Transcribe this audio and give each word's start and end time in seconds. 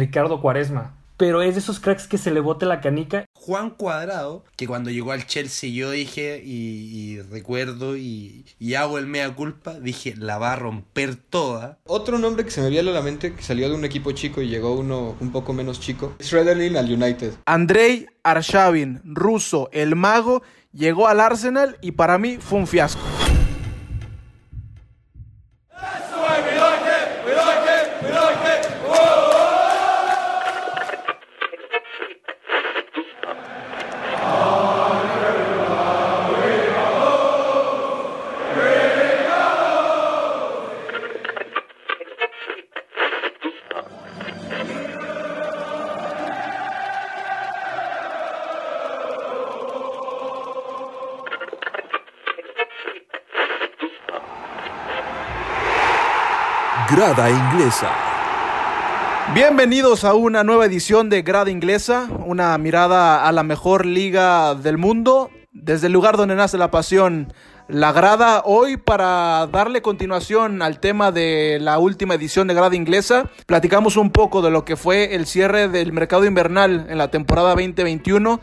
Ricardo 0.00 0.40
Cuaresma. 0.40 0.94
Pero 1.18 1.42
es 1.42 1.54
de 1.54 1.60
esos 1.60 1.78
cracks 1.78 2.08
que 2.08 2.16
se 2.16 2.30
le 2.30 2.40
bote 2.40 2.64
la 2.64 2.80
canica. 2.80 3.26
Juan 3.34 3.68
Cuadrado, 3.68 4.42
que 4.56 4.66
cuando 4.66 4.88
llegó 4.88 5.12
al 5.12 5.26
Chelsea 5.26 5.68
yo 5.70 5.90
dije 5.90 6.42
y, 6.42 7.20
recuerdo 7.30 7.98
y, 7.98 8.46
hago 8.74 8.96
el 8.96 9.06
mea 9.06 9.34
culpa, 9.34 9.74
dije 9.78 10.14
la 10.16 10.38
va 10.38 10.54
a 10.54 10.56
romper 10.56 11.16
toda. 11.16 11.78
Otro 11.84 12.18
nombre 12.18 12.46
que 12.46 12.50
se 12.50 12.62
me 12.62 12.70
viene 12.70 12.88
a 12.88 12.94
la 12.94 13.02
mente, 13.02 13.34
que 13.34 13.42
salió 13.42 13.68
de 13.68 13.74
un 13.74 13.84
equipo 13.84 14.12
chico 14.12 14.40
y 14.40 14.48
llegó 14.48 14.74
uno 14.74 15.14
un 15.20 15.30
poco 15.30 15.52
menos 15.52 15.78
chico, 15.78 16.14
Schroederlin 16.22 16.78
al 16.78 16.90
United. 16.90 17.34
Andrei 17.44 18.06
Arshavin, 18.22 19.02
ruso, 19.04 19.68
el 19.72 19.96
mago, 19.96 20.42
llegó 20.72 21.06
al 21.06 21.20
Arsenal 21.20 21.76
y 21.82 21.92
para 21.92 22.16
mí 22.16 22.38
fue 22.38 22.58
un 22.58 22.66
fiasco. 22.66 23.02
Grada 57.10 57.28
Inglesa. 57.28 57.90
Bienvenidos 59.34 60.04
a 60.04 60.14
una 60.14 60.44
nueva 60.44 60.66
edición 60.66 61.10
de 61.10 61.22
Grada 61.22 61.50
Inglesa, 61.50 62.08
una 62.24 62.56
mirada 62.56 63.26
a 63.26 63.32
la 63.32 63.42
mejor 63.42 63.84
liga 63.84 64.54
del 64.54 64.78
mundo, 64.78 65.28
desde 65.50 65.88
el 65.88 65.92
lugar 65.92 66.16
donde 66.16 66.36
nace 66.36 66.56
la 66.56 66.70
pasión, 66.70 67.32
la 67.66 67.90
grada, 67.90 68.42
hoy 68.44 68.76
para 68.76 69.48
darle 69.48 69.82
continuación 69.82 70.62
al 70.62 70.78
tema 70.78 71.10
de 71.10 71.58
la 71.60 71.80
última 71.80 72.14
edición 72.14 72.46
de 72.46 72.54
Grada 72.54 72.76
Inglesa, 72.76 73.28
platicamos 73.46 73.96
un 73.96 74.10
poco 74.10 74.40
de 74.40 74.52
lo 74.52 74.64
que 74.64 74.76
fue 74.76 75.16
el 75.16 75.26
cierre 75.26 75.68
del 75.68 75.92
mercado 75.92 76.26
invernal 76.26 76.86
en 76.88 76.98
la 76.98 77.10
temporada 77.10 77.50
2021 77.50 78.38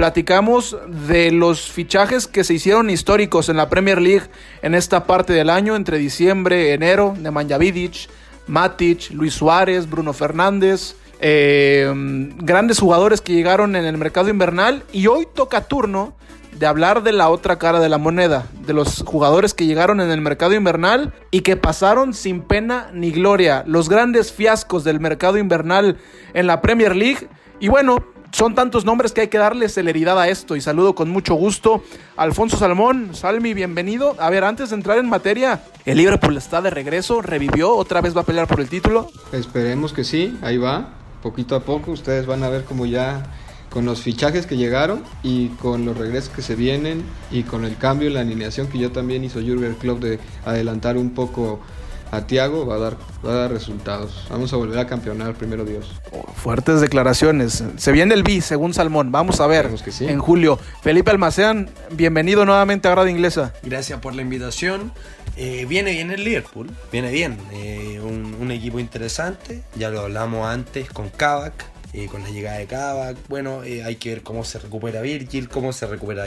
platicamos 0.00 0.78
de 1.06 1.30
los 1.30 1.70
fichajes 1.70 2.26
que 2.26 2.42
se 2.42 2.54
hicieron 2.54 2.88
históricos 2.88 3.50
en 3.50 3.58
la 3.58 3.68
Premier 3.68 4.00
League 4.00 4.30
en 4.62 4.74
esta 4.74 5.04
parte 5.04 5.34
del 5.34 5.50
año, 5.50 5.76
entre 5.76 5.98
diciembre 5.98 6.72
enero, 6.72 7.14
de 7.18 7.58
Vidic, 7.58 8.08
Matic, 8.46 9.10
Luis 9.10 9.34
Suárez, 9.34 9.90
Bruno 9.90 10.14
Fernández, 10.14 10.96
eh, 11.20 11.92
grandes 12.38 12.78
jugadores 12.78 13.20
que 13.20 13.34
llegaron 13.34 13.76
en 13.76 13.84
el 13.84 13.98
mercado 13.98 14.30
invernal 14.30 14.84
y 14.90 15.06
hoy 15.06 15.28
toca 15.34 15.68
turno 15.68 16.14
de 16.58 16.64
hablar 16.64 17.02
de 17.02 17.12
la 17.12 17.28
otra 17.28 17.58
cara 17.58 17.78
de 17.78 17.90
la 17.90 17.98
moneda, 17.98 18.46
de 18.66 18.72
los 18.72 19.02
jugadores 19.02 19.52
que 19.52 19.66
llegaron 19.66 20.00
en 20.00 20.10
el 20.10 20.22
mercado 20.22 20.54
invernal 20.54 21.12
y 21.30 21.42
que 21.42 21.58
pasaron 21.58 22.14
sin 22.14 22.40
pena 22.40 22.88
ni 22.94 23.10
gloria, 23.10 23.64
los 23.66 23.90
grandes 23.90 24.32
fiascos 24.32 24.82
del 24.82 24.98
mercado 24.98 25.36
invernal 25.36 25.98
en 26.32 26.46
la 26.46 26.62
Premier 26.62 26.96
League. 26.96 27.28
Y 27.60 27.68
bueno, 27.68 28.02
son 28.32 28.54
tantos 28.54 28.84
nombres 28.84 29.12
que 29.12 29.22
hay 29.22 29.28
que 29.28 29.38
darle 29.38 29.68
celeridad 29.68 30.18
a 30.18 30.28
esto 30.28 30.56
y 30.56 30.60
saludo 30.60 30.94
con 30.94 31.10
mucho 31.10 31.34
gusto 31.34 31.82
Alfonso 32.16 32.56
Salmón. 32.56 33.10
Salmi, 33.14 33.54
bienvenido. 33.54 34.16
A 34.18 34.30
ver, 34.30 34.44
antes 34.44 34.70
de 34.70 34.76
entrar 34.76 34.98
en 34.98 35.08
materia, 35.08 35.62
el 35.84 35.98
Liverpool 35.98 36.36
está 36.36 36.62
de 36.62 36.70
regreso, 36.70 37.22
revivió, 37.22 37.74
otra 37.74 38.00
vez 38.00 38.16
va 38.16 38.22
a 38.22 38.24
pelear 38.24 38.46
por 38.46 38.60
el 38.60 38.68
título. 38.68 39.10
Esperemos 39.32 39.92
que 39.92 40.04
sí, 40.04 40.38
ahí 40.42 40.58
va, 40.58 40.90
poquito 41.22 41.54
a 41.54 41.60
poco 41.60 41.90
ustedes 41.92 42.26
van 42.26 42.42
a 42.42 42.48
ver 42.48 42.64
como 42.64 42.86
ya 42.86 43.22
con 43.70 43.84
los 43.84 44.02
fichajes 44.02 44.46
que 44.46 44.56
llegaron 44.56 45.02
y 45.22 45.48
con 45.48 45.84
los 45.84 45.96
regresos 45.96 46.30
que 46.30 46.42
se 46.42 46.56
vienen 46.56 47.04
y 47.30 47.44
con 47.44 47.64
el 47.64 47.76
cambio 47.76 48.08
en 48.08 48.14
la 48.14 48.20
alineación 48.20 48.66
que 48.66 48.78
yo 48.78 48.90
también 48.90 49.22
hizo 49.22 49.40
Jurgen 49.40 49.74
Klopp 49.74 50.00
de 50.00 50.18
adelantar 50.44 50.96
un 50.96 51.10
poco 51.10 51.60
a 52.10 52.26
Tiago 52.26 52.66
va 52.66 52.76
a 52.76 52.78
dar, 52.78 52.96
va 53.24 53.32
a 53.32 53.34
dar 53.34 53.52
resultados. 53.52 54.26
Vamos 54.30 54.52
a 54.52 54.56
volver 54.56 54.78
a 54.78 54.86
campeonar, 54.86 55.34
primero 55.34 55.64
Dios. 55.64 55.92
Oh, 56.12 56.24
fuertes 56.32 56.80
declaraciones. 56.80 57.64
Se 57.76 57.92
viene 57.92 58.14
el 58.14 58.22
B, 58.22 58.40
según 58.40 58.74
Salmón. 58.74 59.12
Vamos 59.12 59.40
a 59.40 59.46
ver 59.46 59.70
en 60.00 60.18
julio. 60.18 60.58
Felipe 60.82 61.10
Almacén, 61.10 61.70
bienvenido 61.92 62.44
nuevamente 62.44 62.88
a 62.88 62.92
Grado 62.92 63.08
Inglesa. 63.08 63.52
Gracias 63.62 64.00
por 64.00 64.14
la 64.14 64.22
invitación. 64.22 64.92
Eh, 65.36 65.64
viene 65.68 65.92
bien 65.92 66.10
el 66.10 66.24
Liverpool, 66.24 66.70
viene 66.90 67.10
bien. 67.10 67.38
Eh, 67.52 68.00
un, 68.02 68.36
un, 68.40 68.50
equipo 68.50 68.78
interesante. 68.78 69.62
Ya 69.76 69.90
lo 69.90 70.00
hablamos 70.00 70.46
antes 70.46 70.90
con 70.90 71.08
Kavak. 71.08 71.69
Eh, 71.92 72.06
con 72.06 72.22
la 72.22 72.30
llegada 72.30 72.58
de 72.58 72.66
Kavak. 72.66 73.16
Bueno, 73.28 73.64
eh, 73.64 73.82
hay 73.82 73.96
que 73.96 74.10
ver 74.10 74.22
cómo 74.22 74.44
se 74.44 74.60
recupera 74.60 75.00
Virgil, 75.00 75.48
cómo 75.48 75.72
se 75.72 75.88
recupera 75.88 76.26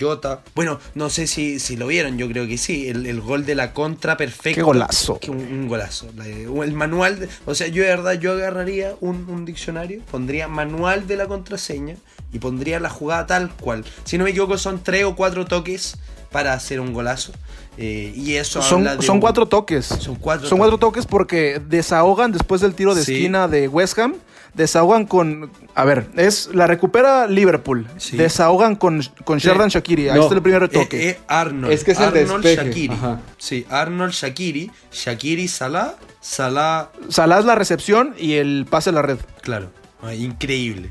Jota. 0.00 0.40
Bueno, 0.56 0.80
no 0.96 1.10
sé 1.10 1.28
si, 1.28 1.60
si 1.60 1.76
lo 1.76 1.86
vieron, 1.86 2.18
yo 2.18 2.28
creo 2.28 2.48
que 2.48 2.58
sí. 2.58 2.88
El, 2.88 3.20
gol 3.20 3.46
de 3.46 3.54
la 3.54 3.72
contra 3.72 4.16
perfecto. 4.16 4.56
Qué 4.56 4.62
golazo. 4.62 5.20
un, 5.28 5.68
golazo. 5.68 6.08
El 6.24 6.72
manual, 6.72 7.28
o 7.46 7.54
sea, 7.54 7.68
yo 7.68 7.84
de 7.84 7.88
verdad, 7.90 8.14
yo 8.14 8.32
agarraría 8.32 8.94
un, 9.00 9.44
diccionario, 9.44 10.02
pondría 10.10 10.48
manual 10.48 11.06
de 11.06 11.16
la 11.16 11.28
contraseña 11.28 11.94
y 12.32 12.40
pondría 12.40 12.80
la 12.80 12.90
jugada 12.90 13.26
tal 13.26 13.50
cual. 13.54 13.84
Si 14.02 14.18
no 14.18 14.24
me 14.24 14.30
equivoco, 14.30 14.58
son 14.58 14.82
tres 14.82 15.04
o 15.04 15.14
cuatro 15.14 15.44
toques 15.44 15.98
para 16.32 16.52
hacer 16.52 16.80
un 16.80 16.92
golazo. 16.92 17.32
Eh, 17.76 18.12
y 18.16 18.34
eso 18.34 18.60
son, 18.60 19.00
son 19.00 19.20
cuatro 19.20 19.46
toques. 19.46 19.86
Son 19.86 20.16
cuatro 20.16 20.48
son 20.48 20.58
cuatro 20.58 20.78
toques 20.78 21.06
porque 21.06 21.60
desahogan 21.64 22.32
después 22.32 22.60
del 22.60 22.74
tiro 22.74 22.96
de 22.96 23.02
esquina 23.02 23.46
de 23.46 23.68
West 23.68 23.96
Ham 23.98 24.16
desahogan 24.54 25.06
con. 25.06 25.50
A 25.74 25.84
ver, 25.84 26.08
es 26.16 26.50
la 26.52 26.66
recupera 26.66 27.26
Liverpool. 27.26 27.86
Desahogan 28.12 28.76
con, 28.76 29.00
con 29.24 29.38
Sherdan 29.38 29.68
Shakiri. 29.68 30.08
Ahí 30.08 30.20
está 30.20 30.34
el 30.34 30.42
primer 30.42 30.60
retoque. 30.60 31.08
Eh, 31.08 31.10
eh, 31.10 31.20
Arnold. 31.28 31.72
Es 31.72 31.84
que 31.84 31.92
es 31.92 32.00
Arnold 32.00 32.44
Shakiri. 32.44 32.96
Sí, 33.38 33.66
Arnold 33.68 34.12
Shakiri. 34.12 34.70
Shakiri 34.92 35.48
Salah. 35.48 35.94
Salah. 36.20 36.90
Salah 37.08 37.38
es 37.38 37.44
la 37.44 37.54
recepción 37.54 38.14
y 38.18 38.34
el 38.34 38.66
pase 38.68 38.90
a 38.90 38.92
la 38.92 39.02
red. 39.02 39.18
Claro. 39.42 39.70
Ah, 40.02 40.14
increíble. 40.14 40.90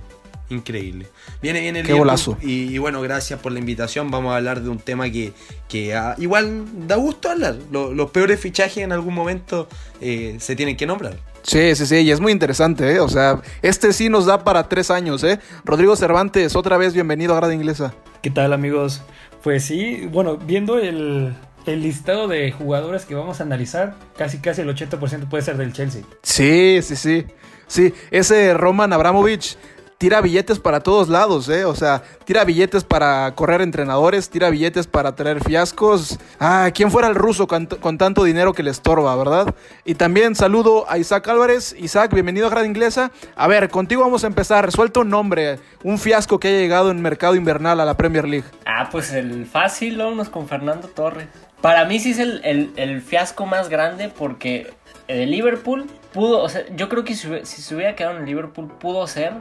Increíble. 0.49 1.07
Viene 1.41 1.61
bien 1.61 1.75
el 1.75 1.85
Qué 1.85 1.93
golazo. 1.93 2.37
Y, 2.41 2.77
bueno, 2.79 3.01
gracias 3.01 3.39
por 3.39 3.51
la 3.51 3.59
invitación. 3.59 4.09
Vamos 4.09 4.33
a 4.33 4.37
hablar 4.37 4.61
de 4.61 4.69
un 4.69 4.79
tema 4.79 5.09
que, 5.09 5.33
que 5.67 5.93
ah, 5.93 6.15
igual 6.17 6.65
da 6.87 6.95
gusto 6.95 7.29
hablar. 7.29 7.57
los 7.71 8.09
peores 8.11 8.39
fichajes 8.39 8.77
en 8.77 8.91
algún 8.91 9.13
momento 9.13 9.69
eh, 10.01 10.37
se 10.39 10.55
tienen 10.55 10.75
que 10.75 10.87
nombrar. 10.87 11.17
Sí, 11.43 11.75
sí, 11.75 11.85
sí, 11.85 11.95
y 11.97 12.11
es 12.11 12.19
muy 12.19 12.31
interesante, 12.31 12.93
¿eh? 12.93 12.99
O 12.99 13.09
sea, 13.09 13.41
este 13.61 13.93
sí 13.93 14.09
nos 14.09 14.25
da 14.25 14.43
para 14.43 14.67
tres 14.67 14.91
años, 14.91 15.23
¿eh? 15.23 15.39
Rodrigo 15.63 15.95
Cervantes, 15.95 16.55
otra 16.55 16.77
vez 16.77 16.93
bienvenido 16.93 17.33
a 17.33 17.37
Grada 17.37 17.53
Inglesa. 17.53 17.93
¿Qué 18.21 18.29
tal, 18.29 18.53
amigos? 18.53 19.01
Pues 19.43 19.63
sí, 19.63 20.07
bueno, 20.11 20.37
viendo 20.37 20.77
el, 20.79 21.33
el 21.65 21.81
listado 21.81 22.27
de 22.27 22.51
jugadores 22.51 23.05
que 23.05 23.15
vamos 23.15 23.39
a 23.39 23.43
analizar, 23.43 23.95
casi 24.17 24.39
casi 24.39 24.61
el 24.61 24.69
80% 24.69 25.29
puede 25.29 25.43
ser 25.43 25.57
del 25.57 25.73
Chelsea. 25.73 26.03
Sí, 26.23 26.79
sí, 26.81 26.95
sí. 26.95 27.25
Sí, 27.67 27.93
ese 28.09 28.55
Roman 28.55 28.91
Abramovich 28.93 29.55
tira 29.99 30.21
billetes 30.21 30.59
para 30.59 30.79
todos 30.79 31.09
lados, 31.09 31.49
¿eh? 31.49 31.65
O 31.65 31.75
sea, 31.75 32.01
tira 32.23 32.45
billetes 32.45 32.85
para 32.85 33.35
correr 33.35 33.59
entrenadores, 33.59 34.29
tira 34.29 34.49
billetes 34.49 34.87
para 34.87 35.13
traer 35.13 35.43
fiascos. 35.43 36.17
Ah, 36.39 36.71
¿quién 36.73 36.89
fuera 36.89 37.09
el 37.09 37.15
ruso 37.15 37.47
con, 37.47 37.67
tanto 37.67 38.23
dinero 38.23 38.53
que 38.53 38.63
le 38.63 38.71
estorba, 38.71 39.13
verdad? 39.17 39.53
Y 39.83 39.95
también 39.95 40.35
saludo 40.35 40.89
a 40.89 40.97
Isaac 40.97 41.27
Álvarez. 41.27 41.75
Isaac, 41.77 42.13
bienvenido 42.13 42.47
a 42.47 42.49
Grada 42.49 42.65
Inglesa. 42.65 43.11
A 43.35 43.47
ver, 43.47 43.67
contigo 43.69 44.01
vamos 44.01 44.23
a 44.23 44.27
empezar. 44.27 44.65
Resuelta 44.65 45.01
un 45.01 45.09
nombre, 45.09 45.59
un 45.83 45.99
fiasco 45.99 46.39
que 46.39 46.47
haya 46.47 46.59
llegado 46.59 46.91
en 46.91 47.01
mercado 47.01 47.35
invernal 47.35 47.81
a 47.81 47.85
la 47.85 47.97
Premier 47.97 48.25
League. 48.25 48.47
Ah, 48.65 48.87
pues 48.89 49.11
el 49.11 49.45
fácil, 49.47 49.97
vámonos 49.97 50.29
con 50.29 50.47
Fernando 50.47 50.87
Torres. 50.87 51.27
Para 51.59 51.83
mí 51.83 51.99
sí 51.99 52.11
es 52.11 52.19
el, 52.19 52.71
el, 52.77 53.01
fiasco 53.01 53.45
más 53.45 53.67
grande 53.67 54.07
porque 54.07 54.71
el 55.09 55.29
Liverpool 55.29 55.87
pudo, 56.13 56.41
o 56.41 56.47
sea, 56.47 56.61
yo 56.73 56.87
creo 56.87 57.03
que 57.03 57.15
si, 57.15 57.27
si 57.43 57.61
se 57.61 57.75
hubiera 57.75 57.95
quedado 57.95 58.15
en 58.15 58.21
el 58.21 58.27
Liverpool 58.27 58.71
pudo 58.79 59.05
ser 59.07 59.33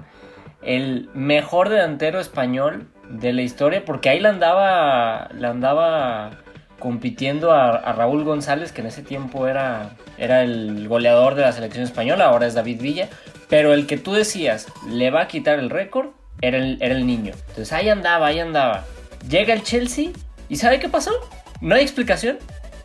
el 0.62 1.08
mejor 1.14 1.68
delantero 1.68 2.20
español 2.20 2.88
de 3.08 3.32
la 3.32 3.42
historia, 3.42 3.84
porque 3.84 4.08
ahí 4.08 4.20
le 4.20 4.28
andaba, 4.28 5.24
andaba 5.24 6.30
compitiendo 6.78 7.52
a, 7.52 7.92
Raúl 7.92 8.24
González, 8.24 8.72
que 8.72 8.80
en 8.80 8.88
ese 8.88 9.02
tiempo 9.02 9.46
era, 9.48 9.96
era 10.16 10.42
el 10.42 10.88
goleador 10.88 11.34
de 11.34 11.42
la 11.42 11.52
selección 11.52 11.84
española, 11.84 12.26
ahora 12.26 12.46
es 12.46 12.54
David 12.54 12.80
Villa, 12.80 13.08
pero 13.48 13.72
el 13.72 13.86
que 13.86 13.96
tú 13.96 14.12
decías 14.12 14.66
le 14.88 15.10
va 15.10 15.22
a 15.22 15.28
quitar 15.28 15.58
el 15.58 15.70
récord 15.70 16.10
era 16.40 16.58
el, 16.58 16.78
era 16.80 16.94
el 16.94 17.06
niño. 17.06 17.32
Entonces 17.48 17.72
ahí 17.72 17.88
andaba, 17.88 18.26
ahí 18.26 18.38
andaba. 18.38 18.84
Llega 19.28 19.54
el 19.54 19.62
Chelsea 19.62 20.10
y 20.48 20.56
¿sabe 20.56 20.78
qué 20.78 20.88
pasó? 20.88 21.12
No 21.60 21.74
hay 21.74 21.82
explicación. 21.82 22.38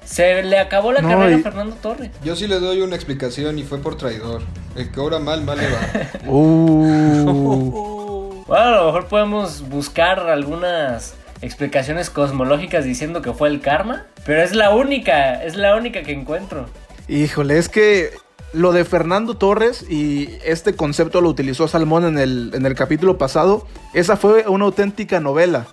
Se 0.06 0.44
le 0.44 0.60
acabó 0.60 0.92
la 0.92 1.02
carrera 1.02 1.36
a 1.36 1.40
Fernando 1.40 1.76
Torres. 1.76 2.12
Yo 2.24 2.36
sí 2.36 2.48
le 2.48 2.60
doy 2.60 2.82
una 2.82 2.96
explicación 2.96 3.58
y 3.60 3.64
fue 3.64 3.80
por 3.80 3.98
traidor. 3.98 4.42
El 4.76 4.92
que 4.92 5.00
obra 5.00 5.20
mal, 5.20 5.44
mal 5.44 5.58
le 5.58 5.70
va. 5.70 5.80
Uh. 6.28 8.44
bueno, 8.48 8.66
a 8.66 8.72
lo 8.72 8.86
mejor 8.88 9.08
podemos 9.08 9.68
buscar 9.70 10.20
algunas 10.20 11.16
explicaciones 11.42 12.10
cosmológicas 12.10 12.86
diciendo 12.86 13.22
que 13.22 13.34
fue 13.34 13.50
el 13.50 13.60
karma, 13.60 14.06
pero 14.26 14.42
es 14.42 14.56
la 14.56 14.74
única, 14.74 15.44
es 15.44 15.56
la 15.56 15.76
única 15.76 16.04
que 16.04 16.14
encuentro. 16.14 16.68
Híjole, 17.08 17.58
es 17.58 17.68
que 17.68 18.12
lo 18.54 18.72
de 18.72 18.86
Fernando 18.86 19.36
Torres 19.36 19.86
y 19.90 20.30
este 20.46 20.76
concepto 20.76 21.22
lo 21.22 21.30
utilizó 21.30 21.68
Salmón 21.68 22.06
en 22.06 22.18
el, 22.18 22.52
en 22.54 22.66
el 22.66 22.76
capítulo 22.76 23.18
pasado, 23.18 23.68
esa 23.94 24.16
fue 24.16 24.48
una 24.48 24.66
auténtica 24.66 25.20
novela, 25.20 25.68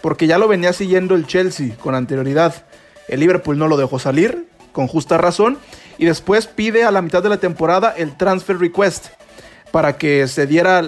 porque 0.00 0.26
ya 0.26 0.38
lo 0.38 0.48
venía 0.48 0.72
siguiendo 0.72 1.14
el 1.14 1.26
Chelsea 1.26 1.76
con 1.76 1.94
anterioridad. 1.94 2.64
El 3.08 3.20
Liverpool 3.20 3.58
no 3.58 3.68
lo 3.68 3.76
dejó 3.76 3.98
salir, 3.98 4.46
con 4.72 4.86
justa 4.86 5.18
razón, 5.18 5.58
y 5.98 6.06
después 6.06 6.46
pide 6.46 6.84
a 6.84 6.90
la 6.90 7.02
mitad 7.02 7.22
de 7.22 7.28
la 7.28 7.38
temporada 7.38 7.94
el 7.96 8.16
transfer 8.16 8.58
request 8.58 9.08
para 9.70 9.96
que 9.96 10.28
se 10.28 10.46
diera, 10.46 10.82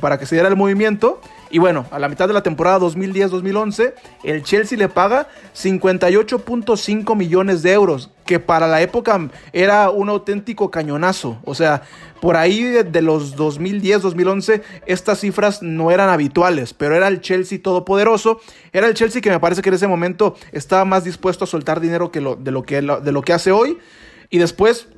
para 0.00 0.18
que 0.18 0.26
se 0.26 0.34
diera 0.34 0.48
el 0.48 0.56
movimiento. 0.56 1.20
Y 1.50 1.58
bueno, 1.58 1.86
a 1.90 1.98
la 1.98 2.08
mitad 2.08 2.28
de 2.28 2.34
la 2.34 2.42
temporada 2.42 2.78
2010-2011, 2.80 3.94
el 4.22 4.42
Chelsea 4.42 4.76
le 4.76 4.88
paga 4.88 5.28
58.5 5.56 7.16
millones 7.16 7.62
de 7.62 7.72
euros, 7.72 8.10
que 8.26 8.38
para 8.38 8.66
la 8.66 8.82
época 8.82 9.28
era 9.52 9.90
un 9.90 10.08
auténtico 10.10 10.70
cañonazo. 10.70 11.38
O 11.44 11.54
sea, 11.54 11.82
por 12.20 12.36
ahí 12.36 12.62
de, 12.62 13.02
los 13.02 13.36
2010-2011, 13.36 14.62
estas 14.86 15.20
cifras 15.20 15.62
no 15.62 15.90
eran 15.90 16.10
habituales, 16.10 16.74
pero 16.74 16.94
era 16.94 17.08
el 17.08 17.20
Chelsea 17.20 17.62
todopoderoso. 17.62 18.40
Era 18.72 18.86
el 18.86 18.94
Chelsea 18.94 19.22
que 19.22 19.30
me 19.30 19.40
parece 19.40 19.62
que 19.62 19.70
en 19.70 19.76
ese 19.76 19.86
momento 19.86 20.36
estaba 20.52 20.84
más 20.84 21.04
dispuesto 21.04 21.44
a 21.44 21.46
soltar 21.46 21.80
dinero 21.80 22.10
que 22.10 22.20
lo, 22.20 22.36
de, 22.36 22.50
lo 22.50 22.62
que, 22.62 22.82
de 22.82 23.12
lo 23.12 23.22
que 23.22 23.32
hace 23.32 23.52
hoy. 23.52 23.78
Y 24.28 24.38
después 24.38 24.88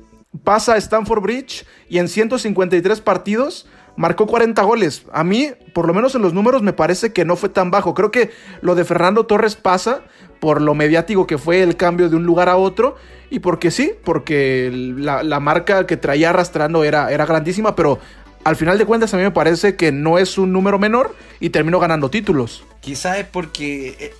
pasa 0.43 0.73
a 0.73 0.77
Stanford 0.77 1.21
Bridge 1.21 1.65
y 1.89 1.99
en 1.99 2.07
153 2.07 3.01
partidos 3.01 3.67
marcó 3.95 4.27
40 4.27 4.61
goles. 4.63 5.03
A 5.11 5.23
mí, 5.23 5.51
por 5.73 5.87
lo 5.87 5.93
menos 5.93 6.15
en 6.15 6.21
los 6.21 6.33
números, 6.33 6.61
me 6.61 6.73
parece 6.73 7.13
que 7.13 7.25
no 7.25 7.35
fue 7.35 7.49
tan 7.49 7.71
bajo. 7.71 7.93
Creo 7.93 8.11
que 8.11 8.31
lo 8.61 8.75
de 8.75 8.85
Fernando 8.85 9.25
Torres 9.25 9.55
pasa 9.55 10.01
por 10.39 10.61
lo 10.61 10.73
mediático 10.73 11.27
que 11.27 11.37
fue 11.37 11.61
el 11.61 11.75
cambio 11.75 12.09
de 12.09 12.15
un 12.15 12.25
lugar 12.25 12.49
a 12.49 12.57
otro. 12.57 12.95
Y 13.29 13.39
porque 13.39 13.71
sí, 13.71 13.93
porque 14.03 14.69
la, 14.73 15.39
marca 15.39 15.87
que 15.87 15.97
traía 15.97 16.31
arrastrando 16.31 16.83
era, 16.83 17.11
era 17.11 17.25
grandísima, 17.25 17.75
pero 17.75 17.99
al 18.43 18.55
final 18.55 18.77
de 18.77 18.85
cuentas 18.85 19.13
a 19.13 19.17
mí 19.17 19.23
me 19.23 19.31
parece 19.31 19.75
que 19.75 19.91
no 19.91 20.17
es 20.17 20.37
un 20.37 20.51
número 20.51 20.79
menor 20.79 21.15
y 21.39 21.49
terminó 21.49 21.79
ganando 21.79 22.09
títulos. 22.09 22.63
Quizás 22.81 23.19
es 23.19 23.25
porque 23.25 23.95
eh, 23.99 24.13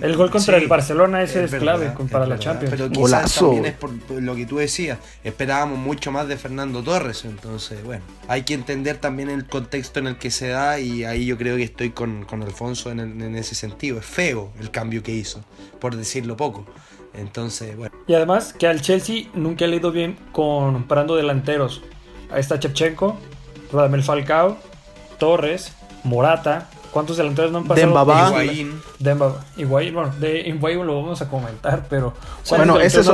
el 0.00 0.16
gol 0.16 0.30
contra 0.30 0.56
el 0.56 0.66
Barcelona 0.66 1.22
ese 1.22 1.44
es, 1.44 1.54
clave 1.54 1.92
para 2.10 2.26
la 2.26 2.38
Champions. 2.38 2.70
Pero 2.70 2.90
quizás 2.90 3.34
también 3.34 3.66
es 3.66 3.74
por 3.74 3.90
lo 4.10 4.34
que 4.34 4.46
tú 4.46 4.58
decías. 4.58 4.98
Esperábamos 5.22 5.78
mucho 5.78 6.10
más 6.10 6.26
de 6.26 6.36
Fernando 6.36 6.82
Torres. 6.82 7.24
Entonces, 7.24 7.82
bueno, 7.84 8.02
hay 8.26 8.42
que 8.42 8.54
entender 8.54 8.98
también 8.98 9.30
el 9.30 9.46
contexto 9.46 10.00
en 10.00 10.08
el 10.08 10.16
que 10.18 10.30
se 10.30 10.48
da. 10.48 10.80
Y 10.80 11.04
ahí 11.04 11.26
yo 11.26 11.38
creo 11.38 11.56
que 11.56 11.62
estoy 11.62 11.90
con, 11.90 12.26
Alfonso 12.42 12.90
en, 12.90 13.36
ese 13.36 13.54
sentido. 13.54 13.98
Es 13.98 14.06
feo 14.06 14.50
el 14.60 14.70
cambio 14.70 15.02
que 15.02 15.12
hizo, 15.12 15.44
por 15.80 15.96
decirlo 15.96 16.36
poco. 16.36 16.66
Entonces, 17.14 17.76
bueno. 17.76 17.94
Y 18.08 18.14
además 18.14 18.52
que 18.52 18.66
al 18.66 18.80
Chelsea 18.80 19.26
nunca 19.34 19.66
le 19.66 19.74
ha 19.74 19.78
ido 19.78 19.92
bien 19.92 20.16
comprando 20.32 21.14
delanteros. 21.14 21.82
Ahí 22.30 22.40
está 22.40 22.58
Chepchenko, 22.58 23.16
Radamel 23.72 24.02
Falcao, 24.02 24.58
Torres, 25.18 25.72
Morata, 26.02 26.68
¿Cuántos 26.94 27.16
delanteros 27.16 27.50
no 27.50 27.58
han 27.58 27.64
pasado? 27.64 27.88
Dembaba. 27.88 28.28
Higuaín. 28.28 28.80
Dembaba. 29.00 29.44
Higuaín, 29.56 29.94
bueno, 29.94 30.14
de 30.20 30.42
Higuaín 30.42 30.86
lo 30.86 31.02
vamos 31.02 31.20
a 31.20 31.28
comentar, 31.28 31.88
pero... 31.90 32.14
Bueno, 32.48 32.78
ese 32.78 33.00
es, 33.00 33.08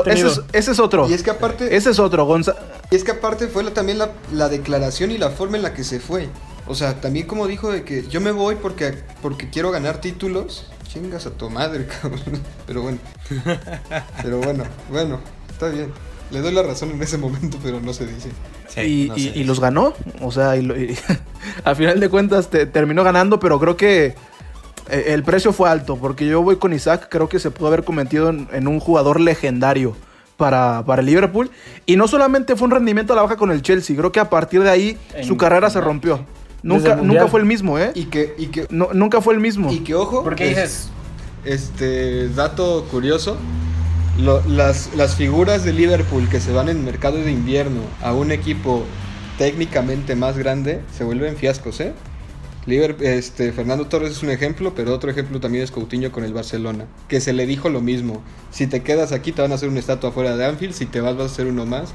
ese, 0.52 0.72
es, 0.72 0.78
otro. 0.78 1.08
Y 1.08 1.14
es 1.14 1.22
que 1.22 1.30
aparte... 1.30 1.74
Ese 1.74 1.88
es 1.88 1.98
otro, 1.98 2.26
Gonza... 2.26 2.56
Y 2.90 2.96
es 2.96 3.04
que 3.04 3.12
aparte 3.12 3.48
fue 3.48 3.64
también 3.70 3.96
la, 3.96 4.10
la, 4.34 4.50
declaración 4.50 5.12
y 5.12 5.16
la 5.16 5.30
forma 5.30 5.56
en 5.56 5.62
la 5.62 5.72
que 5.72 5.84
se 5.84 5.98
fue. 5.98 6.28
O 6.66 6.74
sea, 6.74 7.00
también 7.00 7.26
como 7.26 7.46
dijo 7.46 7.72
de 7.72 7.82
que 7.82 8.06
yo 8.06 8.20
me 8.20 8.32
voy 8.32 8.56
porque, 8.56 9.02
porque 9.22 9.48
quiero 9.48 9.70
ganar 9.70 10.02
títulos. 10.02 10.66
Chingas 10.86 11.24
a 11.24 11.30
tu 11.30 11.48
madre, 11.48 11.86
cabrón. 12.02 12.42
Pero 12.66 12.82
bueno. 12.82 12.98
Pero 14.22 14.40
bueno, 14.40 14.64
bueno, 14.90 15.20
está 15.50 15.70
bien. 15.70 15.90
Le 16.30 16.42
doy 16.42 16.52
la 16.52 16.62
razón 16.62 16.90
en 16.90 17.02
ese 17.02 17.16
momento, 17.16 17.56
pero 17.62 17.80
no 17.80 17.94
se 17.94 18.06
dice. 18.06 18.28
y, 18.86 19.42
los 19.44 19.58
ganó. 19.58 19.94
O 20.20 20.30
sea, 20.30 20.54
y, 20.58 20.66
a 21.64 21.74
final 21.74 22.00
de 22.00 22.08
cuentas 22.08 22.48
terminó 22.50 23.04
ganando, 23.04 23.40
pero 23.40 23.58
creo 23.58 23.76
que 23.76 24.14
eh, 24.88 25.04
el 25.08 25.22
precio 25.22 25.52
fue 25.52 25.68
alto. 25.68 25.96
Porque 25.96 26.26
yo 26.26 26.42
voy 26.42 26.56
con 26.56 26.72
Isaac, 26.72 27.08
creo 27.10 27.28
que 27.28 27.38
se 27.38 27.50
pudo 27.50 27.68
haber 27.68 27.84
cometido 27.84 28.30
en, 28.30 28.68
un 28.68 28.80
jugador 28.80 29.20
legendario 29.20 29.96
para, 30.36 30.84
para, 30.84 31.00
el 31.00 31.06
Liverpool. 31.06 31.50
Y 31.86 31.96
no 31.96 32.08
solamente 32.08 32.56
fue 32.56 32.66
un 32.66 32.72
rendimiento 32.72 33.12
a 33.12 33.16
la 33.16 33.22
baja 33.22 33.36
con 33.36 33.50
el 33.50 33.62
Chelsea, 33.62 33.96
creo 33.96 34.12
que 34.12 34.20
a 34.20 34.30
partir 34.30 34.62
de 34.62 34.70
ahí 34.70 34.98
su 35.22 35.36
carrera 35.36 35.70
se 35.70 35.80
rompió. 35.80 36.24
Nunca, 36.62 36.96
nunca 36.96 37.26
fue 37.28 37.40
el 37.40 37.46
mismo, 37.46 37.78
¿eh? 37.78 37.92
Y 37.94 38.04
que, 38.04 38.34
y 38.36 38.48
que 38.48 38.66
nunca 38.70 39.20
fue 39.22 39.34
el 39.34 39.40
mismo. 39.40 39.72
Y 39.72 39.80
que 39.80 39.94
ojo. 39.94 40.22
¿Por 40.22 40.34
qué 40.34 40.48
dices? 40.48 40.90
Este 41.42 42.28
dato 42.28 42.86
curioso 42.90 43.38
las, 44.48 44.94
las 44.94 45.14
figuras 45.14 45.64
de 45.64 45.72
Liverpool 45.72 46.28
que 46.28 46.40
se 46.40 46.52
van 46.52 46.68
en 46.68 46.84
mercado 46.84 47.18
de 47.18 47.30
invierno 47.30 47.80
a 48.02 48.12
un 48.12 48.32
equipo 48.32 48.84
técnicamente 49.40 50.16
más 50.16 50.36
grande 50.36 50.82
se 50.94 51.02
vuelven 51.02 51.34
fiascos, 51.34 51.80
¿eh? 51.80 51.94
este, 53.00 53.52
Fernando 53.52 53.86
Torres 53.86 54.10
es 54.10 54.22
un 54.22 54.28
ejemplo, 54.28 54.74
pero 54.74 54.92
otro 54.92 55.10
ejemplo 55.10 55.40
también 55.40 55.64
es 55.64 55.70
Coutinho 55.70 56.12
con 56.12 56.24
el 56.24 56.34
Barcelona, 56.34 56.84
que 57.08 57.22
se 57.22 57.32
le 57.32 57.46
dijo 57.46 57.70
lo 57.70 57.80
mismo. 57.80 58.22
Si 58.50 58.66
te 58.66 58.82
quedas 58.82 59.12
aquí 59.12 59.32
te 59.32 59.40
van 59.40 59.52
a 59.52 59.54
hacer 59.54 59.70
una 59.70 59.80
estatua 59.80 60.12
fuera 60.12 60.36
de 60.36 60.44
Anfield, 60.44 60.74
si 60.74 60.84
te 60.84 61.00
vas 61.00 61.16
vas 61.16 61.30
a 61.30 61.32
hacer 61.32 61.46
uno 61.46 61.64
más. 61.64 61.94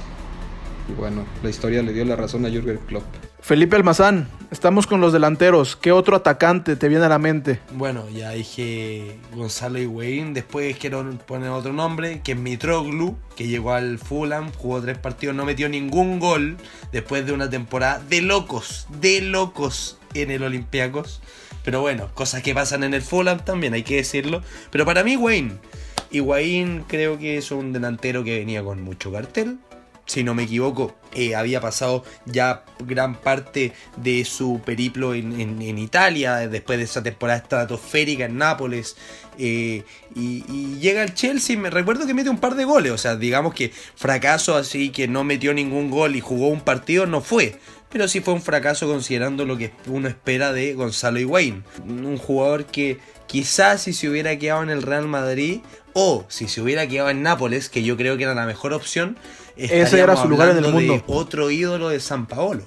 Y 0.87 0.93
bueno, 0.93 1.25
la 1.41 1.49
historia 1.49 1.81
le 1.81 1.93
dio 1.93 2.05
la 2.05 2.15
razón 2.15 2.45
a 2.45 2.49
Jürgen 2.49 2.77
Klopp. 2.85 3.05
Felipe 3.39 3.75
Almazán, 3.75 4.27
estamos 4.49 4.87
con 4.87 5.01
los 5.01 5.13
delanteros. 5.13 5.75
¿Qué 5.75 5.91
otro 5.91 6.15
atacante 6.15 6.75
te 6.75 6.89
viene 6.89 7.05
a 7.05 7.09
la 7.09 7.19
mente? 7.19 7.59
Bueno, 7.73 8.09
ya 8.09 8.31
dije 8.31 9.19
Gonzalo 9.35 9.79
Higuaín. 9.79 10.33
Después 10.33 10.75
quiero 10.77 11.07
poner 11.27 11.49
otro 11.49 11.71
nombre, 11.71 12.21
que 12.23 12.31
es 12.31 12.37
Mitroglou, 12.39 13.15
que 13.35 13.47
llegó 13.47 13.73
al 13.73 13.99
Fulham, 13.99 14.51
jugó 14.57 14.81
tres 14.81 14.97
partidos, 14.97 15.35
no 15.35 15.45
metió 15.45 15.69
ningún 15.69 16.19
gol 16.19 16.57
después 16.91 17.25
de 17.25 17.33
una 17.33 17.49
temporada 17.49 18.01
de 18.09 18.21
locos, 18.21 18.87
de 18.99 19.21
locos 19.21 19.99
en 20.15 20.31
el 20.31 20.41
Olympiacos. 20.41 21.21
Pero 21.63 21.81
bueno, 21.81 22.09
cosas 22.13 22.41
que 22.41 22.53
pasan 22.53 22.83
en 22.83 22.93
el 22.93 23.01
Fulham 23.01 23.39
también, 23.45 23.73
hay 23.73 23.83
que 23.83 23.97
decirlo. 23.97 24.41
Pero 24.71 24.85
para 24.85 25.03
mí, 25.03 25.17
Wayne, 25.17 25.53
Higuaín 26.09 26.83
creo 26.87 27.19
que 27.19 27.37
es 27.37 27.51
un 27.51 27.73
delantero 27.73 28.23
que 28.23 28.39
venía 28.39 28.63
con 28.63 28.81
mucho 28.81 29.11
cartel 29.11 29.59
si 30.05 30.23
no 30.23 30.33
me 30.33 30.43
equivoco, 30.43 30.95
eh, 31.13 31.35
había 31.35 31.61
pasado 31.61 32.03
ya 32.25 32.63
gran 32.79 33.15
parte 33.15 33.73
de 33.97 34.23
su 34.25 34.61
periplo 34.63 35.13
en, 35.13 35.77
Italia, 35.77 36.47
después 36.47 36.77
de 36.77 36.85
esa 36.85 37.01
temporada 37.01 37.39
estratosférica 37.39 38.25
en 38.25 38.37
Nápoles, 38.37 38.95
eh, 39.37 39.83
y, 40.15 40.43
llega 40.79 41.01
al 41.01 41.13
Chelsea, 41.13 41.57
me 41.57 41.69
recuerdo 41.69 42.05
que 42.05 42.13
mete 42.13 42.29
un 42.29 42.37
par 42.37 42.55
de 42.55 42.65
goles, 42.65 42.91
o 42.91 42.97
sea, 42.97 43.15
digamos 43.15 43.53
que 43.53 43.71
fracaso 43.95 44.55
así 44.55 44.89
que 44.89 45.07
no 45.07 45.23
metió 45.23 45.53
ningún 45.53 45.89
gol 45.89 46.15
y 46.15 46.21
jugó 46.21 46.49
un 46.49 46.61
partido 46.61 47.05
no 47.05 47.21
fue, 47.21 47.59
pero 47.89 48.07
sí 48.07 48.19
fue 48.19 48.33
un 48.33 48.41
fracaso 48.41 48.87
considerando 48.87 49.45
lo 49.45 49.57
que 49.57 49.71
uno 49.87 50.07
espera 50.07 50.53
de 50.53 50.73
Gonzalo 50.73 51.19
Higuaín, 51.19 51.63
un 51.85 52.17
jugador 52.17 52.65
que 52.65 52.99
quizás 53.27 53.83
si 53.83 53.93
se 53.93 54.09
hubiera 54.09 54.37
quedado 54.37 54.63
en 54.63 54.69
el 54.69 54.81
Real 54.81 55.07
Madrid 55.07 55.61
o 55.93 56.25
si 56.27 56.49
se 56.49 56.61
hubiera 56.61 56.87
quedado 56.87 57.09
en 57.09 57.23
Nápoles, 57.23 57.69
que 57.69 57.83
yo 57.83 57.95
creo 57.95 58.17
que 58.17 58.23
era 58.23 58.35
la 58.35 58.45
mejor 58.45 58.73
opción, 58.73 59.17
ese 59.57 59.99
era 59.99 60.15
su 60.15 60.27
lugar 60.27 60.49
en 60.49 60.63
el 60.63 60.71
mundo. 60.71 61.03
otro 61.07 61.49
ídolo 61.49 61.89
de 61.89 61.99
San 61.99 62.25
Paolo. 62.25 62.63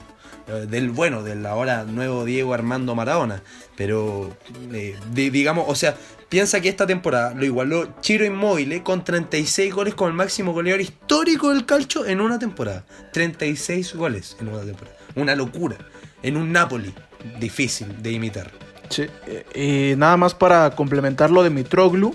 Eh, 0.48 0.66
del 0.68 0.90
bueno, 0.90 1.22
del 1.22 1.44
ahora 1.44 1.84
nuevo 1.84 2.24
Diego 2.24 2.54
Armando 2.54 2.94
Maradona. 2.94 3.42
Pero, 3.76 4.34
eh, 4.72 4.96
digamos, 5.12 5.66
o 5.68 5.74
sea, 5.74 5.94
piensa 6.28 6.60
que 6.60 6.68
esta 6.68 6.86
temporada 6.86 7.34
lo 7.34 7.44
igualó 7.44 8.00
Chiro 8.00 8.24
Inmóvil 8.24 8.82
con 8.82 9.04
36 9.04 9.74
goles 9.74 9.94
como 9.94 10.08
el 10.08 10.14
máximo 10.14 10.52
goleador 10.52 10.80
histórico 10.80 11.50
del 11.50 11.66
calcio 11.66 12.06
en 12.06 12.20
una 12.20 12.38
temporada. 12.38 12.84
36 13.12 13.94
goles 13.94 14.36
en 14.40 14.48
una 14.48 14.62
temporada. 14.62 14.96
Una 15.14 15.34
locura. 15.36 15.76
En 16.22 16.36
un 16.36 16.50
Napoli 16.50 16.94
difícil 17.38 18.02
de 18.02 18.12
imitar. 18.12 18.67
Sí, 18.90 19.06
y 19.54 19.94
nada 19.96 20.16
más 20.16 20.34
para 20.34 20.70
complementar 20.70 21.30
lo 21.30 21.42
de 21.42 21.50
Mitroglou, 21.50 22.14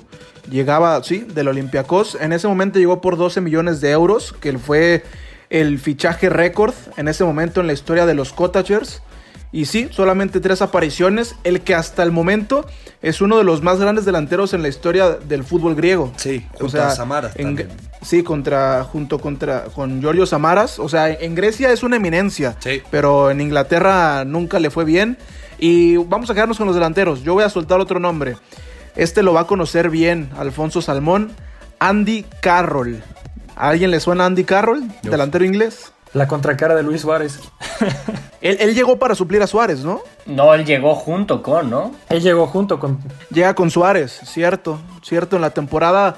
llegaba, 0.49 1.01
sí, 1.03 1.25
del 1.33 1.47
Olympiacos. 1.47 2.17
En 2.19 2.33
ese 2.33 2.47
momento 2.47 2.79
llegó 2.79 3.01
por 3.01 3.17
12 3.17 3.41
millones 3.41 3.81
de 3.81 3.91
euros, 3.91 4.33
que 4.33 4.57
fue 4.57 5.03
el 5.49 5.79
fichaje 5.79 6.29
récord 6.29 6.73
en 6.97 7.07
ese 7.07 7.23
momento 7.23 7.61
en 7.61 7.67
la 7.67 7.73
historia 7.73 8.05
de 8.05 8.13
los 8.13 8.33
Cottagers. 8.33 9.01
Y 9.51 9.65
sí, 9.65 9.87
solamente 9.91 10.39
tres 10.39 10.63
apariciones, 10.63 11.35
el 11.43 11.61
que 11.61 11.75
hasta 11.75 12.01
el 12.01 12.11
momento 12.11 12.65
es 13.03 13.21
uno 13.21 13.37
de 13.37 13.43
los 13.43 13.61
más 13.61 13.79
grandes 13.79 14.03
delanteros 14.03 14.55
en 14.55 14.63
la 14.63 14.67
historia 14.67 15.11
del 15.11 15.43
fútbol 15.43 15.75
griego. 15.75 16.11
Sí, 16.17 16.43
junto 16.59 16.81
a 16.81 16.89
Samaras. 16.89 17.33
sí, 18.01 18.23
contra, 18.23 18.83
junto 18.83 19.19
contra, 19.19 19.65
con 19.65 20.01
Giorgio 20.01 20.25
Samaras. 20.25 20.79
O 20.79 20.89
sea, 20.89 21.11
en 21.11 21.35
Grecia 21.35 21.71
es 21.71 21.83
una 21.83 21.97
eminencia, 21.97 22.57
sí. 22.59 22.81
pero 22.89 23.29
en 23.29 23.41
Inglaterra 23.41 24.25
nunca 24.25 24.59
le 24.59 24.71
fue 24.71 24.85
bien. 24.85 25.19
Y 25.63 25.95
vamos 25.95 26.29
a 26.29 26.33
quedarnos 26.33 26.57
con 26.57 26.67
los 26.67 26.75
delanteros. 26.75 27.23
Yo 27.23 27.35
voy 27.35 27.45
a 27.45 27.49
soltar 27.49 27.79
otro 27.79 27.97
nombre. 27.97 28.35
Este 28.97 29.23
lo 29.23 29.31
va 29.31 29.39
a 29.39 29.47
conocer 29.47 29.89
bien 29.89 30.29
Alfonso 30.37 30.81
Salmón. 30.81 31.31
Andy 31.79 32.25
Carroll. 32.41 33.01
¿A 33.55 33.69
alguien 33.69 33.89
le 33.89 34.01
suena 34.01 34.25
Andy 34.25 34.43
Carroll? 34.43 34.83
Delantero 35.03 35.45
inglés. 35.45 35.93
La 36.11 36.27
contracara 36.27 36.75
de 36.75 36.83
Luis 36.83 36.99
Suárez. 36.99 37.39
él, 38.41 38.75
llegó 38.75 38.99
para 38.99 39.15
suplir 39.15 39.41
a 39.41 39.47
Suárez, 39.47 39.85
¿no? 39.85 40.01
No, 40.25 40.53
él 40.53 40.65
llegó 40.65 40.95
junto 40.95 41.41
con, 41.41 41.69
¿no? 41.69 41.93
Él 42.09 42.21
llegó 42.21 42.45
junto 42.47 42.77
con. 42.77 42.99
Llega 43.31 43.55
con 43.55 43.71
Suárez, 43.71 44.19
cierto, 44.25 44.79
cierto. 45.01 45.37
En 45.37 45.41
la 45.43 45.51
temporada 45.51 46.17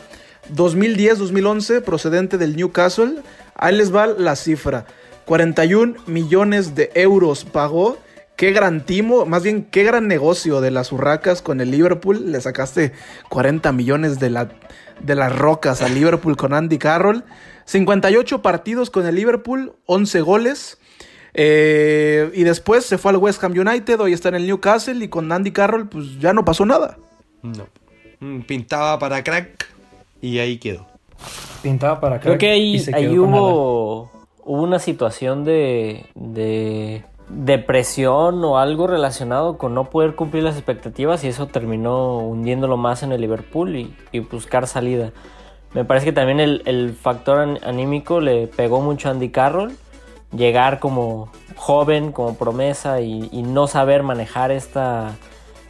2010-2011 0.55 1.83
procedente 1.83 2.39
del 2.39 2.55
Newcastle. 2.55 3.21
Ahí 3.53 3.77
les 3.77 3.93
va 3.93 4.07
la 4.07 4.35
cifra. 4.35 4.87
41 5.25 6.01
millones 6.07 6.73
de 6.73 6.89
euros 6.95 7.45
pagó. 7.45 7.99
Qué 8.37 8.51
gran 8.51 8.85
timo, 8.85 9.25
más 9.25 9.43
bien 9.43 9.63
qué 9.63 9.83
gran 9.83 10.07
negocio 10.07 10.59
de 10.59 10.69
las 10.69 10.91
urracas 10.91 11.41
con 11.41 11.61
el 11.61 11.71
Liverpool. 11.71 12.31
Le 12.31 12.41
sacaste 12.41 12.91
40 13.29 13.71
millones 13.71 14.19
de, 14.19 14.29
la, 14.29 14.49
de 15.01 15.15
las 15.15 15.33
rocas 15.33 15.81
al 15.81 15.95
Liverpool 15.95 16.35
con 16.35 16.53
Andy 16.53 16.77
Carroll. 16.77 17.23
58 17.65 18.41
partidos 18.41 18.89
con 18.89 19.05
el 19.05 19.15
Liverpool, 19.15 19.73
11 19.85 20.21
goles. 20.21 20.77
Eh, 21.33 22.29
y 22.33 22.43
después 22.43 22.85
se 22.85 22.97
fue 22.97 23.11
al 23.11 23.17
West 23.17 23.43
Ham 23.43 23.53
United, 23.53 23.99
hoy 23.99 24.13
está 24.13 24.29
en 24.29 24.35
el 24.35 24.47
Newcastle 24.47 25.03
y 25.03 25.09
con 25.09 25.29
Andy 25.31 25.51
Carroll 25.51 25.89
pues 25.89 26.19
ya 26.19 26.33
no 26.33 26.45
pasó 26.45 26.65
nada. 26.65 26.97
No. 27.41 27.67
Mm, 28.19 28.41
Pintaba 28.41 28.99
para 28.99 29.23
crack 29.23 29.67
y 30.21 30.39
ahí 30.39 30.57
quedó. 30.57 30.87
Pintaba 31.61 31.99
para 31.99 32.19
Creo 32.19 32.33
crack 32.33 32.39
que 32.39 32.51
ahí, 32.51 32.75
y 32.75 32.79
se 32.79 32.95
ahí 32.95 33.03
quedó 33.03 33.23
hubo, 33.23 34.11
hubo 34.43 34.63
una 34.63 34.79
situación 34.79 35.43
de, 35.43 36.05
de 36.15 37.03
depresión 37.29 38.43
o 38.43 38.57
algo 38.57 38.87
relacionado 38.87 39.57
con 39.57 39.73
no 39.73 39.85
poder 39.85 40.15
cumplir 40.15 40.43
las 40.43 40.55
expectativas 40.55 41.23
y 41.23 41.27
eso 41.27 41.47
terminó 41.47 42.19
hundiéndolo 42.19 42.77
más 42.77 43.03
en 43.03 43.11
el 43.11 43.21
Liverpool 43.21 43.75
y, 43.75 44.19
buscar 44.19 44.67
salida. 44.67 45.11
Me 45.73 45.83
parece 45.85 46.05
que 46.05 46.13
también 46.13 46.39
el, 46.39 46.93
factor 46.93 47.39
an- 47.39 47.59
anímico 47.63 48.21
le 48.21 48.47
pegó 48.47 48.79
mucho 48.81 49.09
a 49.09 49.11
Andy 49.11 49.29
Carroll. 49.29 49.73
Llegar 50.35 50.79
como 50.79 51.29
joven, 51.55 52.11
como 52.11 52.35
promesa 52.35 52.99
y, 53.01 53.29
y 53.31 53.43
no 53.43 53.67
saber 53.67 54.03
manejar 54.03 54.51
esta, 54.51 55.11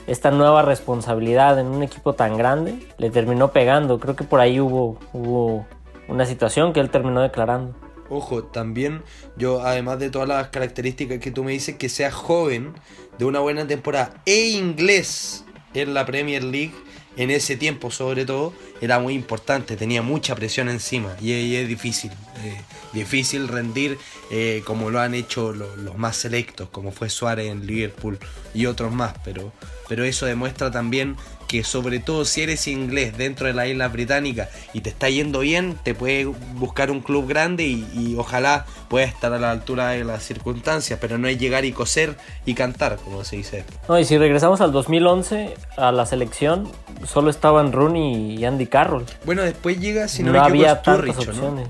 esta 0.07 0.31
nueva 0.31 0.62
responsabilidad 0.63 1.59
en 1.59 1.67
un 1.67 1.83
equipo 1.83 2.13
tan 2.13 2.38
grande, 2.38 2.79
le 2.97 3.09
terminó 3.12 3.50
pegando. 3.50 4.00
Creo 4.00 4.15
que 4.15 4.24
por 4.24 4.39
ahí 4.39 4.59
hubo, 4.59 4.97
hubo 5.13 5.65
una 6.07 6.25
situación 6.25 6.74
que 6.74 6.79
él 6.79 6.89
terminó 6.89 7.21
declarando. 7.21 7.75
Ojo, 8.09 8.43
también 8.43 9.01
yo, 9.38 9.62
además 9.65 10.00
de 10.00 10.09
todas 10.09 10.27
las 10.27 10.50
características 10.50 11.19
que 11.19 11.31
tú 11.31 11.43
me 11.43 11.51
dices, 11.53 11.75
que 11.75 11.89
sea 11.89 12.12
joven, 12.12 12.74
de 13.17 13.25
una 13.25 13.39
buena 13.39 13.65
temporada 13.65 14.21
e 14.25 14.50
inglés 14.50 15.43
en 15.74 15.93
la 15.93 16.05
Premier 16.05 16.43
League, 16.43 16.74
en 17.17 17.31
ese 17.31 17.55
tiempo 17.55 17.91
sobre 17.91 18.25
todo, 18.25 18.53
era 18.81 19.00
muy 19.00 19.13
importante, 19.13 19.77
tenía 19.77 20.01
mucha 20.01 20.35
presión 20.35 20.67
encima 20.67 21.15
y, 21.21 21.55
es 21.55 21.67
difícil, 21.67 22.12
eh, 22.43 22.62
difícil 22.91 23.47
rendir 23.47 23.97
eh, 24.31 24.62
como 24.65 24.89
lo 24.89 25.00
han 25.00 25.13
hecho 25.13 25.53
lo- 25.53 25.77
los 25.77 25.97
más 25.97 26.17
selectos, 26.17 26.67
como 26.69 26.91
fue 26.91 27.09
Suárez 27.09 27.50
en 27.50 27.65
Liverpool 27.65 28.19
y 28.53 28.65
otros 28.65 28.91
más, 28.93 29.13
pero, 29.24 29.53
pero 29.88 30.03
eso 30.03 30.25
demuestra 30.25 30.71
también 30.71 31.15
que 31.55 31.63
sobre 31.63 32.00
todo 32.00 32.25
si 32.25 32.41
eres 32.41 32.67
inglés 32.67 33.17
dentro 33.17 33.47
de 33.47 33.53
las 33.53 33.67
Islas 33.69 33.89
Británicas 33.93 34.50
y 34.74 34.81
te 34.81 34.89
está 34.89 35.09
yendo 35.09 35.39
bien, 35.39 35.77
te 35.83 35.95
puedes 35.95 36.27
buscar 36.55 36.91
un 36.91 37.00
club 37.00 37.27
grande 37.27 37.63
y, 37.63 37.88
y 37.95 38.15
ojalá 38.17 38.65
puedas 38.89 39.07
estar 39.09 39.31
a 39.31 39.39
la 39.39 39.51
altura 39.51 39.89
de 39.91 40.03
las 40.03 40.21
circunstancias, 40.24 41.00
pero 41.01 41.17
no 41.17 41.29
es 41.29 41.38
llegar 41.39 41.63
y 41.63 41.71
coser 41.71 42.17
y 42.45 42.55
cantar, 42.55 42.97
como 42.97 43.24
se 43.24 43.38
dice. 43.38 43.63
No, 43.88 43.97
y 43.97 44.03
si 44.03 44.17
regresamos 44.17 44.59
al 44.59 44.74
2011, 44.74 45.53
a 45.77 45.93
la 45.93 46.05
selección, 46.05 46.69
solo 47.05 47.29
estaban 47.29 47.71
Rooney 47.71 48.35
y 48.38 48.43
Andy 48.43 48.67
Carroll. 48.67 49.05
Bueno, 49.24 49.41
después 49.43 49.79
llega, 49.79 50.09
si 50.09 50.21
no 50.24 50.33
no, 50.33 50.41
me 50.41 50.50
equivoco, 50.50 50.69
había 50.69 50.81
tantas 50.81 51.15
Sturridge, 51.15 51.27
¿no? 51.39 51.47
opciones. 51.47 51.67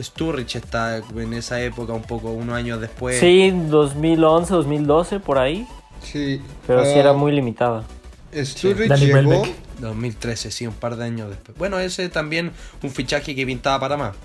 Sturridge 0.00 0.56
está 0.56 1.02
en 1.14 1.34
esa 1.34 1.60
época, 1.60 1.92
un 1.92 2.04
poco, 2.04 2.30
unos 2.30 2.56
años 2.56 2.80
después. 2.80 3.20
Sí, 3.20 3.50
2011, 3.50 4.54
2012, 4.54 5.20
por 5.20 5.36
ahí, 5.38 5.66
Sí. 6.02 6.40
pero 6.66 6.82
sí 6.84 6.92
ah, 6.96 7.00
era 7.00 7.12
muy 7.12 7.30
limitada. 7.32 7.84
Sturridge 8.32 8.88
Danny 8.88 9.06
llegó. 9.06 9.18
Welbeck. 9.40 9.54
2013, 9.80 10.50
sí, 10.50 10.66
un 10.66 10.74
par 10.74 10.96
de 10.96 11.04
años 11.04 11.28
después. 11.30 11.56
Bueno, 11.58 11.78
ese 11.78 12.08
también 12.08 12.52
un 12.82 12.90
fichaje 12.90 13.34
que 13.34 13.44
pintaba 13.46 13.80
para 13.80 13.96
más. 13.96 14.16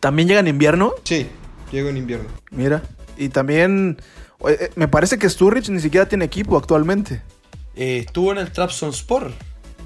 También 0.00 0.28
llega 0.28 0.40
en 0.40 0.48
invierno, 0.48 0.92
Sí, 1.04 1.26
llegó 1.72 1.88
en 1.88 1.96
invierno. 1.96 2.28
mira. 2.50 2.82
Y 3.16 3.30
también 3.30 3.96
eh, 4.46 4.56
eh, 4.60 4.70
me 4.76 4.88
parece 4.88 5.18
que 5.18 5.28
Sturridge 5.30 5.70
ni 5.70 5.80
siquiera 5.80 6.06
tiene 6.06 6.26
equipo 6.26 6.56
actualmente. 6.58 7.22
Eh, 7.74 8.04
estuvo 8.06 8.30
en 8.32 8.38
el 8.38 8.52
Trabzonspor 8.52 9.32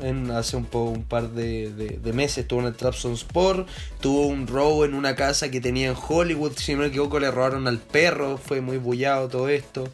en, 0.03 0.31
hace 0.33 0.57
un, 0.57 0.65
po- 0.65 0.85
un 0.91 1.05
par 1.05 1.31
de, 1.31 1.71
de- 1.73 1.99
de 2.03 2.13
meses. 2.13 2.39
Estuvo 2.39 2.59
en 2.61 2.67
el 2.67 2.75
Trabzonspor. 2.75 3.67
Tuvo 4.01 4.27
un 4.27 4.49
robo 4.49 4.85
en 4.85 4.95
una 4.95 5.15
casa 5.15 5.49
que 5.51 5.61
tenía 5.61 5.91
en 5.91 5.97
Hollywood. 6.09 6.53
Si 6.57 6.73
no 6.75 6.81
me 6.81 6.87
equivoco, 6.87 7.21
le 7.21 7.31
robaron 7.31 7.69
al 7.69 7.79
perro. 7.79 8.37
Fue 8.37 8.61
muy 8.61 8.79
bullado 8.79 9.29
todo 9.29 9.49
esto. 9.49 9.89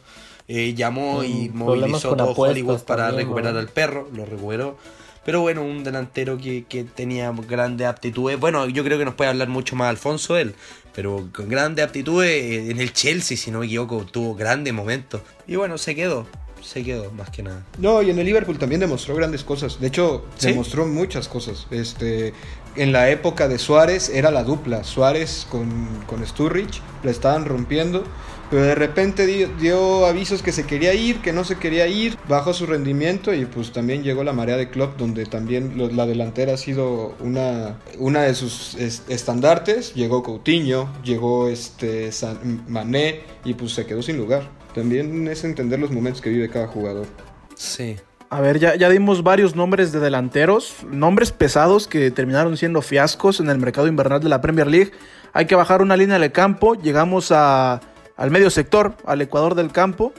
Eh, 0.47 0.73
llamó 0.73 1.23
y 1.23 1.49
Mm, 1.49 1.57
movilizó 1.57 2.15
todo 2.15 2.31
Hollywood 2.31 2.81
para 2.81 3.07
también, 3.07 3.25
recuperar 3.27 3.53
¿no? 3.53 3.59
al 3.59 3.67
perro. 3.67 4.09
Lo 4.13 4.25
recuperó. 4.25 4.77
Pero 5.25 5.41
bueno, 5.41 5.61
un 5.61 5.83
delantero 5.83 6.37
que, 6.37 6.63
que 6.69 6.85
tenía 6.85 7.33
grandes 7.47 7.85
aptitudes. 7.85 8.39
Bueno, 8.39 8.65
yo 8.69 8.83
creo 8.85 8.97
que 8.97 9.03
nos 9.03 9.15
puede 9.15 9.29
hablar 9.29 9.49
mucho 9.49 9.75
más 9.75 9.89
Alfonso 9.89 10.37
él. 10.37 10.55
Pero 10.95 11.27
con 11.35 11.49
grandes 11.49 11.83
aptitudes 11.85 12.29
eh, 12.31 12.71
en 12.71 12.79
el 12.79 12.93
Chelsea, 12.93 13.35
si 13.37 13.51
no 13.51 13.59
me 13.59 13.65
equivoco, 13.65 14.05
tuvo 14.05 14.35
grandes 14.35 14.73
momentos. 14.73 15.21
Y 15.45 15.57
bueno, 15.57 15.77
se 15.77 15.95
quedó. 15.95 16.25
Se 16.63 16.83
quedó, 16.83 17.11
más 17.11 17.29
que 17.29 17.43
nada. 17.43 17.63
No, 17.77 18.01
y 18.01 18.09
en 18.09 18.17
el 18.19 18.25
Liverpool 18.25 18.57
también 18.57 18.79
demostró 18.79 19.15
grandes 19.15 19.43
cosas. 19.43 19.79
De 19.79 19.87
hecho, 19.87 20.25
¿Sí? 20.37 20.47
demostró 20.47 20.87
muchas 20.87 21.27
cosas. 21.27 21.67
Este, 21.71 22.33
en 22.75 22.91
la 22.93 23.09
época 23.09 23.47
de 23.47 23.59
Suárez 23.59 24.09
era 24.09 24.31
la 24.31 24.43
dupla. 24.43 24.83
Suárez 24.85 25.45
con, 25.49 25.69
con 26.07 26.25
Sturridge 26.25 26.81
la 27.03 27.11
estaban 27.11 27.45
rompiendo. 27.45 28.05
Pero 28.49 28.63
de 28.63 28.75
repente 28.75 29.25
dio, 29.25 29.49
dio 29.59 30.05
avisos 30.05 30.41
que 30.41 30.51
se 30.53 30.65
quería 30.65 30.93
ir, 30.93 31.19
que 31.21 31.33
no 31.33 31.43
se 31.43 31.57
quería 31.57 31.85
ir, 31.87 32.17
bajó 32.29 32.53
su 32.53 32.65
rendimiento 32.65 33.33
y 33.33 33.43
pues 33.45 33.73
también 33.73 34.03
llegó 34.03 34.23
la 34.23 34.31
marea 34.31 34.55
de 34.55 34.69
Klopp 34.69 34.97
donde 34.97 35.25
también 35.25 35.77
lo- 35.77 35.89
la 35.89 36.05
delantera 36.05 36.53
ha 36.53 36.57
sido 36.57 37.15
una, 37.19 37.77
una 37.97 38.21
de 38.21 38.33
sus 38.35 38.75
es- 38.75 39.03
estandartes. 39.09 39.93
Llegó 39.95 40.23
Coutinho, 40.23 40.87
llegó 41.03 41.49
este 41.49 42.11
San- 42.13 42.63
Mané 42.69 43.21
y 43.43 43.53
pues 43.53 43.73
se 43.73 43.85
quedó 43.85 44.01
sin 44.01 44.17
lugar. 44.17 44.43
También 44.73 45.27
es 45.27 45.43
entender 45.43 45.79
los 45.79 45.91
momentos 45.91 46.21
que 46.21 46.29
vive 46.29 46.49
cada 46.49 46.67
jugador. 46.67 47.07
Sí. 47.55 47.97
A 48.29 48.41
ver, 48.41 48.59
ya, 48.59 48.75
ya 48.75 48.89
dimos 48.89 49.23
varios 49.23 49.55
nombres 49.55 49.91
de 49.93 49.99
delanteros, 50.01 50.75
nombres 50.91 51.31
pesados 51.31 51.87
que 51.87 52.11
terminaron 52.11 52.57
siendo 52.57 52.81
fiascos 52.81 53.39
en 53.39 53.49
el 53.49 53.57
mercado 53.57 53.87
invernal 53.87 54.19
de 54.21 54.27
la 54.29 54.41
Premier 54.41 54.67
League. 54.67 54.91
Hay 55.33 55.45
que 55.47 55.55
bajar 55.55 55.81
una 55.81 55.95
línea 55.97 56.19
de 56.19 56.31
campo, 56.31 56.75
llegamos 56.75 57.31
a- 57.31 57.79
al 58.17 58.31
medio 58.31 58.49
sector, 58.49 58.95
al 59.05 59.21
ecuador 59.21 59.55
del 59.55 59.71
campo. 59.71 60.13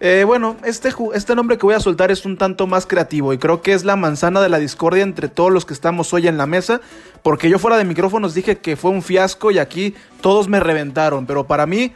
Eh, 0.00 0.24
bueno, 0.26 0.56
este, 0.64 0.92
este 1.14 1.36
nombre 1.36 1.58
que 1.58 1.66
voy 1.66 1.76
a 1.76 1.80
soltar 1.80 2.10
es 2.10 2.24
un 2.24 2.36
tanto 2.36 2.66
más 2.66 2.86
creativo 2.86 3.32
y 3.32 3.38
creo 3.38 3.62
que 3.62 3.72
es 3.72 3.84
la 3.84 3.94
manzana 3.94 4.40
de 4.40 4.48
la 4.48 4.58
discordia 4.58 5.04
entre 5.04 5.28
todos 5.28 5.52
los 5.52 5.64
que 5.64 5.74
estamos 5.74 6.12
hoy 6.12 6.26
en 6.26 6.38
la 6.38 6.46
mesa, 6.46 6.80
porque 7.22 7.48
yo 7.48 7.60
fuera 7.60 7.76
de 7.76 7.84
micrófonos 7.84 8.34
dije 8.34 8.58
que 8.58 8.74
fue 8.74 8.90
un 8.90 9.02
fiasco 9.02 9.52
y 9.52 9.60
aquí 9.60 9.94
todos 10.20 10.48
me 10.48 10.58
reventaron, 10.58 11.24
pero 11.24 11.46
para 11.46 11.66
mí 11.66 11.94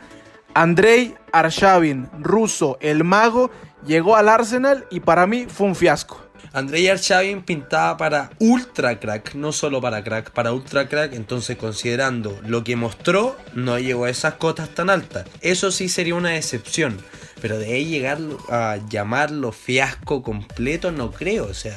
Andrei 0.54 1.16
Arshavin, 1.32 2.08
ruso, 2.20 2.78
el 2.80 3.02
mago, 3.02 3.50
llegó 3.84 4.14
al 4.14 4.28
Arsenal 4.28 4.86
y 4.88 5.00
para 5.00 5.26
mí 5.26 5.46
fue 5.48 5.66
un 5.66 5.74
fiasco. 5.74 6.25
Andrei 6.56 6.88
Arshavin 6.88 7.42
pintaba 7.42 7.98
para 7.98 8.30
ultra 8.38 8.98
crack, 8.98 9.34
no 9.34 9.52
solo 9.52 9.78
para 9.82 10.02
crack, 10.02 10.30
para 10.30 10.54
ultra 10.54 10.88
crack, 10.88 11.12
entonces 11.12 11.58
considerando 11.58 12.40
lo 12.46 12.64
que 12.64 12.76
mostró, 12.76 13.36
no 13.52 13.78
llegó 13.78 14.06
a 14.06 14.10
esas 14.10 14.36
cotas 14.36 14.70
tan 14.70 14.88
altas. 14.88 15.26
Eso 15.42 15.70
sí 15.70 15.90
sería 15.90 16.14
una 16.14 16.34
excepción, 16.34 16.96
pero 17.42 17.58
de 17.58 17.74
ahí 17.74 17.84
llegar 17.84 18.20
a 18.48 18.78
llamarlo 18.88 19.52
fiasco 19.52 20.22
completo 20.22 20.92
no 20.92 21.10
creo, 21.10 21.44
o 21.44 21.52
sea, 21.52 21.76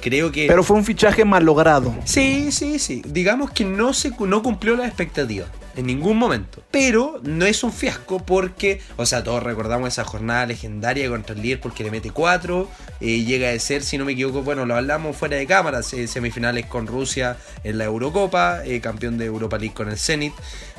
creo 0.00 0.32
que... 0.32 0.48
Pero 0.48 0.64
fue 0.64 0.76
un 0.76 0.84
fichaje 0.84 1.24
malogrado. 1.24 1.94
Sí, 2.04 2.50
sí, 2.50 2.80
sí. 2.80 3.00
Digamos 3.06 3.52
que 3.52 3.64
no, 3.64 3.92
se, 3.92 4.10
no 4.18 4.42
cumplió 4.42 4.74
las 4.74 4.88
expectativas. 4.88 5.46
En 5.76 5.86
ningún 5.86 6.16
momento. 6.16 6.62
Pero 6.70 7.20
no 7.24 7.46
es 7.46 7.64
un 7.64 7.72
fiasco 7.72 8.24
porque, 8.24 8.80
o 8.96 9.06
sea, 9.06 9.24
todos 9.24 9.42
recordamos 9.42 9.88
esa 9.88 10.04
jornada 10.04 10.46
legendaria 10.46 11.08
contra 11.08 11.34
el 11.34 11.42
Liverpool 11.42 11.74
que 11.74 11.82
le 11.82 11.90
mete 11.90 12.10
4. 12.10 12.68
llega 13.00 13.50
a 13.50 13.58
ser, 13.58 13.82
si 13.82 13.98
no 13.98 14.04
me 14.04 14.12
equivoco, 14.12 14.42
bueno, 14.42 14.66
lo 14.66 14.76
hablamos 14.76 15.16
fuera 15.16 15.36
de 15.36 15.46
cámaras. 15.46 15.92
eh, 15.92 16.06
semifinales 16.06 16.66
con 16.66 16.86
Rusia 16.86 17.36
en 17.64 17.78
la 17.78 17.84
Eurocopa. 17.84 18.64
eh, 18.64 18.80
campeón 18.80 19.18
de 19.18 19.24
Europa 19.26 19.58
League 19.58 19.74
con 19.74 19.88
el 19.88 19.98
Zenit. 19.98 20.32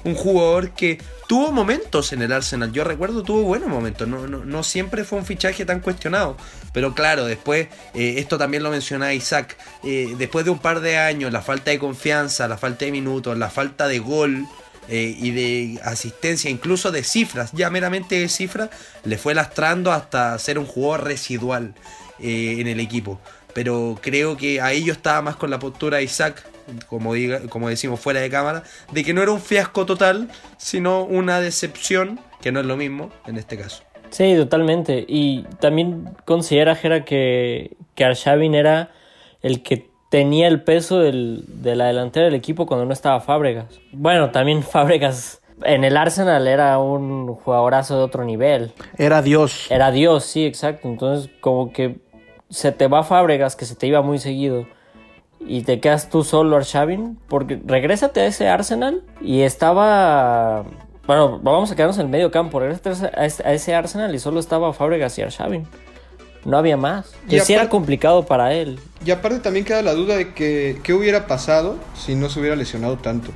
Un 0.06 0.16
jugador 0.16 0.70
que 0.72 1.00
tuvo 1.28 1.52
momentos 1.52 2.14
en 2.14 2.22
el 2.22 2.32
Arsenal. 2.32 2.72
Yo 2.72 2.84
recuerdo, 2.84 3.24
tuvo 3.24 3.42
buenos 3.42 3.70
momentos. 3.70 4.08
No, 4.08 4.28
no, 4.28 4.46
no 4.46 4.64
siempre 4.64 5.04
fue 5.04 5.18
un 5.20 5.25
fichaje 5.25 5.66
tan 5.66 5.80
cuestionado. 5.80 6.38
Pero 6.74 6.94
claro, 6.94 7.25
después, 7.25 7.68
eh, 7.94 8.16
esto 8.18 8.38
también 8.38 8.64
lo 8.64 8.70
mencionaba 8.70 9.14
Isaac. 9.14 9.58
eh, 9.84 10.14
después 10.18 10.46
de 10.46 10.52
un 10.52 10.60
par 10.60 10.80
de 10.82 10.98
años, 10.98 11.34
la 11.34 11.42
falta 11.42 11.72
de 11.72 11.80
confianza, 11.80 12.48
la 12.48 12.58
falta 12.58 12.86
de 12.86 12.92
minutos, 12.92 13.38
la 13.38 13.50
falta 13.50 13.88
de 13.88 14.00
gol. 14.00 14.46
Eh, 14.88 15.15
y 15.18 15.32
de 15.32 15.80
asistencia, 15.84 16.50
incluso 16.50 16.92
de 16.92 17.04
cifras, 17.04 17.51
ya 17.54 17.70
meramente 17.70 18.20
de 18.20 18.30
cifras, 18.30 18.70
le 19.04 19.18
fue 19.18 19.34
lastrando 19.34 19.92
hasta 19.92 20.38
ser 20.38 20.60
un 20.60 20.65
jugador 20.65 21.06
residual 21.06 21.74
eh, 22.20 22.58
en 22.60 22.68
el 22.68 22.80
equipo. 22.80 23.20
Pero 23.54 23.98
creo 24.01 24.38
que 24.38 24.62
ahí 24.62 24.84
yo 24.84 24.94
estaba 24.94 25.22
más 25.22 25.38
con 25.38 25.50
la 25.50 25.60
postura 25.60 25.98
de 25.98 26.04
Isaac, 26.04 26.46
como, 26.88 27.13
diga, 27.13 27.42
como 27.50 27.70
decimos 27.70 28.00
fuera 28.00 28.20
de 28.20 28.30
cámara, 28.30 28.63
de 28.92 29.04
que 29.04 29.13
no 29.13 29.22
era 29.22 29.32
un 29.32 29.42
fiasco 29.42 29.86
total, 29.86 30.30
sino 30.58 31.04
una 31.04 31.39
decepción, 31.39 32.20
que 32.42 32.51
no 32.51 32.60
es 32.60 32.65
lo 32.65 32.77
mismo 32.77 33.12
en 33.25 33.38
este 33.38 33.58
caso. 33.58 33.84
Sí, 34.12 34.36
totalmente. 34.36 35.04
Y 35.08 35.44
también 35.60 36.10
considera, 36.25 36.75
Jera, 36.75 37.06
que, 37.06 37.75
que 37.96 38.06
Arshavin 38.06 38.56
era 38.56 38.92
el 39.42 39.63
que 39.63 39.89
tenía 40.09 40.47
el 40.47 40.63
peso 40.63 41.00
del, 41.00 41.43
de 41.47 41.75
la 41.75 41.88
delantera 41.88 42.25
del 42.25 42.35
equipo 42.35 42.65
cuando 42.65 42.85
no 42.85 42.93
estaba 42.93 43.19
Fábregas. 43.21 43.79
Bueno, 43.91 44.31
también 44.31 44.63
Fábregas 44.63 45.41
en 45.63 45.83
el 45.83 45.97
Arsenal 45.97 46.47
era 46.47 46.77
un 46.79 47.27
jugadorazo 47.27 47.97
de 47.97 48.03
otro 48.03 48.24
nivel. 48.25 48.74
Era 48.97 49.21
Dios. 49.21 49.69
Era 49.69 49.91
Dios, 49.91 50.25
sí, 50.25 50.45
exacto. 50.45 50.88
Entonces, 50.88 51.29
como 51.39 51.71
que 51.71 51.97
se 52.50 52.71
te 52.71 52.88
va 52.88 53.03
Fábregas, 53.03 53.55
que 53.55 53.65
se 53.65 53.75
te 53.75 53.88
iba 53.88 54.01
muy 54.01 54.19
seguido, 54.19 54.65
y 55.39 55.62
te 55.62 55.79
quedas 55.79 56.09
tú 56.09 56.24
solo, 56.24 56.57
Arshavin, 56.57 57.19
porque 57.27 57.59
regrésate 57.63 58.21
a 58.21 58.25
ese 58.25 58.47
Arsenal 58.47 59.03
y 59.21 59.41
estaba. 59.41 60.63
Bueno, 61.05 61.39
vamos 61.41 61.71
a 61.71 61.75
quedarnos 61.75 61.97
en 62.00 62.05
el 62.05 62.12
medio 62.12 62.31
campo. 62.31 62.59
Regrésate 62.59 63.12
a 63.15 63.53
ese, 63.53 63.75
Arsenal 63.75 64.13
y 64.15 64.19
solo 64.19 64.39
estaba 64.39 64.74
Fábregas 64.74 65.17
y 65.19 65.21
Arshavin. 65.21 65.67
No 66.46 66.58
había 66.58 66.78
más. 66.78 67.12
Y 67.28 67.40
sí 67.40 67.54
era 67.54 67.70
complicado 67.70 68.25
para 68.25 68.54
él. 68.54 68.80
Y 69.06 69.12
aparte 69.12 69.40
también 69.40 69.66
queda 69.66 69.82
la 69.82 69.94
duda 69.94 70.16
de 70.16 70.34
que 70.34 70.80
qué 70.84 70.94
hubiera 70.94 71.28
pasado 71.28 71.78
si 71.96 72.16
no 72.16 72.30
se 72.30 72.40
hubiera 72.40 72.56
lesionado 72.56 72.98
tanto. 72.98 73.32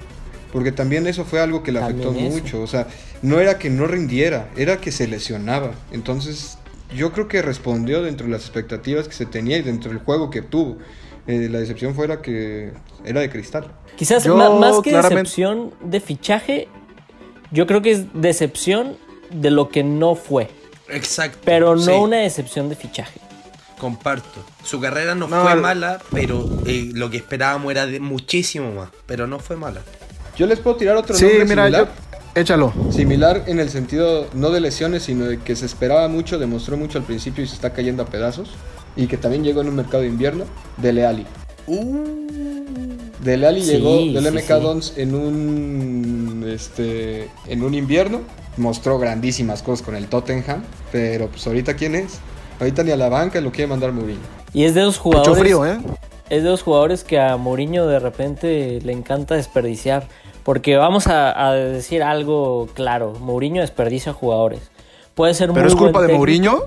Porque 0.54 0.72
también 0.72 1.06
eso 1.08 1.26
fue 1.26 1.40
algo 1.42 1.62
que 1.64 1.72
le 1.72 1.80
También 1.80 2.08
afectó 2.10 2.26
eso. 2.26 2.38
mucho. 2.38 2.62
O 2.62 2.68
sea, 2.68 2.88
no 3.22 3.40
era 3.40 3.58
que 3.60 3.70
no 3.70 3.86
rindiera, 3.88 4.50
era 4.56 4.78
que 4.78 4.92
se 4.92 5.08
lesionaba. 5.08 5.72
Entonces, 5.92 6.58
yo 6.96 7.12
creo 7.12 7.28
que 7.28 7.42
respondió 7.42 8.02
dentro 8.02 8.26
de 8.28 8.32
las 8.34 8.42
expectativas 8.44 9.08
que 9.08 9.14
se 9.14 9.26
tenía 9.26 9.58
y 9.58 9.62
dentro 9.64 9.90
del 9.92 10.00
juego 10.00 10.30
que 10.30 10.42
tuvo. 10.42 10.78
Eh, 11.28 11.48
la 11.52 11.60
decepción 11.60 11.94
fuera 11.94 12.22
que 12.22 12.72
era 13.06 13.22
de 13.22 13.30
cristal. 13.30 13.72
Quizás 13.96 14.24
Yo, 14.24 14.36
más 14.36 14.78
que 14.82 14.90
claramente- 14.92 15.22
decepción 15.24 15.72
de 15.84 16.00
fichaje, 16.00 16.68
yo 17.52 17.68
creo 17.68 17.82
que 17.84 17.92
es 17.92 18.06
decepción 18.14 18.98
de 19.30 19.52
lo 19.52 19.70
que 19.70 19.84
no 19.84 20.16
fue. 20.16 20.48
Exacto. 20.92 21.40
Pero 21.46 21.76
no 21.76 21.82
sí, 21.82 21.92
una 21.92 22.18
decepción 22.18 22.70
de 22.70 22.76
fichaje. 22.76 23.20
Comparto. 23.78 24.44
Su 24.64 24.80
carrera 24.80 25.16
no, 25.16 25.28
No, 25.28 25.42
fue 25.44 25.56
mala, 25.56 26.00
pero 26.12 26.50
eh, 26.66 26.90
lo 26.94 27.10
que 27.10 27.18
esperábamos 27.18 27.72
era 27.72 27.86
de 27.88 28.00
muchísimo 28.00 28.72
más. 28.74 28.90
Pero 29.06 29.26
no 29.28 29.40
fue 29.40 29.56
mala. 29.56 29.82
Yo 30.38 30.46
les 30.48 30.60
puedo 30.60 30.76
tirar 30.76 30.98
otro 30.98 31.16
Sí, 31.16 31.24
nombre 31.26 31.46
mira, 31.46 31.66
similar. 31.66 31.88
yo. 31.88 32.10
Échalo. 32.42 32.74
Similar 32.92 33.44
en 33.48 33.60
el 33.60 33.70
sentido 33.70 34.28
no 34.34 34.52
de 34.52 34.60
lesiones, 34.60 35.04
sino 35.04 35.26
de 35.26 35.40
que 35.40 35.56
se 35.56 35.66
esperaba 35.66 36.08
mucho, 36.08 36.38
demostró 36.38 36.78
mucho 36.78 36.98
al 36.98 37.04
principio 37.04 37.44
y 37.44 37.48
se 37.48 37.56
está 37.56 37.72
cayendo 37.74 38.04
a 38.04 38.06
pedazos. 38.06 38.52
Y 38.96 39.08
que 39.08 39.18
también 39.18 39.44
llegó 39.44 39.62
en 39.62 39.70
un 39.70 39.76
mercado 39.76 40.02
de 40.04 40.10
invierno, 40.10 40.46
Dele 40.78 41.06
Alli. 41.06 41.26
Dele 43.24 43.48
Alli 43.48 43.62
Sí, 43.64 43.72
llegó 43.72 43.96
del 43.98 44.24
sí, 44.24 44.32
MK 44.32 44.42
sí. 44.48 44.54
Dons 44.62 44.94
en 44.98 45.16
un 45.16 46.46
este 46.50 47.30
en 47.48 47.64
un 47.64 47.74
invierno, 47.74 48.22
mostró 48.60 49.00
grandísimas 49.00 49.64
cosas 49.64 49.86
con 49.86 49.96
el 49.96 50.08
Tottenham, 50.08 50.64
pero 50.92 51.28
pues 51.28 51.46
ahorita 51.48 51.76
quién 51.76 51.96
es? 51.96 52.20
Ahorita 52.60 52.84
ni 52.84 52.92
a 52.92 52.98
la 52.98 53.10
banca 53.10 53.40
lo 53.42 53.52
quiere 53.52 53.68
mandar 53.68 53.92
Mourinho. 53.94 54.20
Y 54.54 54.64
es 54.66 54.74
de 54.76 54.82
esos 54.82 54.98
Mucho 54.98 55.18
jugadores. 55.20 55.40
frío, 55.40 55.66
¿eh? 55.66 55.78
Es 56.30 56.44
de 56.44 56.50
los 56.50 56.62
jugadores 56.62 57.04
que 57.04 57.20
a 57.20 57.38
Mourinho 57.38 57.88
de 57.88 58.00
repente 58.00 58.80
le 58.84 58.94
encanta 58.94 59.36
desperdiciar. 59.36 60.08
Porque 60.44 60.78
vamos 60.78 61.08
a, 61.08 61.48
a 61.48 61.54
decir 61.54 62.02
algo 62.02 62.68
claro. 62.74 63.14
Mourinho 63.20 63.62
desperdicia 63.62 64.14
jugadores. 64.14 64.62
Puede 65.14 65.34
ser 65.34 65.50
Pero 65.50 65.62
muy 65.66 65.68
es 65.74 65.76
culpa 65.76 66.02
de 66.02 66.08
técnico. 66.08 66.18
Mourinho. 66.20 66.64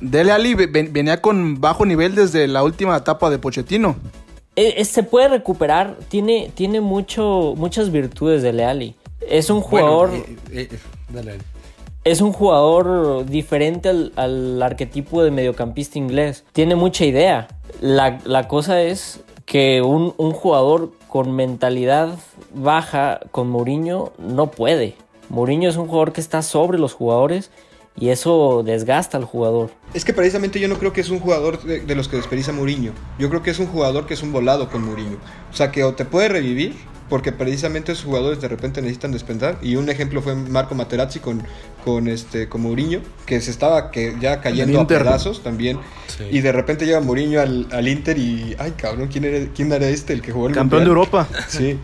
Dele 0.00 0.32
Ali 0.32 0.54
ve- 0.54 0.66
ven- 0.66 0.92
venía 0.92 1.20
con 1.20 1.60
bajo 1.60 1.84
nivel 1.86 2.14
desde 2.14 2.46
la 2.48 2.62
última 2.62 2.96
etapa 2.96 3.30
de 3.30 3.38
Pochettino. 3.38 3.96
Eh, 4.56 4.74
eh, 4.78 4.84
se 4.84 5.02
puede 5.02 5.28
recuperar. 5.28 5.96
Tiene, 6.08 6.50
tiene 6.54 6.80
mucho, 6.80 7.54
muchas 7.56 7.90
virtudes 7.90 8.42
de 8.42 8.52
Leali. 8.52 8.94
Es 9.28 9.50
un 9.50 9.60
jugador. 9.60 10.10
Bueno, 10.10 10.24
eh, 10.52 10.68
eh, 10.72 10.78
dale, 11.08 11.32
dale. 11.32 11.44
es 12.04 12.20
un 12.20 12.32
jugador 12.32 13.26
diferente 13.26 13.88
al, 13.88 14.12
al 14.16 14.62
arquetipo 14.62 15.22
de 15.22 15.30
mediocampista 15.30 15.98
inglés. 15.98 16.44
Tiene 16.52 16.74
mucha 16.74 17.04
idea. 17.04 17.48
La, 17.80 18.20
la 18.24 18.46
cosa 18.48 18.82
es 18.82 19.20
que 19.46 19.82
un, 19.82 20.14
un 20.16 20.32
jugador 20.32 20.92
con 21.08 21.32
mentalidad 21.34 22.18
baja 22.54 23.20
con 23.30 23.48
Mourinho 23.48 24.12
no 24.18 24.50
puede. 24.50 24.96
Mourinho 25.28 25.68
es 25.68 25.76
un 25.76 25.86
jugador 25.86 26.12
que 26.12 26.20
está 26.20 26.42
sobre 26.42 26.78
los 26.78 26.92
jugadores 26.92 27.50
y 27.96 28.08
eso 28.08 28.62
desgasta 28.64 29.16
al 29.16 29.24
jugador. 29.24 29.70
Es 29.94 30.04
que 30.04 30.12
precisamente 30.12 30.58
yo 30.58 30.68
no 30.68 30.78
creo 30.78 30.92
que 30.92 31.00
es 31.00 31.10
un 31.10 31.20
jugador 31.20 31.62
de, 31.62 31.80
de 31.80 31.94
los 31.94 32.08
que 32.08 32.16
desperdicia 32.16 32.52
Mourinho. 32.52 32.92
Yo 33.18 33.28
creo 33.28 33.42
que 33.42 33.50
es 33.50 33.58
un 33.58 33.66
jugador 33.66 34.06
que 34.06 34.14
es 34.14 34.22
un 34.22 34.32
volado 34.32 34.68
con 34.68 34.84
Mourinho. 34.84 35.18
O 35.52 35.56
sea, 35.56 35.70
que 35.70 35.84
o 35.84 35.94
te 35.94 36.04
puede 36.04 36.28
revivir, 36.28 36.74
porque 37.08 37.32
precisamente 37.32 37.92
esos 37.92 38.04
jugadores 38.04 38.40
de 38.40 38.48
repente 38.48 38.80
necesitan 38.80 39.12
despendar. 39.12 39.58
Y 39.62 39.76
un 39.76 39.88
ejemplo 39.88 40.22
fue 40.22 40.34
Marco 40.34 40.74
Materazzi 40.74 41.20
con, 41.20 41.42
con, 41.84 42.08
este, 42.08 42.48
con 42.48 42.62
Mourinho, 42.62 43.00
que 43.26 43.40
se 43.40 43.50
estaba 43.50 43.90
que 43.90 44.16
ya 44.20 44.40
cayendo 44.40 44.80
a 44.80 44.86
pedazos 44.86 45.42
también. 45.42 45.78
Sí. 46.06 46.24
Y 46.30 46.40
de 46.40 46.52
repente 46.52 46.86
llega 46.86 47.00
Mourinho 47.00 47.40
al, 47.40 47.68
al 47.72 47.88
Inter 47.88 48.18
y, 48.18 48.56
ay 48.58 48.72
cabrón, 48.72 49.08
¿quién 49.08 49.24
era, 49.24 49.46
quién 49.54 49.72
era 49.72 49.88
este? 49.88 50.12
El 50.12 50.22
que 50.22 50.32
jugó 50.32 50.48
el 50.48 50.54
Campeón 50.54 50.82
de? 50.84 50.88
Europa. 50.88 51.28
Sí. 51.48 51.78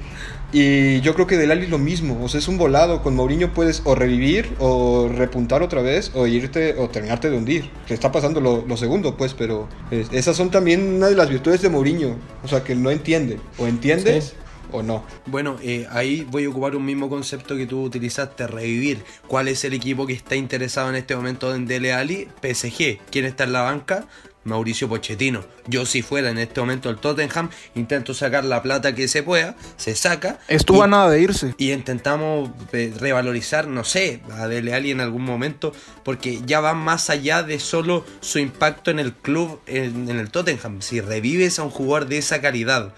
Y 0.52 1.00
yo 1.02 1.14
creo 1.14 1.28
que 1.28 1.36
Del 1.36 1.52
Ali 1.52 1.68
lo 1.68 1.78
mismo, 1.78 2.24
o 2.24 2.28
sea, 2.28 2.40
es 2.40 2.48
un 2.48 2.58
volado. 2.58 3.02
Con 3.02 3.14
Mourinho 3.14 3.52
puedes 3.52 3.82
o 3.84 3.94
revivir 3.94 4.50
o 4.58 5.08
repuntar 5.08 5.62
otra 5.62 5.80
vez 5.80 6.10
o 6.14 6.26
irte 6.26 6.74
o 6.76 6.88
terminarte 6.88 7.30
de 7.30 7.36
hundir. 7.36 7.70
Te 7.86 7.94
está 7.94 8.10
pasando 8.10 8.40
lo, 8.40 8.64
lo 8.66 8.76
segundo, 8.76 9.16
pues, 9.16 9.34
pero 9.34 9.68
eh, 9.92 10.04
esas 10.10 10.36
son 10.36 10.50
también 10.50 10.94
una 10.94 11.06
de 11.08 11.14
las 11.14 11.28
virtudes 11.28 11.62
de 11.62 11.68
Mourinho. 11.68 12.16
O 12.42 12.48
sea, 12.48 12.64
que 12.64 12.74
no 12.74 12.90
entiende. 12.90 13.38
O 13.58 13.66
entiendes 13.66 14.24
Sí. 14.24 14.39
O 14.72 14.82
no. 14.82 15.04
Bueno, 15.26 15.56
eh, 15.62 15.86
ahí 15.90 16.26
voy 16.30 16.44
a 16.44 16.48
ocupar 16.50 16.76
un 16.76 16.84
mismo 16.84 17.08
concepto 17.08 17.56
que 17.56 17.66
tú 17.66 17.82
utilizaste, 17.84 18.46
revivir. 18.46 19.02
¿Cuál 19.26 19.48
es 19.48 19.64
el 19.64 19.74
equipo 19.74 20.06
que 20.06 20.12
está 20.14 20.36
interesado 20.36 20.88
en 20.90 20.96
este 20.96 21.16
momento 21.16 21.54
en 21.54 21.66
Dele 21.66 21.92
Alli? 21.92 22.28
PSG. 22.42 22.98
¿Quién 23.10 23.24
está 23.24 23.44
en 23.44 23.52
la 23.52 23.62
banca? 23.62 24.06
Mauricio 24.42 24.88
Pochettino. 24.88 25.44
Yo 25.66 25.84
si 25.84 26.00
fuera 26.00 26.30
en 26.30 26.38
este 26.38 26.60
momento 26.60 26.88
el 26.88 26.96
Tottenham, 26.96 27.50
intento 27.74 28.14
sacar 28.14 28.42
la 28.46 28.62
plata 28.62 28.94
que 28.94 29.06
se 29.06 29.22
pueda, 29.22 29.54
se 29.76 29.94
saca. 29.94 30.38
Estuvo 30.48 30.78
y- 30.78 30.82
a 30.84 30.86
nada 30.86 31.10
de 31.10 31.20
irse. 31.20 31.54
y 31.58 31.72
intentamos 31.72 32.48
eh, 32.72 32.90
revalorizar, 32.98 33.68
no 33.68 33.84
sé, 33.84 34.22
a 34.32 34.48
Dele 34.48 34.72
Alli 34.72 34.92
en 34.92 35.00
algún 35.00 35.24
momento, 35.24 35.74
porque 36.04 36.40
ya 36.46 36.60
va 36.60 36.72
más 36.72 37.10
allá 37.10 37.42
de 37.42 37.58
solo 37.60 38.06
su 38.22 38.38
impacto 38.38 38.90
en 38.90 38.98
el 38.98 39.12
club, 39.12 39.60
en, 39.66 40.08
en 40.08 40.18
el 40.18 40.30
Tottenham. 40.30 40.80
Si 40.80 41.02
revives 41.02 41.58
a 41.58 41.62
un 41.62 41.70
jugador 41.70 42.08
de 42.08 42.16
esa 42.16 42.40
calidad, 42.40 42.94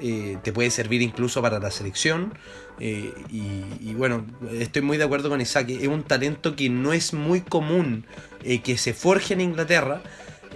eh, 0.00 0.38
te 0.42 0.52
puede 0.52 0.70
servir 0.70 1.02
incluso 1.02 1.42
para 1.42 1.58
la 1.58 1.70
selección. 1.70 2.34
eh, 2.78 3.12
y, 3.30 3.64
y 3.80 3.94
bueno, 3.94 4.24
estoy 4.52 4.82
muy 4.82 4.96
de 4.96 5.04
acuerdo 5.04 5.28
con 5.28 5.40
Isaac, 5.40 5.68
es 5.68 5.88
un 5.88 6.02
talento 6.02 6.56
que 6.56 6.68
no 6.70 6.92
es 6.92 7.12
muy 7.12 7.42
común 7.42 8.06
eh, 8.42 8.60
que 8.60 8.78
se 8.78 8.94
forje 8.94 9.34
en 9.34 9.40
Inglaterra 9.42 10.02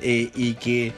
y 0.02 0.54
que 0.54 0.92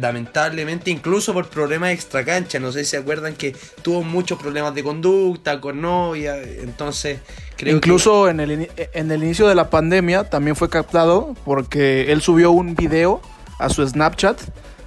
lamentablemente 0.00 0.90
incluso 0.90 1.34
por 1.34 1.48
problemas 1.50 1.90
extracancha, 1.90 2.58
no 2.58 2.72
sé 2.72 2.84
si 2.84 2.92
se 2.92 2.96
acuerdan 2.96 3.34
que 3.34 3.54
tuvo 3.82 4.02
muchos 4.02 4.38
problemas 4.38 4.74
de 4.74 4.82
conducta 4.82 5.60
con 5.60 5.82
novia, 5.82 6.40
entonces 6.40 7.20
creo 7.56 7.76
Incluso 7.76 8.28
en, 8.28 8.40
el, 8.40 8.70
en 8.76 9.10
el 9.10 9.22
inicio 9.22 9.46
de 9.48 9.54
la 9.54 9.68
pandemia 9.68 10.30
también 10.30 10.56
fue 10.56 10.70
captado 10.70 11.34
porque 11.44 12.10
él 12.10 12.22
subió 12.22 12.52
un 12.52 12.74
video 12.74 13.20
a 13.58 13.68
su 13.68 13.86
Snapchat, 13.86 14.40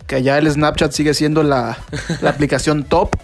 que 0.07 0.15
allá 0.15 0.37
el 0.37 0.49
Snapchat 0.49 0.91
sigue 0.91 1.13
siendo 1.13 1.43
la, 1.43 1.77
la 2.21 2.29
aplicación 2.31 2.83
top. 2.83 3.15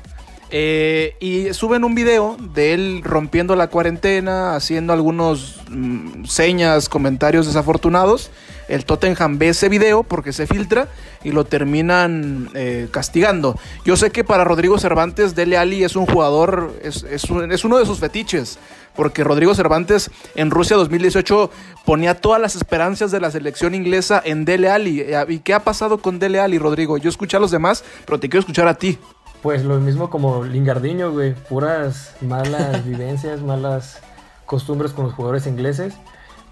Eh, 0.54 1.16
y 1.22 1.54
suben 1.54 1.84
un 1.86 1.96
video 1.96 2.36
de 2.54 2.74
él 2.74 3.02
rompiendo 3.04 3.56
la 3.56 3.68
cuarentena, 3.68 4.56
haciendo 4.56 4.92
algunos 4.92 5.62
mm, 5.70 6.26
señas, 6.26 6.90
comentarios 6.90 7.46
desafortunados. 7.48 8.32
El 8.68 8.86
Tottenham 8.86 9.38
ve 9.38 9.50
ese 9.50 9.68
video 9.70 10.04
porque 10.04 10.32
se 10.32 10.48
filtra 10.48 10.88
y 11.24 11.32
lo 11.32 11.44
terminan 11.46 12.50
eh, 12.54 12.88
castigando. 12.92 13.58
Yo 13.86 13.98
sé 13.98 14.12
que 14.12 14.24
para 14.24 14.44
Rodrigo 14.46 14.78
Cervantes, 14.78 15.36
Dele 15.36 15.58
Ali 15.58 15.84
es 15.84 15.96
un 15.98 16.06
jugador, 16.06 16.74
es, 16.84 17.04
es 17.04 17.26
un- 17.26 17.52
es 17.52 17.66
uno 17.66 17.78
de 17.78 17.86
sus 17.86 18.00
fetiches. 18.00 18.60
Porque 18.96 19.24
Rodrigo 19.24 19.56
Cervantes 19.56 20.12
en 20.36 20.52
Rusia 20.52 20.76
2018 20.76 21.50
ponía 21.86 22.16
todas 22.16 22.42
las 22.42 22.58
esperanzas 22.58 23.10
de 23.12 23.22
la 23.22 23.32
selección 23.32 23.74
inglesa 23.74 24.22
en 24.24 24.44
Dele 24.44 24.70
Ali. 24.70 25.06
¿Y 25.30 25.40
qué 25.40 25.54
ha 25.54 25.64
pasado 25.64 26.00
con 26.00 26.20
Dele 26.20 26.42
Ali, 26.42 26.58
Rodrigo? 26.58 26.98
Yo 26.98 27.10
escuché 27.10 27.38
a 27.38 27.40
los 27.40 27.52
demás, 27.52 27.86
pero 28.06 28.20
te 28.20 28.28
quiero 28.28 28.42
escuchar 28.42 28.68
a 28.68 28.74
ti. 28.78 28.98
Pues 29.42 29.66
lo 29.66 29.80
mismo 29.80 30.10
como 30.10 30.44
Lingardiño, 30.44 31.12
güey. 31.12 31.34
Puras 31.34 32.16
malas 32.22 32.86
vivencias, 32.88 33.42
malas 33.42 34.02
costumbres 34.46 34.94
con 34.94 35.06
los 35.06 35.14
jugadores 35.14 35.48
ingleses. 35.48 35.96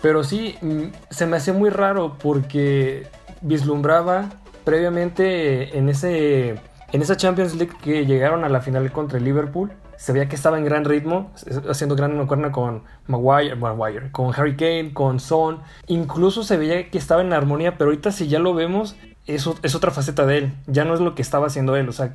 Pero 0.01 0.23
sí, 0.23 0.55
mm, 0.61 0.85
se 1.09 1.25
me 1.27 1.37
hacía 1.37 1.53
muy 1.53 1.69
raro 1.69 2.17
porque 2.17 3.07
vislumbraba 3.41 4.29
previamente 4.63 5.77
en, 5.77 5.89
ese, 5.89 6.59
en 6.91 7.01
esa 7.01 7.17
Champions 7.17 7.55
League 7.55 7.73
que 7.81 8.05
llegaron 8.05 8.43
a 8.43 8.49
la 8.49 8.61
final 8.61 8.91
contra 8.91 9.17
el 9.17 9.25
Liverpool. 9.25 9.71
Se 9.97 10.13
veía 10.13 10.29
que 10.29 10.35
estaba 10.35 10.57
en 10.57 10.63
gran 10.63 10.85
ritmo, 10.85 11.31
haciendo 11.69 11.95
gran 11.95 12.17
mancuerna 12.17 12.53
con 12.53 12.83
Maguire, 13.07 13.55
Maguire, 13.55 14.11
con 14.11 14.33
Harry 14.33 14.55
Kane, 14.55 14.93
con 14.93 15.19
Son. 15.19 15.59
Incluso 15.87 16.43
se 16.43 16.55
veía 16.55 16.89
que 16.89 16.97
estaba 16.97 17.21
en 17.21 17.33
armonía, 17.33 17.77
pero 17.77 17.89
ahorita 17.89 18.13
si 18.13 18.29
ya 18.29 18.39
lo 18.39 18.53
vemos, 18.53 18.95
es, 19.27 19.47
es 19.63 19.75
otra 19.75 19.91
faceta 19.91 20.25
de 20.25 20.37
él. 20.37 20.53
Ya 20.67 20.85
no 20.85 20.93
es 20.93 20.99
lo 20.99 21.15
que 21.15 21.21
estaba 21.21 21.47
haciendo 21.47 21.75
él. 21.75 21.87
O 21.89 21.91
sea, 21.91 22.13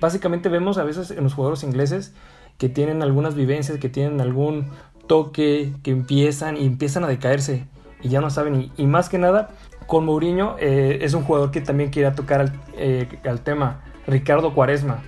básicamente 0.00 0.48
vemos 0.48 0.78
a 0.78 0.84
veces 0.84 1.10
en 1.10 1.24
los 1.24 1.34
jugadores 1.34 1.62
ingleses 1.64 2.12
que 2.58 2.68
tienen 2.68 3.02
algunas 3.02 3.34
vivencias, 3.34 3.78
que 3.78 3.88
tienen 3.88 4.20
algún 4.20 4.66
toque, 5.06 5.72
que 5.82 5.90
empiezan 5.90 6.56
y 6.56 6.64
empiezan 6.66 7.04
a 7.04 7.08
decaerse 7.08 7.64
y 8.02 8.08
ya 8.08 8.20
no 8.20 8.30
saben. 8.30 8.60
Y, 8.60 8.72
y 8.82 8.86
más 8.86 9.08
que 9.08 9.18
nada, 9.18 9.50
con 9.86 10.04
Mourinho 10.04 10.56
eh, 10.60 10.98
es 11.02 11.14
un 11.14 11.24
jugador 11.24 11.50
que 11.50 11.60
también 11.60 11.90
quería 11.90 12.14
tocar 12.14 12.40
al, 12.40 12.52
eh, 12.76 13.08
al 13.24 13.40
tema 13.40 13.82
Ricardo 14.06 14.54
Cuaresma, 14.54 15.02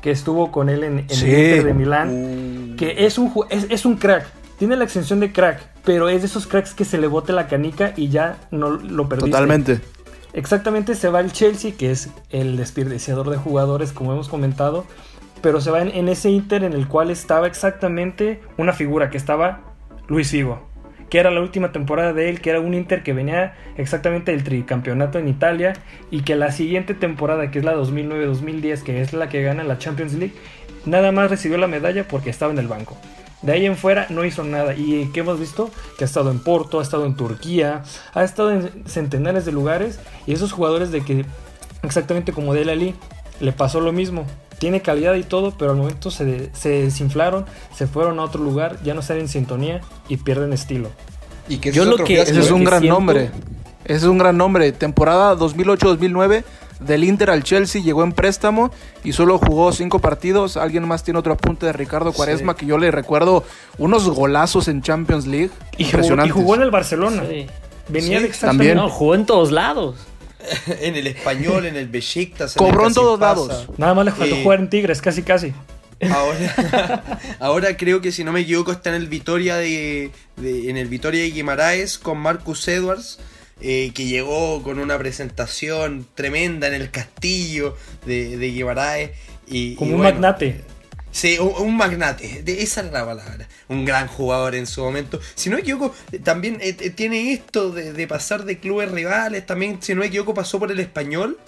que 0.00 0.10
estuvo 0.10 0.52
con 0.52 0.68
él 0.68 0.84
en, 0.84 0.98
en 1.00 1.10
Sí. 1.10 1.26
el 1.30 1.44
Inter 1.48 1.64
de 1.64 1.74
Milán, 1.74 2.74
que 2.78 3.04
es 3.06 3.18
un, 3.18 3.32
es, 3.50 3.66
es 3.70 3.84
un 3.84 3.96
crack. 3.96 4.26
Tiene 4.58 4.76
la 4.76 4.84
extensión 4.84 5.18
de 5.18 5.32
crack, 5.32 5.60
pero 5.84 6.08
es 6.08 6.20
de 6.22 6.26
esos 6.26 6.46
cracks 6.46 6.74
que 6.74 6.84
se 6.84 6.96
le 6.98 7.08
bote 7.08 7.32
la 7.32 7.48
canica 7.48 7.92
y 7.96 8.08
ya 8.08 8.36
no 8.52 8.70
lo 8.70 9.08
perdiste. 9.08 9.30
Totalmente. 9.30 9.80
Exactamente 10.34 10.96
se 10.96 11.08
va 11.08 11.20
el 11.20 11.32
Chelsea, 11.32 11.72
que 11.78 11.92
es 11.92 12.10
el 12.30 12.56
desperdiciador 12.56 13.30
de 13.30 13.36
jugadores, 13.36 13.92
como 13.92 14.12
hemos 14.12 14.28
comentado, 14.28 14.84
pero 15.40 15.60
se 15.60 15.70
va 15.70 15.80
en, 15.80 16.08
ese 16.08 16.28
Inter 16.30 16.64
en 16.64 16.72
el 16.72 16.88
cual 16.88 17.10
estaba 17.10 17.46
exactamente 17.46 18.40
una 18.58 18.72
figura, 18.72 19.10
que 19.10 19.16
estaba 19.16 19.60
Luis 20.08 20.30
Figo, 20.30 20.68
que 21.08 21.20
era 21.20 21.30
la 21.30 21.40
última 21.40 21.70
temporada 21.70 22.12
de 22.12 22.30
él, 22.30 22.40
que 22.40 22.50
era 22.50 22.58
un 22.58 22.74
Inter 22.74 23.04
que 23.04 23.12
venía 23.12 23.54
exactamente 23.76 24.32
del 24.32 24.42
tricampeonato 24.42 25.20
en 25.20 25.28
Italia 25.28 25.74
y 26.10 26.22
que 26.22 26.34
la 26.34 26.50
siguiente 26.50 26.94
temporada, 26.94 27.52
que 27.52 27.60
es 27.60 27.64
la 27.64 27.76
2009-2010, 27.76 28.82
que 28.82 29.02
es 29.02 29.12
la 29.12 29.28
que 29.28 29.40
gana 29.42 29.62
la 29.62 29.78
Champions 29.78 30.14
League, 30.14 30.34
nada 30.84 31.12
más 31.12 31.30
recibió 31.30 31.58
la 31.58 31.68
medalla 31.68 32.08
porque 32.08 32.30
estaba 32.30 32.52
en 32.52 32.58
el 32.58 32.66
banco. 32.66 32.98
De 33.44 33.52
ahí 33.52 33.66
en 33.66 33.76
fuera 33.76 34.06
no 34.10 34.24
hizo 34.24 34.42
nada. 34.42 34.74
¿Y 34.74 35.10
qué 35.12 35.20
hemos 35.20 35.38
visto? 35.38 35.70
Que 35.98 36.04
ha 36.04 36.06
estado 36.06 36.30
en 36.30 36.38
Porto, 36.38 36.80
ha 36.80 36.82
estado 36.82 37.04
en 37.04 37.14
Turquía, 37.14 37.82
ha 38.14 38.24
estado 38.24 38.52
en 38.52 38.70
centenares 38.86 39.44
de 39.44 39.52
lugares. 39.52 39.98
Y 40.26 40.32
esos 40.32 40.52
jugadores 40.52 40.90
de 40.90 41.02
que, 41.04 41.26
exactamente 41.82 42.32
como 42.32 42.54
Dele 42.54 42.72
Ali, 42.72 42.94
le 43.40 43.52
pasó 43.52 43.80
lo 43.80 43.92
mismo. 43.92 44.24
Tiene 44.58 44.80
calidad 44.80 45.14
y 45.14 45.24
todo, 45.24 45.52
pero 45.58 45.72
al 45.72 45.76
momento 45.76 46.10
se, 46.10 46.50
se 46.54 46.68
desinflaron, 46.70 47.44
se 47.74 47.86
fueron 47.86 48.18
a 48.18 48.22
otro 48.22 48.42
lugar, 48.42 48.78
ya 48.82 48.94
no 48.94 49.00
están 49.00 49.18
en 49.18 49.28
sintonía 49.28 49.80
y 50.08 50.16
pierden 50.16 50.52
estilo. 50.52 50.88
Y 51.48 51.58
que 51.58 51.70
Yo 51.72 51.82
es 51.82 51.88
lo 51.88 51.96
que- 51.98 52.22
Ese 52.22 52.40
es 52.40 52.48
¿eh? 52.48 52.52
un 52.52 52.60
que 52.60 52.66
gran 52.66 52.80
siento- 52.80 52.94
nombre. 52.98 53.30
Ese 53.84 53.96
es 53.96 54.04
un 54.04 54.16
gran 54.16 54.38
nombre. 54.38 54.72
Temporada 54.72 55.34
2008-2009 55.36 56.44
del 56.86 57.04
Inter 57.04 57.30
al 57.30 57.42
Chelsea 57.42 57.82
llegó 57.82 58.02
en 58.04 58.12
préstamo 58.12 58.70
y 59.02 59.12
solo 59.12 59.38
jugó 59.38 59.72
cinco 59.72 59.98
partidos. 59.98 60.56
Alguien 60.56 60.86
más 60.86 61.02
tiene 61.04 61.18
otro 61.18 61.32
apunte 61.32 61.66
de 61.66 61.72
Ricardo 61.72 62.12
Cuaresma 62.12 62.56
que 62.56 62.66
yo 62.66 62.78
le 62.78 62.90
recuerdo 62.90 63.44
unos 63.78 64.08
golazos 64.08 64.68
en 64.68 64.82
Champions 64.82 65.26
League. 65.26 65.50
Y 65.78 65.84
jugó, 65.84 66.24
y 66.24 66.28
jugó 66.30 66.54
en 66.56 66.62
el 66.62 66.70
Barcelona. 66.70 67.24
Sí. 67.28 67.46
Venía 67.88 68.18
Sí, 68.20 68.26
de 68.28 68.32
también. 68.34 68.76
No, 68.76 68.88
jugó 68.88 69.14
en 69.14 69.26
todos 69.26 69.50
lados. 69.52 69.96
en 70.80 70.94
el 70.96 71.06
español, 71.06 71.66
en 71.66 71.76
el 71.76 71.88
Besiktas. 71.88 72.54
Cobró 72.54 72.86
en 72.86 72.94
todos 72.94 73.18
lados. 73.18 73.68
Nada 73.78 73.94
más 73.94 74.04
le 74.04 74.10
faltó 74.12 74.34
Eh, 74.36 74.42
jugar 74.42 74.60
en 74.60 74.68
Tigres, 74.70 75.00
casi 75.00 75.22
casi. 75.22 75.52
Ahora, 76.10 77.02
ahora 77.40 77.76
creo 77.76 78.00
que 78.00 78.12
si 78.12 78.24
no 78.24 78.32
me 78.32 78.40
equivoco 78.40 78.72
está 78.72 78.90
en 78.90 78.96
el 78.96 79.08
Vitoria 79.08 79.56
de, 79.56 80.10
de- 80.36 80.68
en 80.68 80.76
el 80.76 80.88
Vitoria 80.88 81.22
de 81.22 81.30
Guimaraes 81.30 81.98
con 81.98 82.18
Marcus 82.18 82.66
Edwards 82.68 83.18
eh, 83.60 83.92
que 83.94 84.06
llegó 84.06 84.62
con 84.62 84.78
una 84.78 84.98
presentación 84.98 86.06
tremenda 86.14 86.66
en 86.68 86.74
el 86.74 86.90
castillo 86.90 87.76
de, 88.06 88.36
de 88.36 88.48
y 89.46 89.74
Como 89.74 89.90
y 89.90 89.94
un 89.94 89.98
bueno, 89.98 90.14
magnate. 90.20 90.60
Sí, 91.10 91.38
un, 91.38 91.52
un 91.68 91.76
magnate, 91.76 92.42
de 92.42 92.62
esa 92.62 92.80
era 92.80 92.90
la 92.90 93.06
palabra. 93.06 93.48
Un 93.68 93.84
gran 93.84 94.08
jugador 94.08 94.56
en 94.56 94.66
su 94.66 94.82
momento. 94.82 95.20
Si 95.36 95.48
no 95.48 95.56
me 95.56 95.62
equivoco, 95.62 95.94
eh, 96.10 96.18
también 96.18 96.58
eh, 96.60 96.76
eh, 96.80 96.90
tiene 96.90 97.32
esto 97.32 97.70
de, 97.70 97.92
de 97.92 98.08
pasar 98.08 98.44
de 98.44 98.58
clubes 98.58 98.90
rivales. 98.90 99.46
También, 99.46 99.78
si 99.80 99.94
no 99.94 100.00
me 100.00 100.06
equivoco, 100.06 100.34
pasó 100.34 100.58
por 100.58 100.72
el 100.72 100.80
español 100.80 101.38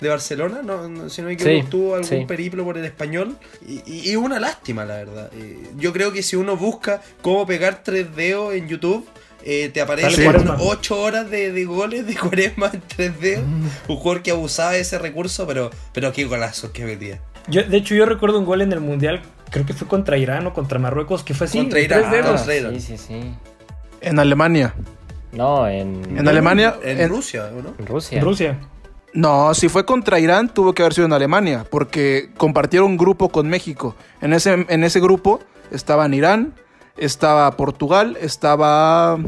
de 0.00 0.08
Barcelona. 0.08 0.62
No, 0.64 0.88
No, 0.88 1.08
si 1.08 1.22
no 1.22 1.28
me 1.28 1.34
equivoco, 1.34 1.62
Sí, 1.62 1.68
tuvo 1.70 1.94
algún 1.94 2.08
sí. 2.08 2.24
periplo 2.26 2.64
por 2.64 2.76
el 2.78 2.84
español. 2.84 3.38
Y, 3.64 4.10
y 4.10 4.16
una 4.16 4.40
lástima, 4.40 4.84
la 4.84 4.96
verdad. 4.96 5.30
Eh, 5.34 5.56
yo 5.76 5.92
creo 5.92 6.12
que 6.12 6.24
si 6.24 6.34
uno 6.34 6.56
busca 6.56 7.00
cómo 7.22 7.46
pegar 7.46 7.82
tres 7.84 8.14
dedos 8.16 8.54
en 8.54 8.66
YouTube. 8.66 9.06
Eh, 9.44 9.70
te 9.72 9.80
aparecen 9.80 10.24
Cuaresma. 10.24 10.56
8 10.60 11.00
horas 11.00 11.30
de, 11.30 11.52
de 11.52 11.64
goles 11.64 12.06
de 12.06 12.14
Cuaresma 12.16 12.70
en 12.72 12.82
3 12.86 13.20
dedos. 13.20 13.44
Un 13.88 13.96
jugador 13.96 14.22
que 14.22 14.30
abusaba 14.30 14.72
de 14.72 14.80
ese 14.80 14.98
recurso, 14.98 15.46
pero, 15.46 15.70
pero 15.92 16.12
qué 16.12 16.24
golazos 16.24 16.70
que 16.70 16.84
metía. 16.84 17.20
Yo, 17.48 17.62
de 17.64 17.76
hecho, 17.76 17.94
yo 17.94 18.06
recuerdo 18.06 18.38
un 18.38 18.44
gol 18.44 18.62
en 18.62 18.72
el 18.72 18.80
Mundial, 18.80 19.20
creo 19.50 19.66
que 19.66 19.72
fue 19.74 19.88
contra 19.88 20.16
Irán 20.16 20.46
o 20.46 20.52
contra 20.54 20.78
Marruecos, 20.78 21.24
que 21.24 21.34
fue 21.34 21.46
así, 21.46 21.58
Contra 21.58 21.80
Irán, 21.80 22.02
contra. 22.04 22.38
Sí, 22.38 22.80
sí, 22.80 22.98
sí. 22.98 23.34
En 24.00 24.18
Alemania. 24.18 24.74
No, 25.32 25.66
en, 25.68 26.18
En 26.18 26.28
Alemania. 26.28 26.76
En, 26.82 27.00
en- 27.00 27.08
Rusia, 27.08 27.50
¿o 27.56 27.62
no? 27.62 27.74
en 27.78 27.86
Rusia. 27.86 28.18
En 28.18 28.24
Rusia. 28.24 28.58
No, 29.14 29.52
si 29.54 29.68
fue 29.68 29.84
contra 29.84 30.18
Irán, 30.20 30.48
tuvo 30.52 30.72
que 30.72 30.82
haber 30.82 30.94
sido 30.94 31.06
en 31.06 31.12
Alemania, 31.12 31.66
porque 31.68 32.30
compartieron 32.36 32.96
grupo 32.96 33.28
con 33.30 33.48
México. 33.48 33.94
En 34.20 34.32
ese, 34.32 34.64
en 34.68 34.84
ese 34.84 35.00
grupo 35.00 35.40
estaban 35.70 36.14
Irán, 36.14 36.54
estaba 36.96 37.50
Portugal, 37.56 38.16
estaba 38.20 39.18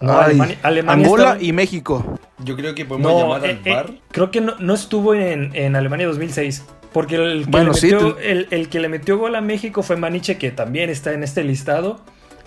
No, 0.00 0.12
ay, 0.18 0.24
Alemania- 0.26 0.58
Alemania 0.62 1.04
Angola 1.06 1.22
estaba- 1.24 1.42
y 1.42 1.52
México. 1.52 2.18
Yo 2.38 2.56
creo 2.56 2.74
que 2.74 2.84
podemos 2.84 3.12
No, 3.12 3.18
llamar 3.20 3.44
eh, 3.44 3.50
al 3.50 3.66
eh, 3.66 3.74
bar. 3.74 3.90
creo 4.12 4.30
que 4.30 4.40
no, 4.40 4.54
no 4.58 4.74
estuvo 4.74 5.14
en, 5.14 5.50
en 5.54 5.76
Alemania 5.76 6.06
2006. 6.06 6.64
Porque 6.92 7.16
el 7.16 7.44
que, 7.44 7.50
Bueno, 7.50 7.72
le 7.72 7.78
sí, 7.78 7.92
metió, 7.92 8.14
te- 8.14 8.30
el, 8.32 8.46
el 8.50 8.68
que 8.70 8.80
le 8.80 8.88
metió 8.88 9.18
gol 9.18 9.34
a 9.34 9.40
México 9.42 9.82
fue 9.82 9.96
Maniche, 9.96 10.38
que 10.38 10.50
también 10.50 10.88
está 10.88 11.12
en 11.12 11.22
este 11.22 11.44
listado. 11.44 12.00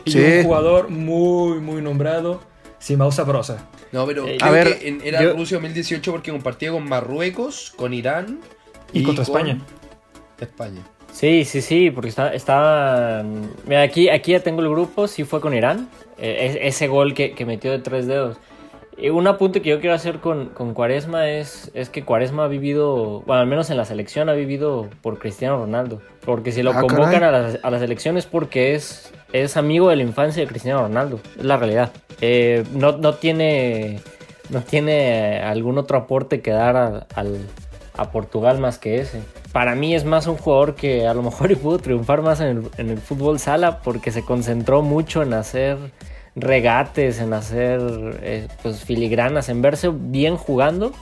Y 0.04 0.12
Sí. 0.14 0.20
un 0.20 0.44
jugador 0.46 0.90
muy, 0.90 1.60
muy 1.60 1.80
nombrado, 1.82 2.42
Simao 2.80 3.12
Sabrosa. 3.12 3.68
No, 3.92 4.08
pero 4.08 4.26
Eh, 4.28 4.38
creo 4.40 4.50
a 4.50 4.52
ver, 4.52 4.80
que 4.80 4.88
en- 4.88 5.02
era 5.04 5.22
yo- 5.22 5.34
Rusia 5.34 5.58
2018 5.58 6.12
porque 6.12 6.32
compartía 6.32 6.72
con 6.72 6.88
Marruecos, 6.90 7.72
con 7.76 7.94
Irán 7.94 8.40
Y 8.94 9.04
contra 9.04 9.24
con 9.26 9.36
España. 9.36 9.60
España. 10.40 10.82
Sí, 11.12 11.46
sí, 11.46 11.62
sí, 11.62 11.92
porque 11.92 12.10
está, 12.10 12.34
está... 12.34 13.24
Mira, 13.66 13.82
aquí, 13.82 14.10
aquí 14.10 14.32
ya 14.32 14.40
tengo 14.40 14.62
el 14.62 14.70
grupo, 14.70 15.08
sí 15.08 15.24
fue 15.24 15.42
con 15.42 15.54
Irán, 15.54 15.88
eh, 16.18 16.48
es- 16.50 16.58
ese 16.76 16.88
gol 16.88 17.14
que, 17.14 17.34
que 17.34 17.46
metió 17.46 17.72
de 17.72 17.80
tres 17.80 18.08
dedos. 18.08 18.38
Y 18.98 19.10
un 19.10 19.26
apunte 19.28 19.62
que 19.62 19.70
yo 19.70 19.80
quiero 19.80 19.96
hacer 19.96 20.20
con, 20.20 20.50
con 20.50 20.74
Cuaresma 20.74 21.30
es, 21.30 21.72
es 21.74 21.90
que 21.90 22.04
Cuaresma 22.04 22.46
ha 22.46 22.48
vivido, 22.48 23.22
bueno, 23.22 23.42
al 23.42 23.48
menos 23.48 23.70
en 23.70 23.78
la 23.78 23.86
selección 23.86 24.30
ha 24.30 24.34
vivido 24.34 24.90
por 25.02 25.18
Cristiano 25.20 25.58
Ronaldo. 25.58 26.02
Porque 26.26 26.52
si 26.52 26.62
lo 26.62 26.72
Ah, 26.72 26.82
convocan 26.82 27.24
a 27.24 27.32
la, 27.32 27.60
a 27.62 27.72
la 27.72 27.80
selección 27.80 28.18
es 28.18 28.26
porque 28.26 28.76
es, 28.76 29.12
es 29.34 29.58
amigo 29.58 29.90
de 29.90 29.96
la 29.96 30.04
infancia 30.04 30.42
de 30.44 30.48
Cristiano 30.48 30.82
Ronaldo, 30.82 31.20
es 31.38 31.44
la 31.46 31.58
realidad. 31.58 31.92
Eh, 32.22 32.64
no, 32.74 32.94
no 32.94 33.14
tiene... 33.16 34.00
No 34.50 34.60
tiene 34.62 35.40
algún 35.42 35.78
otro 35.78 35.98
aporte 35.98 36.42
que 36.42 36.52
dar 36.52 36.76
a, 36.76 37.08
al, 37.16 37.38
a 37.96 38.12
Portugal 38.12 38.60
más 38.60 38.78
que 38.80 38.98
ese. 39.00 39.22
Para 39.52 39.76
mí 39.76 39.94
es 39.94 40.06
más 40.06 40.28
un 40.28 40.38
jugador 40.38 40.76
que 40.76 41.08
a 41.08 41.14
lo 41.14 41.24
mejor 41.24 41.56
pudo 41.58 41.80
triunfar 41.80 42.22
más 42.22 42.40
en 42.40 42.48
el, 42.48 42.70
en 42.78 42.90
el 42.90 43.00
fútbol 43.00 43.40
sala 43.40 43.80
porque 43.82 44.12
se 44.12 44.24
concentró 44.24 44.82
mucho 44.82 45.24
en 45.24 45.34
hacer 45.34 45.78
regates, 46.36 47.20
en 47.20 47.34
hacer 47.34 47.82
eh, 48.22 48.48
pues 48.64 48.84
filigranas, 48.84 49.50
en 49.50 49.62
verse 49.62 49.90
bien 49.94 50.38
jugando 50.38 50.94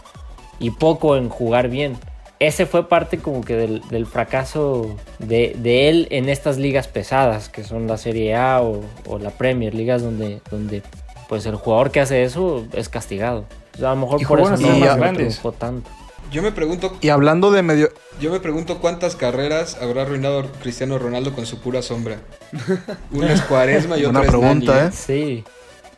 y 0.59 0.71
poco 0.71 1.15
en 1.15 1.29
jugar 1.29 1.69
bien. 1.69 1.97
Ese 2.39 2.65
fue 2.65 2.87
parte 2.87 3.17
como 3.19 3.41
que 3.41 3.55
del, 3.55 3.81
del 3.89 4.05
fracaso 4.05 4.95
de, 5.19 5.55
de 5.59 5.89
él 5.89 6.07
en 6.09 6.29
estas 6.29 6.57
ligas 6.57 6.87
pesadas, 6.87 7.49
que 7.49 7.63
son 7.63 7.85
la 7.85 7.97
Serie 7.97 8.35
A 8.35 8.61
o, 8.61 8.81
o 9.07 9.19
la 9.19 9.29
Premier, 9.31 9.75
ligas 9.75 10.01
donde, 10.01 10.41
donde 10.49 10.81
pues 11.27 11.45
el 11.45 11.55
jugador 11.55 11.91
que 11.91 11.99
hace 11.99 12.23
eso 12.23 12.65
es 12.73 12.87
castigado. 12.87 13.45
O 13.75 13.77
sea, 13.77 13.91
a 13.91 13.95
lo 13.95 14.01
mejor 14.01 14.21
Y 14.21 14.25
por 14.25 14.39
eso 14.39 14.55
no, 14.57 14.79
más 14.79 14.97
grandes. 14.97 15.41
tanto. 15.59 15.89
Yo 16.31 16.41
me 16.43 16.51
pregunto, 16.51 16.95
Y 17.01 17.09
hablando 17.09 17.51
de 17.51 17.63
medio... 17.63 17.89
yo 18.19 18.31
me 18.31 18.39
pregunto 18.39 18.77
cuántas 18.79 19.15
carreras 19.15 19.77
habrá 19.81 20.03
arruinado 20.03 20.45
Cristiano 20.61 20.97
Ronaldo 20.99 21.33
con 21.33 21.45
su 21.45 21.59
pura 21.59 21.81
sombra. 21.81 22.17
Una 23.11 23.33
es 23.33 23.41
Cuaresma 23.41 23.97
y 23.97 24.05
otra 24.05 24.21
es 24.23 24.27
pregunta, 24.29 24.75
Nani, 24.75 24.87
¿eh? 24.87 24.91
Sí. 24.91 25.43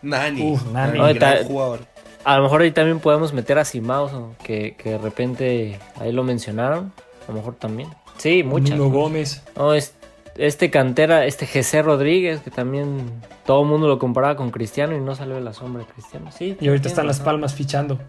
Nani. 0.01 0.51
Uf, 0.51 0.65
Nani. 0.71 1.13
Gran 1.15 1.43
jugador. 1.45 1.81
A 2.23 2.37
lo 2.37 2.43
mejor 2.43 2.61
ahí 2.61 2.71
también 2.71 2.99
podemos 2.99 3.33
meter 3.33 3.57
a 3.59 3.65
Simaus, 3.65 4.11
¿no? 4.13 4.35
que, 4.43 4.75
que 4.77 4.91
de 4.91 4.97
repente 4.99 5.79
ahí 5.99 6.11
lo 6.11 6.23
mencionaron. 6.23 6.93
A 7.27 7.31
lo 7.31 7.37
mejor 7.37 7.55
también. 7.55 7.89
Sí, 8.17 8.43
muchas. 8.43 8.77
Nuno 8.77 8.89
Gómez. 8.91 9.41
No, 9.55 9.73
es- 9.73 9.93
este 10.37 10.69
cantera, 10.69 11.25
este 11.25 11.45
José 11.45 11.81
Rodríguez, 11.81 12.41
que 12.41 12.51
también 12.51 13.11
todo 13.45 13.63
el 13.63 13.67
mundo 13.67 13.87
lo 13.87 13.99
comparaba 13.99 14.35
con 14.35 14.51
Cristiano 14.51 14.95
y 14.95 14.99
no 14.99 15.15
salió 15.15 15.35
de 15.35 15.41
la 15.41 15.53
sombra 15.53 15.83
de 15.83 15.91
Cristiano. 15.91 16.31
Sí, 16.31 16.57
Y 16.59 16.67
ahorita 16.67 16.87
están 16.87 17.07
Las. 17.07 17.19
Palmas 17.19 17.53
fichando. 17.53 17.99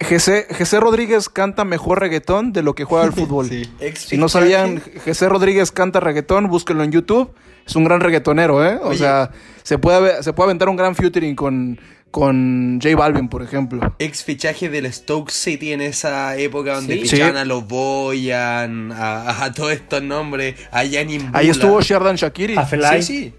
Jesse 0.00 0.80
Rodríguez 0.80 1.28
canta 1.28 1.64
mejor 1.64 2.00
reggaetón 2.00 2.52
de 2.52 2.62
lo 2.62 2.74
que 2.74 2.84
juega 2.84 3.04
al 3.04 3.12
fútbol. 3.14 3.46
Sí. 3.48 3.64
Si 3.94 4.16
no 4.18 4.28
sabían, 4.28 4.80
Jesse 5.04 5.28
Rodríguez 5.28 5.72
canta 5.72 6.00
reggaetón, 6.00 6.48
búsquenlo 6.48 6.84
en 6.84 6.92
YouTube. 6.92 7.32
Es 7.66 7.74
un 7.74 7.84
gran 7.84 8.00
reggaetonero, 8.00 8.64
¿eh? 8.64 8.78
O 8.82 8.88
Oye. 8.88 8.98
sea, 8.98 9.30
se 9.64 9.78
puede, 9.78 10.22
se 10.22 10.32
puede 10.32 10.48
aventar 10.48 10.68
un 10.68 10.76
gran 10.76 10.94
featuring 10.94 11.34
con, 11.34 11.80
con 12.16 12.80
J 12.82 12.96
Balvin, 12.96 13.28
por 13.28 13.42
ejemplo. 13.42 13.94
Ex 13.98 14.24
fichaje 14.24 14.70
del 14.70 14.90
Stoke 14.90 15.30
City 15.30 15.74
en 15.74 15.82
esa 15.82 16.34
época 16.38 16.76
donde 16.76 16.94
Sí. 16.94 17.00
fichaban 17.08 17.34
Sí. 17.34 17.38
a 17.40 17.44
los 17.44 17.68
Boyan, 17.68 18.90
a, 18.90 19.44
a 19.44 19.52
todos 19.52 19.72
estos 19.72 20.02
nombres, 20.02 20.54
a 20.72 20.82
Yanin 20.82 21.26
Bula. 21.26 21.38
Ahí 21.38 21.50
estuvo 21.50 21.78
Sherdan 21.82 22.16
Shakiri. 22.16 22.56
A 22.56 22.64
Felay. 22.64 23.02
Sí, 23.02 23.16
sí. 23.24 23.34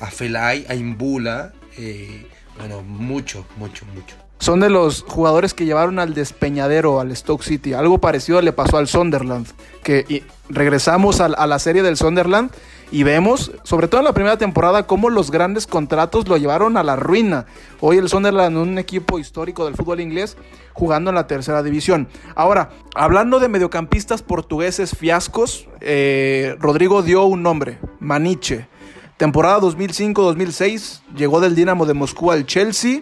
A 0.00 0.08
Felay, 0.10 0.66
a 0.68 0.74
Imbula. 0.74 1.54
eh, 1.78 2.26
bueno, 2.58 2.82
mucho, 2.82 3.46
mucho, 3.56 3.86
mucho. 3.94 4.14
Son 4.38 4.60
de 4.60 4.68
los 4.68 5.02
jugadores 5.08 5.54
que 5.54 5.64
llevaron 5.64 5.98
al 5.98 6.12
despeñadero, 6.12 7.00
al 7.00 7.16
Stoke 7.16 7.42
City. 7.42 7.72
Algo 7.72 7.98
parecido 8.02 8.42
le 8.42 8.52
pasó 8.52 8.76
al 8.76 8.86
Sunderland. 8.86 9.46
Que 9.82 10.04
y 10.06 10.22
regresamos 10.50 11.20
a, 11.22 11.28
la 11.46 11.58
serie 11.58 11.82
del 11.82 11.96
Sunderland 11.96 12.50
Y 12.90 13.02
vemos, 13.02 13.52
sobre 13.64 13.88
todo 13.88 14.00
en 14.00 14.04
la 14.04 14.12
primera 14.12 14.38
temporada, 14.38 14.86
cómo 14.86 15.10
los 15.10 15.30
grandes 15.30 15.66
contratos 15.66 16.28
lo 16.28 16.36
llevaron 16.36 16.76
a 16.76 16.82
la 16.82 16.96
ruina. 16.96 17.46
Hoy 17.80 17.98
el 17.98 18.08
Sunderland, 18.08 18.56
un 18.56 18.78
equipo 18.78 19.18
histórico 19.18 19.64
del 19.64 19.74
fútbol 19.74 20.00
inglés, 20.00 20.36
jugando 20.72 21.10
en 21.10 21.16
la 21.16 21.26
tercera 21.26 21.62
división. 21.62 22.08
Ahora, 22.34 22.70
hablando 22.94 23.40
de 23.40 23.48
mediocampistas 23.48 24.22
portugueses 24.22 24.96
fiascos, 24.96 25.68
eh, 25.80 26.56
Rodrigo 26.60 27.02
dio 27.02 27.24
un 27.24 27.42
nombre, 27.42 27.78
Maniche. 28.00 28.68
Temporada 29.16 29.60
2005-2006, 29.60 31.02
llegó 31.16 31.40
del 31.40 31.54
Dinamo 31.54 31.86
de 31.86 31.94
Moscú 31.94 32.32
al 32.32 32.46
Chelsea, 32.46 33.00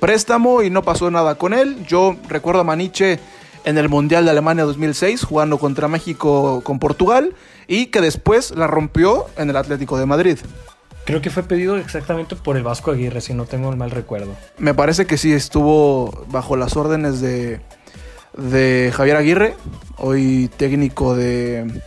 préstamo 0.00 0.62
y 0.62 0.70
no 0.70 0.82
pasó 0.82 1.10
nada 1.10 1.36
con 1.36 1.54
él. 1.54 1.84
Yo 1.86 2.16
recuerdo 2.28 2.60
a 2.60 2.64
Maniche 2.64 3.20
en 3.64 3.78
el 3.78 3.88
Mundial 3.88 4.24
de 4.24 4.32
Alemania 4.32 4.64
2006, 4.64 5.24
jugando 5.24 5.58
contra 5.58 5.88
México 5.88 6.60
con 6.64 6.78
Portugal, 6.78 7.34
y 7.66 7.86
que 7.86 8.00
después 8.00 8.52
la 8.52 8.66
rompió 8.66 9.26
en 9.36 9.50
el 9.50 9.56
Atlético 9.56 9.98
de 9.98 10.06
Madrid. 10.06 10.38
Creo 11.04 11.20
que 11.20 11.30
fue 11.30 11.42
pedido 11.42 11.76
exactamente 11.76 12.34
por 12.34 12.56
el 12.56 12.62
Vasco 12.62 12.90
Aguirre, 12.90 13.20
si 13.20 13.34
no 13.34 13.44
tengo 13.44 13.70
el 13.70 13.76
mal 13.76 13.90
recuerdo. 13.90 14.34
Me 14.58 14.72
parece 14.72 15.06
que 15.06 15.18
sí 15.18 15.32
estuvo 15.32 16.24
bajo 16.28 16.56
las 16.56 16.76
órdenes 16.76 17.20
de, 17.20 17.60
de 18.36 18.90
Javier 18.94 19.16
Aguirre, 19.16 19.54
hoy 19.98 20.50
técnico 20.56 21.14
de, 21.14 21.82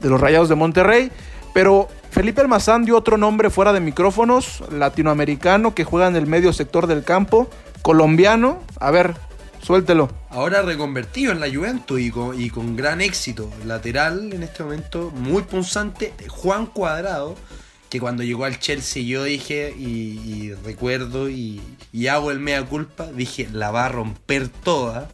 de 0.00 0.08
los 0.08 0.20
Rayados 0.20 0.48
de 0.48 0.56
Monterrey, 0.56 1.12
pero 1.54 1.88
Felipe 2.10 2.40
Almazán 2.40 2.84
dio 2.84 2.96
otro 2.96 3.18
nombre 3.18 3.50
fuera 3.50 3.72
de 3.72 3.80
micrófonos, 3.80 4.64
latinoamericano 4.72 5.74
que 5.74 5.84
juega 5.84 6.08
en 6.08 6.16
el 6.16 6.26
medio 6.26 6.52
sector 6.52 6.86
del 6.86 7.04
campo, 7.04 7.48
colombiano. 7.82 8.58
A 8.80 8.90
ver, 8.90 9.14
suéltelo. 9.66 10.08
Ahora 10.30 10.62
reconvertido 10.62 11.32
en 11.32 11.40
la 11.40 11.48
Juventus 11.52 12.00
y 12.00 12.10
con, 12.10 12.40
y 12.40 12.50
con 12.50 12.76
gran 12.76 13.00
éxito. 13.00 13.50
Lateral 13.64 14.32
en 14.32 14.42
este 14.42 14.62
momento, 14.62 15.10
muy 15.10 15.42
punzante. 15.42 16.12
Juan 16.28 16.66
Cuadrado, 16.66 17.34
que 17.90 17.98
cuando 18.00 18.22
llegó 18.22 18.44
al 18.44 18.58
Chelsea 18.60 19.02
yo 19.02 19.24
dije, 19.24 19.74
y, 19.76 20.20
y 20.24 20.54
recuerdo, 20.54 21.28
y, 21.28 21.60
y 21.92 22.06
hago 22.06 22.30
el 22.30 22.38
mea 22.40 22.64
culpa, 22.64 23.06
dije, 23.06 23.48
la 23.52 23.70
va 23.70 23.86
a 23.86 23.88
romper 23.88 24.48
toda. 24.48 25.10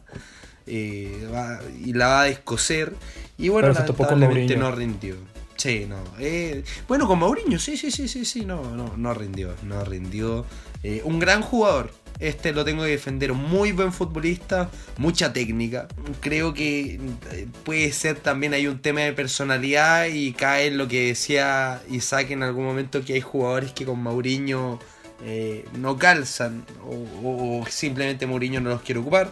eh, 0.67 1.27
va- 1.33 1.59
y 1.83 1.93
la 1.93 2.07
va 2.07 2.21
a 2.21 2.25
descoser. 2.25 2.93
Y 3.37 3.49
bueno, 3.49 3.69
lamentablemente 3.73 4.55
no 4.55 4.71
rindió. 4.71 5.15
Sí, 5.57 5.85
no. 5.87 5.97
eh, 6.19 6.63
bueno, 6.87 7.07
con 7.07 7.19
Mourinho, 7.19 7.57
sí, 7.59 7.77
sí, 7.77 7.89
sí, 7.91 8.07
sí, 8.07 8.25
sí, 8.25 8.45
no, 8.45 8.75
no, 8.75 8.93
no 8.97 9.13
rindió, 9.13 9.53
no 9.63 9.83
rindió. 9.85 10.45
Eh, 10.83 11.01
un 11.05 11.19
gran 11.19 11.41
jugador, 11.41 11.91
este 12.19 12.51
lo 12.53 12.63
tengo 12.65 12.83
que 12.83 12.89
defender, 12.89 13.33
muy 13.33 13.71
buen 13.71 13.91
futbolista, 13.93 14.69
mucha 14.97 15.33
técnica. 15.33 15.87
Creo 16.21 16.53
que 16.53 16.99
eh, 17.31 17.47
puede 17.63 17.91
ser 17.91 18.17
también 18.19 18.53
hay 18.53 18.67
un 18.67 18.79
tema 18.81 19.01
de 19.01 19.13
personalidad 19.13 20.05
y 20.07 20.33
cae 20.33 20.67
en 20.67 20.77
lo 20.77 20.87
que 20.87 21.07
decía 21.07 21.81
Isaac 21.89 22.31
en 22.31 22.43
algún 22.43 22.65
momento 22.65 23.03
que 23.03 23.13
hay 23.13 23.21
jugadores 23.21 23.71
que 23.73 23.85
con 23.85 24.01
Mourinho 24.01 24.79
eh, 25.25 25.65
no 25.77 25.97
calzan 25.97 26.65
o, 26.83 26.95
o- 27.27 27.61
o 27.61 27.65
simplemente 27.67 28.25
Mourinho 28.27 28.59
no 28.61 28.69
los 28.71 28.81
quiere 28.81 28.99
ocupar. 28.99 29.31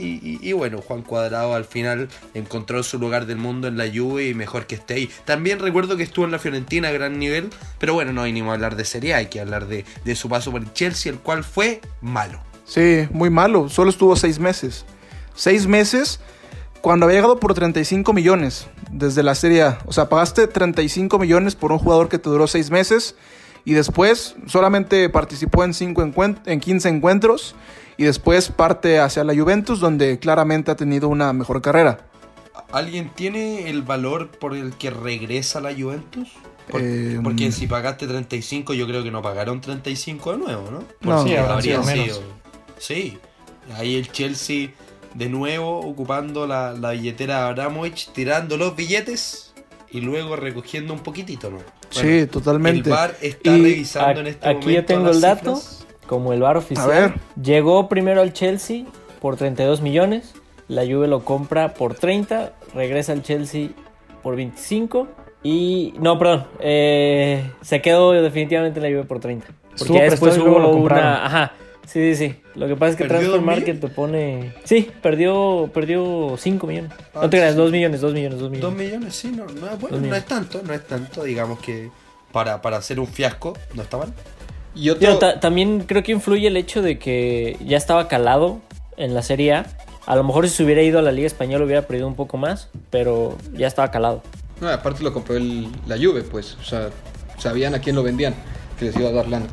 Y, 0.00 0.52
bueno, 0.52 0.80
Juan 0.80 1.02
Cuadrado 1.02 1.54
al 1.54 1.64
final 1.64 2.08
encontró 2.34 2.82
su 2.82 2.98
lugar 2.98 3.26
del 3.26 3.38
mundo 3.38 3.66
en 3.66 3.76
la 3.76 3.86
Juve 3.92 4.28
y 4.28 4.34
mejor 4.34 4.66
que 4.66 4.76
esté 4.76 4.94
ahí. 4.94 5.10
También 5.24 5.58
recuerdo 5.58 5.96
que 5.96 6.04
estuvo 6.04 6.24
en 6.24 6.30
la 6.30 6.38
Fiorentina 6.38 6.88
a 6.88 6.92
gran 6.92 7.18
nivel, 7.18 7.50
pero 7.78 7.94
bueno, 7.94 8.12
no 8.12 8.24
vinimos 8.24 8.50
a 8.50 8.54
hablar 8.54 8.76
de 8.76 8.84
Serie 8.84 9.14
A, 9.14 9.18
hay 9.18 9.26
que 9.26 9.40
hablar 9.40 9.66
de, 9.66 9.84
de 10.04 10.14
su 10.14 10.28
paso 10.28 10.52
por 10.52 10.62
el 10.62 10.72
Chelsea, 10.72 11.10
el 11.10 11.18
cual 11.18 11.42
fue 11.42 11.80
malo. 12.00 12.40
Sí, 12.64 13.08
muy 13.10 13.30
malo. 13.30 13.68
Solo 13.68 13.90
estuvo 13.90 14.14
seis 14.14 14.38
meses. 14.38 14.84
Seis 15.34 15.66
meses 15.66 16.20
cuando 16.80 17.06
había 17.06 17.16
llegado 17.16 17.40
por 17.40 17.54
35 17.54 18.12
millones 18.12 18.68
desde 18.90 19.22
la 19.22 19.34
Serie 19.34 19.62
A. 19.62 19.78
O 19.86 19.92
sea, 19.92 20.08
pagaste 20.08 20.46
35 20.46 21.18
millones 21.18 21.54
por 21.54 21.72
un 21.72 21.78
jugador 21.78 22.08
que 22.08 22.18
te 22.18 22.30
duró 22.30 22.46
seis 22.46 22.70
meses 22.70 23.16
y 23.64 23.72
después 23.72 24.36
solamente 24.46 25.08
participó 25.08 25.64
en, 25.64 25.74
cinco 25.74 26.02
en 26.02 26.60
15 26.60 26.88
encuentros 26.88 27.54
y 27.98 28.04
después 28.04 28.48
parte 28.48 28.98
hacia 29.00 29.24
la 29.24 29.34
Juventus 29.36 29.80
donde 29.80 30.18
claramente 30.18 30.70
ha 30.70 30.76
tenido 30.76 31.08
una 31.08 31.32
mejor 31.34 31.60
carrera. 31.60 32.06
¿Alguien 32.72 33.10
tiene 33.14 33.68
el 33.68 33.82
valor 33.82 34.30
por 34.30 34.54
el 34.56 34.72
que 34.74 34.90
regresa 34.90 35.58
a 35.58 35.62
la 35.62 35.74
Juventus? 35.74 36.28
Por- 36.70 36.80
Eh, 36.82 37.18
porque 37.22 37.50
si 37.50 37.66
pagaste 37.66 38.06
35, 38.06 38.74
yo 38.74 38.86
creo 38.86 39.02
que 39.02 39.10
no 39.10 39.22
pagaron 39.22 39.60
35 39.60 40.32
de 40.32 40.38
nuevo, 40.38 40.70
¿no? 40.70 40.84
No. 41.00 41.24
Sí, 41.24 41.34
Habría 41.34 41.82
sido 41.82 41.82
menos. 41.84 42.20
Sí, 42.78 43.18
ahí 43.74 43.96
el 43.96 44.12
Chelsea 44.12 44.70
de 45.14 45.28
nuevo 45.30 45.80
ocupando 45.80 46.46
la, 46.46 46.72
la 46.74 46.90
billetera 46.90 47.38
de 47.38 47.42
Abramovich, 47.48 48.10
tirando 48.12 48.56
los 48.58 48.76
billetes 48.76 49.54
y 49.90 50.02
luego 50.02 50.36
recogiendo 50.36 50.92
un 50.92 51.00
poquitito, 51.00 51.50
¿no? 51.50 51.58
Sí, 51.90 52.26
totalmente. 52.26 52.90
El 52.90 52.94
VAR 52.94 53.16
está 53.22 53.56
Y 53.56 53.62
revisando 53.62 54.20
en 54.20 54.26
este 54.26 54.46
Aquí 54.46 54.58
momento 54.66 54.80
yo 54.80 54.84
tengo 54.84 55.06
las 55.06 55.16
el 55.16 55.22
dato, 55.22 55.56
cifras. 55.56 55.77
Como 56.08 56.32
el 56.32 56.40
bar 56.40 56.56
oficial. 56.56 56.88
ver. 56.88 57.14
Llegó 57.40 57.88
primero 57.88 58.20
al 58.20 58.32
Chelsea 58.32 58.84
por 59.20 59.36
32 59.36 59.80
millones, 59.80 60.34
la 60.66 60.82
Juve 60.82 61.06
lo 61.06 61.24
compra 61.24 61.74
por 61.74 61.94
30, 61.94 62.52
regresa 62.74 63.12
al 63.12 63.22
Chelsea 63.22 63.68
por 64.22 64.34
25 64.34 65.06
y... 65.44 65.94
No, 66.00 66.18
perdón, 66.18 66.46
eh, 66.58 67.48
se 67.60 67.80
quedó 67.80 68.12
definitivamente 68.12 68.80
en 68.80 68.84
la 68.84 68.90
Juve 68.90 69.04
por 69.06 69.20
30. 69.20 69.46
Porque 69.78 69.92
ya 69.92 70.02
después 70.04 70.36
hubo 70.38 70.58
lo 70.58 70.72
compraron. 70.72 71.06
una... 71.06 71.26
Ajá, 71.26 71.52
sí, 71.86 72.14
sí, 72.14 72.28
sí. 72.28 72.40
Lo 72.56 72.66
que 72.66 72.74
pasa 72.74 72.90
es 72.90 72.96
que 72.96 73.04
¿Perdió 73.04 73.32
Transfer? 73.32 73.40
Market 73.40 73.80
te 73.80 73.88
pone... 73.88 74.54
Sí, 74.64 74.90
perdió, 75.00 75.70
perdió 75.72 76.36
5 76.36 76.66
millones. 76.66 76.92
Ah, 77.14 77.20
no 77.22 77.30
te 77.30 77.36
creas, 77.36 77.52
sí. 77.52 77.58
2 77.58 77.70
millones, 77.70 78.00
2 78.00 78.14
millones, 78.14 78.40
2 78.40 78.50
millones. 78.50 78.70
Dos 78.70 78.74
millones, 78.74 79.14
sí, 79.14 79.30
no, 79.30 79.44
no, 79.46 79.76
bueno, 79.76 80.00
no 80.00 80.14
es 80.14 80.24
tanto, 80.24 80.62
no 80.64 80.72
es 80.72 80.86
tanto, 80.86 81.22
digamos 81.22 81.60
que 81.60 81.90
para, 82.32 82.60
para 82.60 82.78
hacer 82.78 82.98
un 82.98 83.06
fiasco, 83.06 83.56
no 83.74 83.82
está 83.82 83.98
mal. 83.98 84.12
Y 84.78 84.90
otro, 84.90 85.06
Digo, 85.08 85.18
ta- 85.18 85.40
también 85.40 85.80
creo 85.86 86.02
que 86.02 86.12
influye 86.12 86.46
el 86.46 86.56
hecho 86.56 86.82
de 86.82 86.98
que 86.98 87.56
ya 87.66 87.76
estaba 87.76 88.06
calado 88.08 88.60
en 88.96 89.14
la 89.14 89.22
Serie 89.22 89.54
A. 89.54 89.66
A 90.06 90.16
lo 90.16 90.24
mejor 90.24 90.48
si 90.48 90.54
se 90.56 90.64
hubiera 90.64 90.82
ido 90.82 90.98
a 90.98 91.02
la 91.02 91.12
Liga 91.12 91.26
Española 91.26 91.64
hubiera 91.64 91.82
perdido 91.82 92.06
un 92.06 92.14
poco 92.14 92.36
más, 92.36 92.68
pero 92.90 93.36
ya 93.54 93.66
estaba 93.66 93.90
calado. 93.90 94.22
No, 94.60 94.68
aparte 94.68 95.02
lo 95.02 95.12
compró 95.12 95.36
el- 95.36 95.68
la 95.86 95.96
Juve, 95.96 96.22
pues. 96.22 96.56
O 96.60 96.64
sea, 96.64 96.90
sabían 97.38 97.74
a 97.74 97.80
quién 97.80 97.96
lo 97.96 98.02
vendían, 98.02 98.34
que 98.78 98.86
les 98.86 98.96
iba 98.96 99.08
a 99.08 99.12
dar 99.12 99.28
lana. 99.28 99.46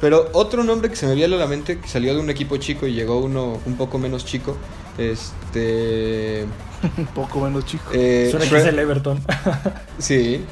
Pero 0.00 0.30
otro 0.32 0.64
nombre 0.64 0.88
que 0.90 0.96
se 0.96 1.06
me 1.06 1.14
viene 1.14 1.34
a 1.36 1.38
la 1.38 1.46
mente, 1.46 1.78
que 1.78 1.86
salió 1.88 2.14
de 2.14 2.20
un 2.20 2.30
equipo 2.30 2.56
chico 2.56 2.86
y 2.86 2.92
llegó 2.94 3.18
uno 3.20 3.58
un 3.66 3.76
poco 3.76 3.98
menos 3.98 4.24
chico, 4.24 4.56
este... 4.98 6.44
Un 6.98 7.06
poco 7.06 7.40
menos 7.40 7.64
chico. 7.64 7.84
eh, 7.94 8.26
Suena 8.30 8.48
que 8.48 8.56
es 8.56 8.64
el 8.64 8.78
Everton. 8.78 9.20
Sí, 9.98 10.44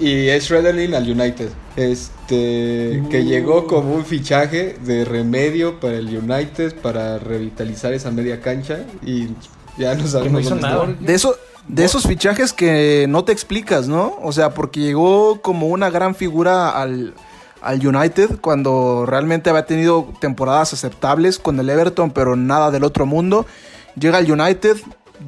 y 0.00 0.28
es 0.28 0.44
Schroederlin 0.44 0.94
al 0.94 1.08
United. 1.10 1.50
Este, 1.76 3.02
que 3.10 3.24
llegó 3.24 3.66
como 3.66 3.94
un 3.94 4.04
fichaje 4.04 4.76
de 4.84 5.04
remedio 5.04 5.80
para 5.80 5.96
el 5.96 6.16
United 6.16 6.76
para 6.76 7.18
revitalizar 7.18 7.92
esa 7.92 8.10
media 8.10 8.40
cancha 8.40 8.84
y 9.04 9.28
ya 9.76 9.94
no 9.94 10.06
sabemos 10.06 10.44
dónde 10.48 10.62
nada. 10.62 10.84
está. 10.84 11.04
De, 11.04 11.14
eso, 11.14 11.36
de 11.66 11.84
esos 11.84 12.06
fichajes 12.06 12.52
que 12.52 13.06
no 13.08 13.24
te 13.24 13.32
explicas, 13.32 13.88
¿no? 13.88 14.16
O 14.22 14.32
sea, 14.32 14.50
porque 14.50 14.80
llegó 14.80 15.40
como 15.42 15.66
una 15.66 15.90
gran 15.90 16.14
figura 16.14 16.70
al, 16.70 17.14
al 17.60 17.86
United 17.86 18.38
cuando 18.40 19.04
realmente 19.06 19.50
había 19.50 19.66
tenido 19.66 20.12
temporadas 20.20 20.72
aceptables 20.72 21.38
con 21.38 21.58
el 21.58 21.68
Everton, 21.68 22.10
pero 22.10 22.36
nada 22.36 22.70
del 22.70 22.84
otro 22.84 23.06
mundo. 23.06 23.46
Llega 23.98 24.18
al 24.18 24.30
United, 24.30 24.76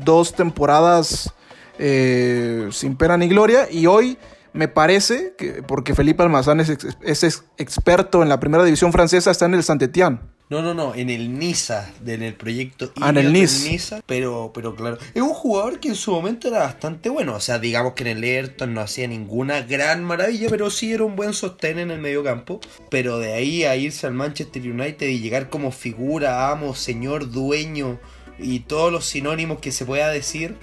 dos 0.05 0.35
temporadas 0.35 1.33
eh, 1.79 2.68
sin 2.70 2.96
pena 2.96 3.16
ni 3.16 3.29
gloria, 3.29 3.68
y 3.70 3.87
hoy 3.87 4.18
me 4.56 4.68
parece 4.68 5.34
que, 5.38 5.62
porque 5.62 5.94
Felipe 5.94 6.22
Almazán 6.22 6.60
es, 6.60 6.68
ex- 6.70 6.96
es 7.02 7.22
ex- 7.24 7.44
experto 7.58 8.22
en 8.22 8.28
la 8.28 8.40
primera 8.40 8.64
división 8.64 8.92
francesa, 8.92 9.30
está 9.30 9.46
en 9.46 9.54
el 9.54 9.62
Saint-Étienne. 9.62 10.18
No, 10.48 10.62
no, 10.62 10.74
no, 10.74 10.94
en 10.94 11.10
el 11.10 11.36
Niza, 11.40 11.90
en 12.06 12.22
el 12.22 12.34
proyecto 12.34 12.92
Ah, 13.00 13.08
en 13.10 13.16
el 13.16 13.32
Nice. 13.32 13.68
Niza, 13.68 14.00
pero, 14.06 14.52
pero 14.54 14.76
claro, 14.76 14.96
es 15.12 15.20
un 15.20 15.30
jugador 15.34 15.80
que 15.80 15.88
en 15.88 15.96
su 15.96 16.12
momento 16.12 16.46
era 16.46 16.60
bastante 16.60 17.08
bueno, 17.08 17.34
o 17.34 17.40
sea, 17.40 17.58
digamos 17.58 17.94
que 17.94 18.04
en 18.08 18.16
el 18.18 18.22
Everton 18.22 18.72
no 18.72 18.80
hacía 18.80 19.08
ninguna 19.08 19.62
gran 19.62 20.04
maravilla, 20.04 20.48
pero 20.48 20.70
sí 20.70 20.92
era 20.92 21.02
un 21.02 21.16
buen 21.16 21.32
sostén 21.34 21.80
en 21.80 21.90
el 21.90 22.00
medio 22.00 22.22
campo, 22.22 22.60
pero 22.90 23.18
de 23.18 23.32
ahí 23.32 23.64
a 23.64 23.74
irse 23.74 24.06
al 24.06 24.14
Manchester 24.14 24.62
United 24.62 25.08
y 25.08 25.18
llegar 25.18 25.50
como 25.50 25.72
figura, 25.72 26.48
amo, 26.52 26.76
señor, 26.76 27.32
dueño 27.32 27.98
y 28.38 28.60
todos 28.60 28.92
los 28.92 29.04
sinónimos 29.04 29.58
que 29.58 29.72
se 29.72 29.84
pueda 29.84 30.10
decir, 30.10 30.54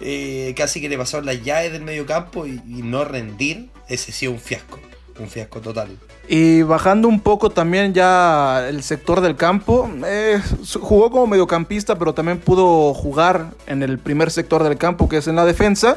eh, 0.00 0.54
casi 0.56 0.80
que 0.80 0.88
le 0.88 0.96
pasaron 0.98 1.26
las 1.26 1.42
llaves 1.42 1.72
del 1.72 1.82
medio 1.82 2.06
campo 2.06 2.46
y, 2.46 2.60
y 2.68 2.82
no 2.82 3.04
rendir, 3.04 3.68
ese 3.88 4.12
sí 4.12 4.26
es 4.26 4.32
un 4.32 4.38
fiasco, 4.38 4.78
un 5.18 5.28
fiasco 5.28 5.60
total. 5.60 5.88
Y 6.30 6.60
bajando 6.62 7.08
un 7.08 7.20
poco 7.20 7.48
también 7.50 7.94
ya 7.94 8.66
el 8.68 8.82
sector 8.82 9.22
del 9.22 9.34
campo, 9.34 9.90
eh, 10.04 10.40
su- 10.62 10.80
jugó 10.80 11.10
como 11.10 11.26
mediocampista, 11.26 11.98
pero 11.98 12.12
también 12.12 12.38
pudo 12.38 12.92
jugar 12.92 13.52
en 13.66 13.82
el 13.82 13.98
primer 13.98 14.30
sector 14.30 14.62
del 14.62 14.76
campo, 14.76 15.08
que 15.08 15.16
es 15.16 15.26
en 15.28 15.36
la 15.36 15.46
defensa. 15.46 15.96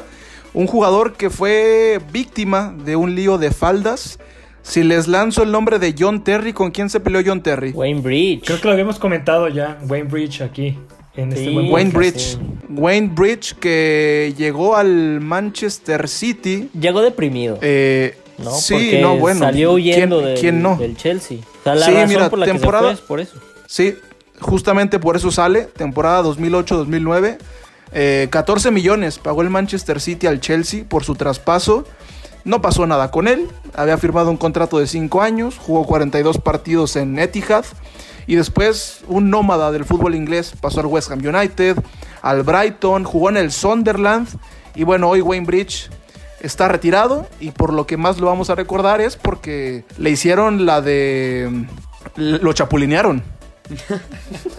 Un 0.54 0.66
jugador 0.66 1.14
que 1.14 1.28
fue 1.30 2.00
víctima 2.12 2.74
de 2.84 2.96
un 2.96 3.14
lío 3.14 3.36
de 3.38 3.50
faldas. 3.50 4.18
Si 4.62 4.82
les 4.82 5.08
lanzo 5.08 5.42
el 5.42 5.50
nombre 5.50 5.78
de 5.78 5.94
John 5.98 6.24
Terry, 6.24 6.52
¿con 6.52 6.70
quién 6.70 6.88
se 6.88 7.00
peleó 7.00 7.20
John 7.24 7.42
Terry? 7.42 7.72
Wayne 7.72 8.00
Bridge. 8.00 8.44
Creo 8.46 8.58
que 8.60 8.68
lo 8.68 8.72
habíamos 8.72 8.98
comentado 8.98 9.48
ya, 9.48 9.78
Wayne 9.88 10.08
Bridge 10.08 10.40
aquí, 10.40 10.78
en 11.16 11.32
este 11.32 11.44
Sí. 11.46 11.52
buen 11.54 11.70
Wayne 11.72 11.90
podcast. 11.92 12.14
Bridge. 12.36 12.38
Wayne 12.70 13.10
Bridge 13.14 13.54
que 13.58 14.34
llegó 14.36 14.76
al 14.76 15.20
Manchester 15.20 16.08
City. 16.08 16.70
Llegó 16.78 17.02
deprimido. 17.02 17.58
eh, 17.60 18.16
¿no? 18.38 18.50
Sí, 18.52 18.72
Porque 18.74 19.00
no, 19.00 19.16
bueno, 19.18 19.40
Salió 19.40 19.72
huyendo 19.72 20.18
¿quién- 20.18 20.26
del, 20.34 20.40
quién 20.40 20.62
no? 20.62 20.76
del 20.76 20.96
Chelsea. 20.96 21.38
O 21.38 21.62
sea, 21.64 21.74
la 21.74 21.86
Sí, 21.86 21.92
razón 21.92 22.08
mira, 22.08 22.30
por 22.30 22.38
la 22.38 22.46
temporada- 22.46 22.90
que 22.90 22.96
se 22.96 23.02
fue 23.02 23.22
es 23.22 23.28
por 23.28 23.40
eso. 23.40 23.46
Sí, 23.66 23.94
justamente 24.40 24.98
por 24.98 25.16
eso 25.16 25.30
sale, 25.30 25.62
temporada 25.62 26.22
2008-2009. 26.22 27.38
Eh, 27.94 28.28
14 28.30 28.70
millones 28.70 29.18
pagó 29.18 29.42
el 29.42 29.50
Manchester 29.50 30.00
City 30.00 30.26
al 30.26 30.40
Chelsea 30.40 30.84
por 30.88 31.04
su 31.04 31.14
traspaso. 31.14 31.84
No 32.44 32.60
pasó 32.62 32.86
nada 32.86 33.10
con 33.10 33.28
él. 33.28 33.46
Había 33.74 33.98
firmado 33.98 34.30
un 34.30 34.36
contrato 34.38 34.78
de 34.78 34.86
5 34.86 35.20
años, 35.22 35.58
jugó 35.58 35.84
42 35.86 36.38
partidos 36.38 36.96
en 36.96 37.18
Etihad. 37.18 37.64
Y 38.26 38.36
después 38.36 39.00
un 39.08 39.30
nómada 39.30 39.72
del 39.72 39.84
fútbol 39.84 40.14
inglés 40.14 40.52
pasó 40.60 40.80
al 40.80 40.86
West 40.86 41.10
Ham 41.10 41.20
United, 41.24 41.76
al 42.22 42.42
Brighton, 42.42 43.04
jugó 43.04 43.28
en 43.30 43.36
el 43.36 43.50
Sunderland. 43.52 44.28
Y 44.74 44.84
bueno, 44.84 45.08
hoy 45.08 45.20
Wayne 45.20 45.46
Bridge 45.46 45.90
está 46.40 46.68
retirado. 46.68 47.26
Y 47.40 47.50
por 47.50 47.72
lo 47.72 47.86
que 47.86 47.96
más 47.96 48.18
lo 48.18 48.26
vamos 48.26 48.48
a 48.50 48.54
recordar 48.54 49.00
es 49.00 49.16
porque 49.16 49.84
le 49.98 50.10
hicieron 50.10 50.64
la 50.66 50.80
de... 50.80 51.66
Lo 52.16 52.52
chapulinearon. 52.52 53.22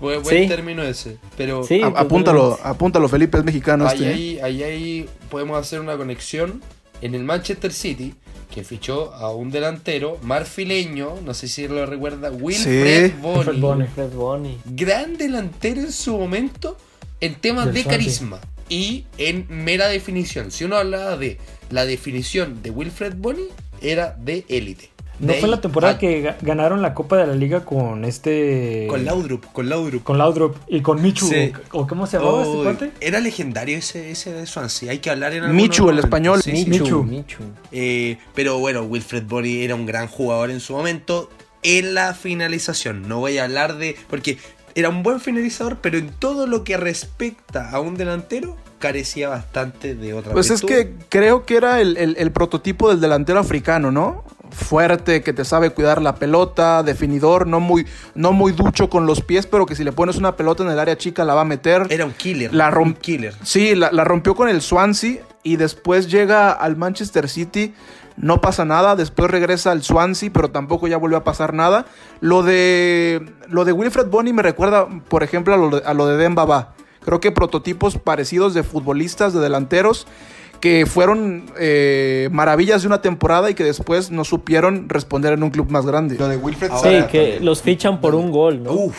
Buen, 0.00 0.22
buen 0.22 0.42
Sí. 0.42 0.48
término 0.48 0.82
ese. 0.82 1.16
Pero 1.36 1.62
Sí, 1.64 1.76
A- 1.76 1.86
totalmente. 1.88 2.00
apúntalo, 2.00 2.58
apúntalo, 2.62 3.08
Felipe, 3.08 3.38
es 3.38 3.44
mexicano 3.44 3.86
ahí, 3.86 3.94
este. 4.04 4.10
¿eh? 4.10 4.12
ahí, 4.12 4.40
ahí, 4.42 4.62
ahí 4.62 5.08
podemos 5.30 5.58
hacer 5.58 5.80
una 5.80 5.96
conexión 5.96 6.62
en 7.00 7.14
el 7.14 7.24
Manchester 7.24 7.72
City 7.72 8.14
que 8.54 8.62
fichó 8.62 9.12
a 9.14 9.34
un 9.34 9.50
delantero 9.50 10.18
marfileño, 10.22 11.16
no 11.24 11.34
sé 11.34 11.48
si 11.48 11.66
lo 11.66 11.84
recuerda, 11.86 12.30
Wilfred 12.30 13.10
Sí. 13.10 13.14
Bony. 13.20 13.86
Fred 13.94 14.10
Bonny. 14.12 14.58
Gran 14.64 15.16
delantero 15.16 15.80
en 15.80 15.92
su 15.92 16.16
momento 16.16 16.76
en 17.20 17.34
temas 17.34 17.66
Del 17.66 17.74
de 17.74 17.82
Swansea. 17.82 17.98
carisma 17.98 18.40
y 18.68 19.04
en 19.18 19.46
mera 19.50 19.88
definición. 19.88 20.50
Si 20.52 20.64
uno 20.64 20.76
hablaba 20.76 21.16
de 21.16 21.38
la 21.70 21.84
definición 21.84 22.62
de 22.62 22.70
Wilfred 22.70 23.14
Bony, 23.16 23.48
era 23.82 24.16
de 24.20 24.44
élite. 24.48 24.90
¿No 25.20 25.32
fue 25.34 25.48
la 25.48 25.60
temporada 25.60 25.94
a- 25.94 25.98
que 25.98 26.22
ga- 26.24 26.36
ganaron 26.42 26.82
la 26.82 26.92
Copa 26.94 27.16
de 27.16 27.26
la 27.26 27.34
Liga 27.34 27.64
con 27.64 28.04
este... 28.04 28.86
Con 28.88 29.04
Laudrup, 29.04 29.44
con 29.52 29.68
Laudrup. 29.68 30.02
Con 30.02 30.18
Laudrup 30.18 30.56
y 30.66 30.80
con 30.80 31.00
Michu. 31.00 31.26
Sí. 31.26 31.52
¿O 31.72 31.86
cómo 31.86 32.06
se 32.06 32.18
llamaba 32.18 32.42
este 32.42 32.56
cuate? 32.62 32.90
Era 33.00 33.20
legendario 33.20 33.78
ese, 33.78 34.10
ese 34.10 34.32
de 34.32 34.46
Swansea. 34.46 34.90
Hay 34.90 34.98
que 34.98 35.10
hablar 35.10 35.32
en 35.34 35.44
algún 35.44 35.56
Michu, 35.56 35.88
el 35.90 35.98
español. 36.00 36.42
Sí, 36.42 36.56
sí. 36.56 36.70
Michu, 36.70 36.84
Michu. 36.84 37.04
Michu. 37.04 37.42
Eh, 37.72 38.18
pero 38.34 38.58
bueno, 38.58 38.82
Wilfred 38.82 39.24
Bony 39.24 39.62
era 39.62 39.74
un 39.74 39.86
gran 39.86 40.08
jugador 40.08 40.50
en 40.50 40.60
su 40.60 40.72
momento. 40.74 41.30
En 41.62 41.94
la 41.94 42.12
finalización, 42.14 43.08
no 43.08 43.20
voy 43.20 43.38
a 43.38 43.44
hablar 43.44 43.78
de. 43.78 43.96
Porque 44.10 44.36
era 44.74 44.88
un 44.90 45.02
buen 45.02 45.20
finalizador, 45.20 45.78
pero 45.80 45.96
en 45.96 46.10
todo 46.10 46.46
lo 46.46 46.64
que 46.64 46.76
respecta 46.76 47.70
a 47.70 47.80
un 47.80 47.94
delantero, 47.96 48.56
carecía 48.80 49.28
bastante 49.30 49.94
de 49.94 50.12
otra 50.12 50.32
Pues 50.32 50.50
es 50.50 50.60
que 50.60 50.92
creo 51.08 51.46
que 51.46 51.56
era 51.56 51.80
el, 51.80 51.96
el- 51.96 52.16
el 52.18 52.32
prototipo 52.32 52.90
del 52.90 53.00
delantero 53.00 53.38
africano, 53.38 53.90
¿no? 53.90 54.24
Fuerte, 54.54 55.22
que 55.22 55.32
te 55.32 55.44
sabe 55.44 55.70
cuidar 55.70 56.00
la 56.00 56.14
pelota, 56.14 56.82
definidor, 56.82 57.46
no 57.46 57.60
muy, 57.60 57.86
no 58.14 58.32
muy 58.32 58.52
ducho 58.52 58.88
con 58.88 59.04
los 59.04 59.20
pies, 59.20 59.46
pero 59.46 59.66
que 59.66 59.74
si 59.74 59.84
le 59.84 59.92
pones 59.92 60.16
una 60.16 60.36
pelota 60.36 60.62
en 60.62 60.70
el 60.70 60.78
área 60.78 60.96
chica 60.96 61.24
la 61.24 61.34
va 61.34 61.42
a 61.42 61.44
meter. 61.44 61.86
Era 61.90 62.04
un 62.04 62.12
killer. 62.12 62.54
La 62.54 62.68
un 62.68 62.74
romp- 62.74 62.98
killer. 62.98 63.34
Sí, 63.42 63.74
la, 63.74 63.90
la 63.92 64.04
rompió 64.04 64.34
con 64.34 64.48
el 64.48 64.62
Swansea 64.62 65.18
y 65.42 65.56
después 65.56 66.08
llega 66.10 66.52
al 66.52 66.76
Manchester 66.76 67.28
City. 67.28 67.74
No 68.16 68.40
pasa 68.40 68.64
nada, 68.64 68.94
después 68.94 69.28
regresa 69.28 69.72
al 69.72 69.82
Swansea, 69.82 70.30
pero 70.32 70.50
tampoco 70.50 70.86
ya 70.86 70.96
volvió 70.98 71.18
a 71.18 71.24
pasar 71.24 71.52
nada. 71.52 71.84
Lo 72.20 72.44
de, 72.44 73.28
lo 73.48 73.64
de 73.64 73.72
Wilfred 73.72 74.06
Bony 74.06 74.32
me 74.32 74.42
recuerda, 74.42 74.86
por 75.08 75.24
ejemplo, 75.24 75.52
a 75.52 75.56
lo 75.56 75.70
de, 75.70 75.82
a 75.84 75.94
lo 75.94 76.06
de 76.06 76.16
Demba 76.16 76.44
Ba. 76.44 76.74
Creo 77.04 77.18
que 77.20 77.32
prototipos 77.32 77.98
parecidos 77.98 78.54
de 78.54 78.62
futbolistas, 78.62 79.34
de 79.34 79.40
delanteros, 79.40 80.06
que 80.60 80.86
fueron 80.86 81.44
eh, 81.58 82.28
maravillas 82.32 82.82
de 82.82 82.88
una 82.88 83.02
temporada 83.02 83.50
y 83.50 83.54
que 83.54 83.64
después 83.64 84.10
no 84.10 84.24
supieron 84.24 84.88
responder 84.88 85.32
en 85.34 85.42
un 85.42 85.50
club 85.50 85.70
más 85.70 85.84
grande. 85.86 86.16
Lo 86.18 86.28
de 86.28 86.36
Wilfred 86.36 86.70
Ahora 86.70 86.90
Sí, 87.02 87.06
que 87.10 87.18
también. 87.18 87.44
los 87.44 87.62
fichan 87.62 88.00
por 88.00 88.14
un 88.14 88.30
gol, 88.30 88.62
¿no? 88.62 88.72
Uf. 88.72 88.96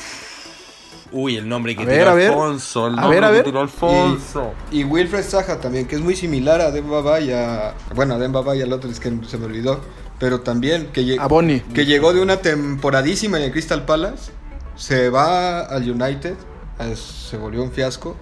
Uy, 1.11 1.37
el 1.37 1.47
nombre 1.47 1.75
que 1.75 1.83
A 1.83 1.85
ver, 1.85 1.99
tiró 1.99 2.11
a 2.11 2.13
ver. 2.13 2.27
Alfonso. 2.31 2.87
El 2.87 2.93
A 2.99 3.01
nombre 3.01 3.15
ver, 3.15 3.23
a 3.23 3.27
que 3.29 3.33
ver. 3.33 3.45
tiró 3.45 3.61
Alfonso. 3.61 4.53
Y, 4.71 4.81
y 4.81 4.83
Wilfred 4.83 5.23
Zaha 5.23 5.59
también, 5.61 5.87
que 5.87 5.95
es 5.95 6.01
muy 6.01 6.15
similar 6.15 6.59
a 6.61 6.71
Demba 6.71 7.01
Ba 7.01 7.19
y 7.21 7.31
a... 7.31 7.73
Bueno, 7.95 8.15
a 8.15 8.17
Demba 8.19 8.41
Ba 8.41 8.55
y 8.55 8.61
al 8.61 8.73
otro 8.73 8.89
es 8.89 8.99
que 8.99 9.11
se 9.27 9.37
me 9.37 9.45
olvidó. 9.45 9.79
Pero 10.19 10.41
también 10.41 10.87
que, 10.93 11.17
A 11.19 11.27
Boni. 11.27 11.61
que 11.61 11.85
llegó 11.85 12.13
de 12.13 12.21
una 12.21 12.37
temporadísima 12.37 13.37
en 13.37 13.43
el 13.45 13.51
Crystal 13.51 13.85
Palace, 13.85 14.31
se 14.75 15.09
va 15.09 15.61
al 15.61 15.89
United, 15.89 16.35
eh, 16.79 16.95
se 16.95 17.37
volvió 17.37 17.63
un 17.63 17.71
fiasco. 17.71 18.15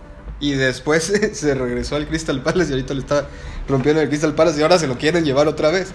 Y 0.44 0.56
después 0.56 1.06
se 1.34 1.56
regresó 1.56 1.96
al 1.96 2.06
Crystal 2.06 2.44
Palace 2.44 2.72
y 2.72 2.74
ahorita 2.74 2.94
le 2.94 3.00
está 3.00 3.30
rompiendo 3.66 4.02
el 4.02 4.10
Crystal 4.10 4.36
Palace 4.36 4.60
y 4.60 4.64
ahora 4.64 4.78
se 4.78 4.88
lo 4.88 4.98
quieren 4.98 5.24
llevar 5.24 5.48
otra 5.48 5.72
vez. 5.72 5.94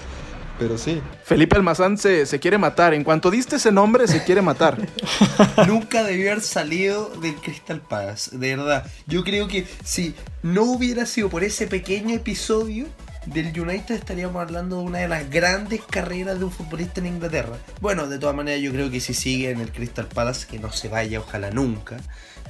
Pero 0.59 0.79
sí. 0.79 1.03
Felipe 1.23 1.55
Almazán 1.55 1.99
se, 1.99 2.25
se 2.25 2.41
quiere 2.41 2.57
matar. 2.57 2.95
En 2.95 3.05
cuanto 3.05 3.31
diste 3.31 3.57
ese 3.57 3.71
nombre, 3.71 4.09
se 4.09 4.25
quiere 4.25 4.41
matar. 4.41 4.79
Nunca 5.69 6.03
debió 6.03 6.33
haber 6.33 6.43
salido 6.43 7.11
del 7.21 7.35
Crystal 7.35 7.83
Palace, 7.83 8.39
de 8.39 8.57
verdad. 8.57 8.87
Yo 9.07 9.23
creo 9.23 9.49
que 9.49 9.67
si 9.85 10.15
no 10.43 10.63
hubiera 10.63 11.05
sido 11.05 11.29
por 11.29 11.45
ese 11.45 11.67
pequeño 11.67 12.15
episodio 12.15 12.87
del 13.33 13.59
United 13.61 13.95
estaríamos 13.95 14.41
hablando 14.41 14.79
de 14.79 14.83
una 14.83 14.99
de 14.99 15.09
las 15.09 15.29
grandes 15.31 15.81
carreras 15.83 16.39
de 16.39 16.45
un 16.45 16.51
futbolista 16.51 17.01
en 17.01 17.07
Inglaterra. 17.07 17.57
Bueno, 17.81 18.07
de 18.07 18.19
todas 18.19 18.35
maneras 18.35 18.61
yo 18.61 18.73
creo 18.73 18.91
que 18.91 19.01
si 19.01 19.15
sigue 19.15 19.51
en 19.51 19.61
el 19.61 19.73
Crystal 19.73 20.07
Palace, 20.07 20.47
que 20.47 20.59
no 20.59 20.73
se 20.73 20.89
vaya 20.89 21.21
ojalá 21.21 21.51
nunca, 21.51 21.99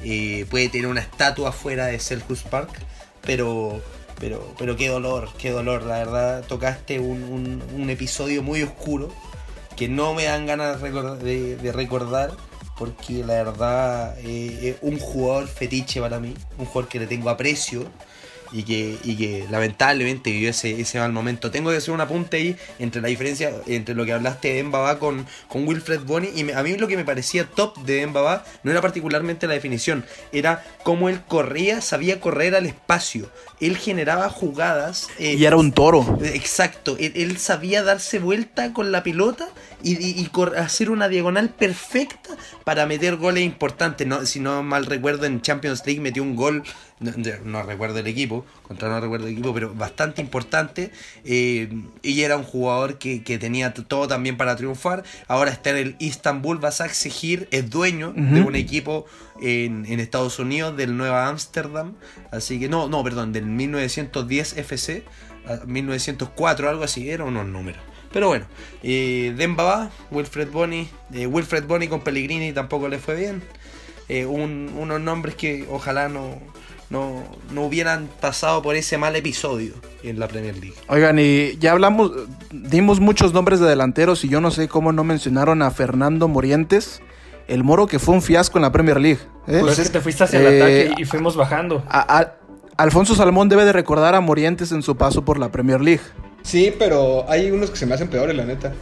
eh, 0.03 0.47
puede 0.51 0.69
tener 0.69 0.87
una 0.87 1.01
estatua 1.01 1.53
fuera 1.53 1.87
de 1.87 1.99
Selhurst 1.99 2.47
Park, 2.47 2.71
pero... 3.23 3.81
Pero, 4.21 4.53
pero 4.59 4.77
qué 4.77 4.89
dolor, 4.89 5.29
qué 5.39 5.51
dolor, 5.53 5.85
la 5.85 5.99
verdad, 5.99 6.45
tocaste 6.45 6.99
un, 6.99 7.63
un- 7.73 7.89
episodio 7.89 8.43
muy 8.43 8.65
oscuro 8.65 9.15
que 9.77 9.87
no 9.89 10.13
me 10.13 10.25
dan 10.25 10.45
ganas 10.45 10.83
de 10.83 11.71
recordar, 11.73 12.33
porque 12.77 13.25
la 13.25 13.35
verdad 13.35 14.17
eh, 14.19 14.77
un 14.83 14.99
jugador 14.99 15.47
fetiche 15.47 16.01
para 16.01 16.19
mí, 16.19 16.35
un 16.59 16.67
jugador 16.67 16.89
que 16.89 16.99
le 16.99 17.07
tengo 17.07 17.31
aprecio 17.31 17.85
y 18.53 18.63
que, 18.63 18.97
y 19.05 19.17
que 19.17 19.47
lamentablemente 19.51 20.31
vivió 20.31 20.51
ese, 20.51 20.81
ese 20.81 20.99
mal 20.99 21.13
momento. 21.13 21.51
Tengo 21.51 21.71
que 21.71 21.77
hacer 21.77 21.93
un 21.95 22.01
apunte 22.01 22.37
ahí 22.39 22.57
entre 22.79 23.01
la 23.03 23.09
diferencia 23.09 23.53
entre 23.67 23.95
lo 23.95 24.05
que 24.05 24.13
hablaste 24.13 24.55
de 24.55 24.65
Mbaba 24.65 24.99
con, 24.99 25.27
con 25.49 25.67
Wilfred 25.67 26.01
Bony 26.01 26.29
y 26.35 26.45
me- 26.45 26.55
a 26.55 26.63
mí 26.63 26.77
lo 26.77 26.89
que 26.89 26.97
me 26.97 27.05
parecía 27.05 27.45
top 27.47 27.77
de 27.85 28.07
Mbaba 28.07 28.45
no 28.63 28.71
era 28.71 28.81
particularmente 28.81 29.47
la 29.47 29.55
definición, 29.55 30.05
era 30.33 30.65
cómo 30.83 31.09
él 31.09 31.21
corría, 31.27 31.81
sabía 31.81 32.21
correr 32.21 32.55
al 32.55 32.67
espacio, 32.67 33.31
él 33.61 33.77
generaba 33.77 34.29
jugadas. 34.31 35.09
eh, 35.19 35.35
Y 35.35 35.45
era 35.45 35.57
un 35.57 35.73
toro. 35.73 36.19
Exacto, 36.23 36.97
él, 36.99 37.13
él 37.17 37.39
sabía 37.39 37.83
darse 37.83 38.19
vuelta 38.19 38.73
con 38.73 38.93
la 38.93 39.03
pelota 39.03 39.49
y, 39.83 39.93
y- 40.03 40.31
hacer 40.57 40.91
una 40.91 41.09
diagonal 41.09 41.51
perfecta 41.51 42.31
para 42.65 42.87
meter 42.87 43.17
goles 43.17 43.45
importantes. 43.45 44.07
No, 44.07 44.25
si 44.27 44.41
no 44.41 44.63
mal 44.63 44.87
recuerdo, 44.87 45.27
en 45.27 45.41
Champions 45.43 45.83
League 45.85 46.01
metió 46.01 46.23
un 46.23 46.37
gol, 46.37 46.63
no, 47.01 47.13
no 47.45 47.63
recuerdo 47.63 47.99
el 48.01 48.07
equipo, 48.07 48.45
contra 48.63 48.89
no 48.89 49.01
recuerdo 49.01 49.27
el 49.27 49.33
equipo, 49.35 49.55
pero 49.55 49.75
bastante 49.75 50.21
importante. 50.21 50.91
eh, 51.25 51.69
y 52.03 52.23
era 52.23 52.37
un 52.37 52.45
jugador 52.45 52.99
que, 52.99 53.23
que 53.23 53.39
tenía 53.39 53.73
todo 53.75 54.09
también 54.09 54.37
para 54.37 54.57
triunfar. 54.57 55.05
Ahora 55.29 55.51
está 55.51 55.71
en 55.71 55.77
el 55.77 55.97
Istanbul 55.99 56.59
Basaksehir, 56.59 57.49
es 57.51 57.71
dueño 57.71 58.13
de 58.13 58.41
Ujú. 58.41 58.49
un 58.49 58.57
equipo 58.57 59.07
en, 59.41 59.87
en 59.87 60.01
Estados 60.01 60.39
Unidos, 60.39 60.77
del 60.77 60.97
Nueva 60.97 61.29
Ámsterdam. 61.29 61.95
Así 62.33 62.59
que, 62.59 62.69
no, 62.69 62.89
no, 62.89 63.03
perdón, 63.05 63.33
del 63.33 63.47
1910 63.47 64.57
FC, 64.59 65.05
a 65.47 65.65
1904, 65.65 66.69
algo 66.69 66.85
así, 66.85 67.09
eran 67.11 67.29
unos 67.29 67.47
números. 67.47 67.81
Pero 68.13 68.29
bueno, 68.29 68.47
eh, 68.83 69.35
Dembaba, 69.37 69.91
Wilfred 70.11 70.49
Bony, 70.51 70.89
eh, 71.13 71.27
Wilfred 71.27 71.65
Bony 71.65 71.89
con 71.89 72.01
Pellegrini 72.01 72.53
tampoco 72.53 72.89
le 72.89 72.99
fue 72.99 73.15
bien. 73.17 73.43
Eh, 74.09 74.25
un- 74.25 74.73
unos 74.79 75.01
nombres 75.03 75.35
que 75.35 75.67
ojalá 75.71 76.09
no, 76.09 76.39
no, 76.91 77.23
no 77.53 77.63
hubieran 77.65 78.09
pasado 78.21 78.63
por 78.63 78.75
ese 78.77 78.97
mal 78.99 79.15
episodio 79.17 79.75
en 80.03 80.19
la 80.19 80.29
Premier 80.29 80.57
League. 80.57 80.75
Oigan, 80.89 81.19
y 81.19 81.57
ya 81.59 81.73
hablamos, 81.73 82.13
dimos 82.51 83.01
muchos 83.01 83.33
nombres 83.35 83.61
de 83.61 83.67
delanteros 83.69 84.25
y 84.25 84.29
yo 84.29 84.41
no 84.41 84.51
sé 84.51 84.69
cómo 84.69 84.93
no 84.93 85.05
mencionaron 85.05 85.63
a 85.63 85.71
Fernando 85.71 86.29
Morientes, 86.29 87.01
el 87.47 87.65
moro 87.65 87.87
que 87.87 87.99
fue 87.99 88.15
un 88.15 88.23
fiasco 88.23 88.59
en 88.59 88.63
la 88.63 88.73
Premier 88.73 89.01
League. 89.01 89.21
¿eh? 89.47 89.59
Pues 89.61 89.79
es 89.79 89.89
que 89.89 89.93
te 89.95 90.01
fuiste 90.01 90.25
hacia 90.25 90.41
el 90.41 90.47
eh, 90.47 90.57
ataque 90.89 91.03
y 91.03 91.05
fuimos 91.05 91.37
bajando. 91.37 91.83
A- 91.89 92.19
a- 92.19 92.35
Alfonso 92.77 93.15
Salmón 93.17 93.49
debe 93.49 93.65
de 93.65 93.73
recordar 93.73 94.15
a 94.15 94.21
Morientes 94.21 94.71
en 94.73 94.83
su 94.83 94.97
paso 94.97 95.25
por 95.25 95.39
la 95.39 95.51
Premier 95.51 95.81
League. 95.81 96.03
Sí, 96.43 96.73
pero 96.79 97.29
hay 97.29 97.51
unos 97.51 97.71
que 97.71 97.77
se 97.77 97.87
me 97.87 97.95
hacen 97.95 98.09
peores, 98.09 98.37
la 98.37 98.45
neta. 98.45 98.73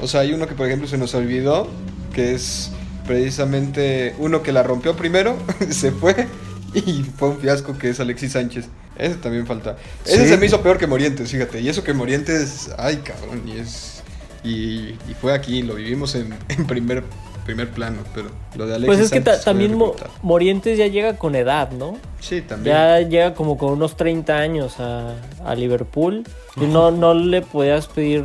O 0.00 0.06
sea, 0.06 0.20
hay 0.20 0.32
uno 0.32 0.46
que, 0.46 0.54
por 0.54 0.66
ejemplo, 0.66 0.86
se 0.86 0.96
nos 0.96 1.14
olvidó, 1.14 1.66
que 2.14 2.32
es 2.34 2.70
precisamente 3.06 4.14
uno 4.18 4.42
que 4.42 4.52
la 4.52 4.62
rompió 4.62 4.94
primero, 4.96 5.36
se 5.70 5.90
fue 5.90 6.26
y 6.74 7.02
fue 7.16 7.28
un 7.30 7.38
fiasco, 7.38 7.76
que 7.76 7.90
es 7.90 8.00
Alexis 8.00 8.32
Sánchez. 8.32 8.66
Ese 8.96 9.14
también 9.16 9.46
falta. 9.46 9.76
Ese 10.04 10.24
Sí. 10.24 10.28
se 10.28 10.36
me 10.36 10.46
hizo 10.46 10.60
peor 10.62 10.78
que 10.78 10.86
Morientes, 10.86 11.30
fíjate. 11.30 11.60
Y 11.60 11.68
eso 11.68 11.82
que 11.82 11.94
Morientes, 11.94 12.70
ay, 12.78 12.96
cabrón, 12.98 13.42
y 13.46 13.58
es... 13.58 14.02
Y, 14.42 14.94
y 15.08 15.14
fue 15.20 15.34
aquí, 15.34 15.62
lo 15.62 15.74
vivimos 15.74 16.14
en, 16.14 16.34
en 16.48 16.66
primer 16.66 17.04
primer 17.44 17.70
plano, 17.70 17.98
pero 18.14 18.28
lo 18.54 18.66
de 18.66 18.76
Alexis 18.76 18.86
Pues 18.86 19.00
es 19.00 19.10
que 19.10 19.16
Sánchez 19.16 19.42
fue 19.42 19.44
también 19.44 19.74
Mo-. 19.74 19.96
Morientes 20.22 20.78
ya 20.78 20.86
llega 20.86 21.16
con 21.16 21.34
edad, 21.34 21.70
¿no? 21.72 21.98
Sí, 22.20 22.42
también. 22.42 22.76
Ya 22.76 23.00
llega 23.00 23.34
como 23.34 23.56
con 23.58 23.72
unos 23.72 23.96
30 23.96 24.36
años 24.36 24.78
a, 24.78 25.14
a 25.44 25.54
Liverpool. 25.54 26.24
Y 26.60 26.66
no, 26.66 26.90
no 26.90 27.14
le 27.14 27.42
podías 27.42 27.86
pedir. 27.88 28.24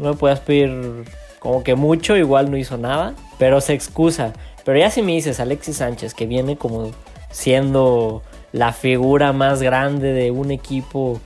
No 0.00 0.10
le 0.12 0.16
podías 0.16 0.40
pedir 0.40 1.04
como 1.38 1.62
que 1.64 1.74
mucho, 1.74 2.16
igual 2.16 2.50
no 2.50 2.56
hizo 2.56 2.78
nada. 2.78 3.14
Pero 3.38 3.60
se 3.60 3.74
excusa. 3.74 4.32
Pero 4.64 4.78
ya 4.78 4.90
si 4.90 5.02
me 5.02 5.12
dices 5.12 5.38
Alexis 5.40 5.76
Sánchez, 5.76 6.14
que 6.14 6.26
viene 6.26 6.56
como 6.56 6.92
siendo 7.30 8.22
la 8.52 8.72
figura 8.72 9.32
más 9.32 9.62
grande 9.62 10.12
de 10.12 10.30
un 10.30 10.50
equipo 10.50 11.20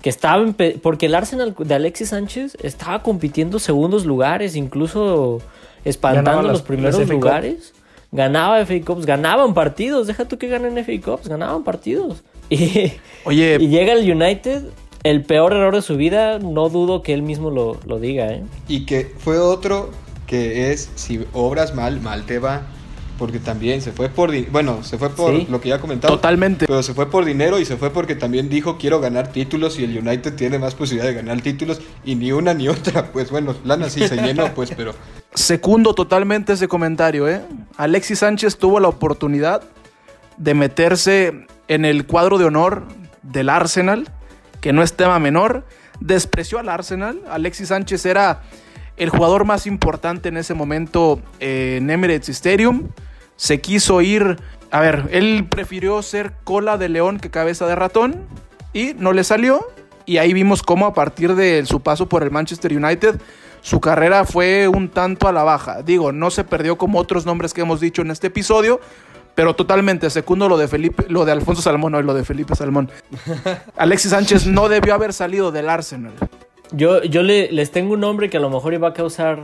que 0.00 0.10
estaba 0.10 0.42
en 0.42 0.54
porque 0.80 1.06
el 1.06 1.14
Arsenal 1.14 1.54
de 1.58 1.74
Alexis 1.74 2.08
Sánchez 2.08 2.56
estaba 2.62 3.02
compitiendo 3.02 3.58
segundos 3.58 4.04
lugares, 4.04 4.56
incluso 4.56 5.40
espantando 5.84 6.30
Ganaba 6.30 6.52
los 6.52 6.62
primeros 6.62 7.08
lugares. 7.08 7.72
Ganaba 8.10 8.64
FA 8.66 8.80
Cups, 8.84 9.06
ganaban 9.06 9.54
partidos, 9.54 10.06
deja 10.06 10.26
tú 10.26 10.36
que 10.36 10.48
ganen 10.48 10.76
FA 10.84 10.92
Cups, 11.02 11.28
ganaban 11.28 11.64
partidos. 11.64 12.22
Y, 12.50 12.92
Oye, 13.24 13.56
y 13.58 13.68
llega 13.68 13.94
el 13.94 14.10
United, 14.10 14.64
el 15.04 15.24
peor 15.24 15.54
error 15.54 15.74
de 15.74 15.80
su 15.80 15.96
vida, 15.96 16.38
no 16.38 16.68
dudo 16.68 17.02
que 17.02 17.14
él 17.14 17.22
mismo 17.22 17.50
lo, 17.50 17.80
lo 17.86 17.98
diga, 17.98 18.26
¿eh? 18.26 18.42
Y 18.68 18.84
que 18.84 19.10
fue 19.16 19.38
otro 19.38 19.90
que 20.26 20.70
es, 20.70 20.90
si 20.96 21.24
obras 21.32 21.74
mal, 21.74 22.00
mal 22.02 22.26
te 22.26 22.38
va. 22.38 22.66
Porque 23.22 23.38
también 23.38 23.80
se 23.80 23.92
fue 23.92 24.08
por... 24.08 24.32
Bueno, 24.50 24.82
se 24.82 24.98
fue 24.98 25.08
por 25.08 25.30
Sí. 25.32 25.46
lo 25.48 25.60
que 25.60 25.68
ya 25.68 25.80
comentaba. 25.80 26.12
totalmente. 26.12 26.66
Pero 26.66 26.82
se 26.82 26.92
fue 26.92 27.08
por 27.08 27.24
dinero 27.24 27.60
y 27.60 27.64
se 27.64 27.76
fue 27.76 27.90
porque 27.90 28.16
también 28.16 28.48
dijo 28.48 28.78
quiero 28.78 28.98
ganar 29.00 29.28
títulos 29.30 29.78
y 29.78 29.84
el 29.84 29.96
United 29.96 30.34
tiene 30.34 30.58
más 30.58 30.74
posibilidad 30.74 31.06
de 31.08 31.14
ganar 31.14 31.40
títulos 31.40 31.80
y 32.04 32.16
ni 32.16 32.32
una 32.32 32.52
ni 32.52 32.66
otra. 32.68 33.06
Pues 33.12 33.30
bueno, 33.30 33.54
lana 33.64 33.88
sí 33.90 34.08
se 34.08 34.16
llenó, 34.16 34.52
pues, 34.54 34.72
pero 34.76 34.92
Secundo 35.34 35.94
totalmente 35.94 36.54
ese 36.54 36.66
comentario, 36.66 37.28
¿eh? 37.28 37.42
Alexis 37.76 38.18
Sánchez 38.18 38.56
tuvo 38.58 38.80
la 38.80 38.88
oportunidad 38.88 39.62
de 40.36 40.54
meterse 40.54 41.46
en 41.68 41.84
el 41.84 42.06
cuadro 42.06 42.38
de 42.38 42.46
honor 42.46 42.82
del 43.22 43.50
Arsenal, 43.50 44.08
que 44.60 44.72
no 44.72 44.82
es 44.82 44.94
tema 44.94 45.20
menor. 45.20 45.64
Despreció 46.00 46.58
al 46.58 46.68
Arsenal. 46.68 47.20
Alexis 47.30 47.68
Sánchez 47.68 48.04
era 48.04 48.42
el 48.96 49.10
jugador 49.10 49.44
más 49.44 49.68
importante 49.68 50.28
en 50.28 50.38
ese 50.38 50.54
momento 50.54 51.20
eh, 51.38 51.76
en 51.80 51.88
Emirates 51.88 52.28
Stadium. 52.30 52.88
Se 53.42 53.60
quiso 53.60 54.00
ir. 54.02 54.36
A 54.70 54.78
ver, 54.78 55.08
él 55.10 55.44
prefirió 55.50 56.00
ser 56.02 56.32
cola 56.44 56.78
de 56.78 56.88
león 56.88 57.18
que 57.18 57.28
cabeza 57.28 57.66
de 57.66 57.74
ratón. 57.74 58.14
Y 58.72 58.94
no 58.96 59.12
le 59.12 59.24
salió. 59.24 59.66
Y 60.06 60.18
ahí 60.18 60.32
vimos 60.32 60.62
cómo 60.62 60.86
a 60.86 60.94
partir 60.94 61.34
de 61.34 61.66
su 61.66 61.80
paso 61.80 62.08
por 62.08 62.22
el 62.22 62.30
Manchester 62.30 62.72
United, 62.76 63.20
su 63.60 63.80
carrera 63.80 64.24
fue 64.24 64.68
un 64.68 64.88
tanto 64.90 65.26
a 65.26 65.32
la 65.32 65.42
baja. 65.42 65.82
Digo, 65.82 66.12
no 66.12 66.30
se 66.30 66.44
perdió 66.44 66.78
como 66.78 67.00
otros 67.00 67.26
nombres 67.26 67.52
que 67.52 67.62
hemos 67.62 67.80
dicho 67.80 68.02
en 68.02 68.12
este 68.12 68.28
episodio. 68.28 68.78
Pero 69.34 69.56
totalmente, 69.56 70.08
segundo 70.10 70.48
lo 70.48 70.56
de 70.56 70.68
Felipe, 70.68 71.06
lo 71.08 71.24
de 71.24 71.32
Alfonso 71.32 71.62
Salmón, 71.62 71.90
no 71.92 72.00
lo 72.02 72.14
de 72.14 72.24
Felipe 72.24 72.54
Salmón. 72.54 72.92
Alexis 73.76 74.12
Sánchez 74.12 74.46
no 74.46 74.68
debió 74.68 74.94
haber 74.94 75.12
salido 75.12 75.50
del 75.50 75.68
Arsenal. 75.68 76.12
Yo, 76.70 77.02
yo 77.02 77.22
le- 77.24 77.50
les 77.50 77.72
tengo 77.72 77.94
un 77.94 78.00
nombre 78.00 78.30
que 78.30 78.36
a 78.36 78.40
lo 78.40 78.50
mejor 78.50 78.80
va 78.80 78.88
a 78.90 78.92
causar, 78.94 79.40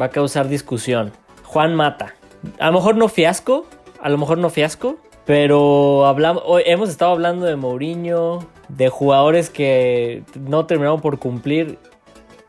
va 0.00 0.06
a 0.06 0.10
causar 0.10 0.48
discusión. 0.48 1.12
Juan 1.44 1.76
Mata. 1.76 2.14
A 2.58 2.66
lo 2.66 2.72
mejor 2.74 2.96
no 2.96 3.08
fiasco, 3.08 3.66
a 4.00 4.08
lo 4.08 4.18
mejor 4.18 4.38
no 4.38 4.50
fiasco, 4.50 4.96
pero 5.24 6.06
hablamos, 6.06 6.42
hoy 6.46 6.62
hemos 6.66 6.88
estado 6.88 7.12
hablando 7.12 7.46
de 7.46 7.56
Mourinho, 7.56 8.46
de 8.68 8.88
jugadores 8.88 9.50
que 9.50 10.22
no 10.38 10.66
terminaron 10.66 11.00
por 11.00 11.18
cumplir. 11.18 11.78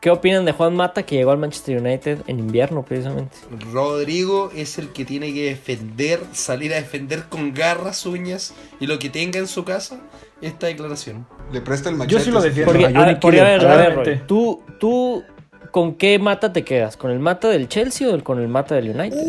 ¿Qué 0.00 0.10
opinan 0.10 0.44
de 0.44 0.52
Juan 0.52 0.76
Mata 0.76 1.02
que 1.02 1.16
llegó 1.16 1.32
al 1.32 1.38
Manchester 1.38 1.80
United 1.80 2.18
en 2.28 2.38
invierno 2.38 2.84
precisamente? 2.84 3.36
Rodrigo 3.72 4.52
es 4.54 4.78
el 4.78 4.90
que 4.92 5.04
tiene 5.04 5.34
que 5.34 5.46
defender, 5.46 6.20
salir 6.32 6.72
a 6.72 6.76
defender 6.76 7.24
con 7.28 7.52
garras, 7.52 8.06
uñas 8.06 8.54
y 8.78 8.86
lo 8.86 9.00
que 9.00 9.08
tenga 9.10 9.40
en 9.40 9.48
su 9.48 9.64
casa 9.64 9.98
esta 10.40 10.68
declaración. 10.68 11.26
le 11.52 11.60
presta 11.62 11.88
el 11.88 11.96
machete. 11.96 12.12
Yo 12.16 12.24
sí 12.24 12.30
lo 12.30 12.40
defiendo. 12.40 12.70
Porque, 12.72 12.86
a 12.86 12.90
a- 13.10 13.18
porque, 13.20 13.40
a 13.40 13.44
ver, 13.44 13.66
a 13.66 13.76
ver. 13.76 13.94
Roy, 13.96 14.20
¿tú, 14.28 14.62
¿tú 14.78 15.24
con 15.72 15.94
qué 15.96 16.20
Mata 16.20 16.52
te 16.52 16.62
quedas? 16.62 16.96
¿Con 16.96 17.10
el 17.10 17.18
Mata 17.18 17.48
del 17.48 17.68
Chelsea 17.68 18.08
o 18.08 18.22
con 18.22 18.38
el 18.40 18.46
Mata 18.46 18.76
del 18.76 18.90
United? 18.96 19.26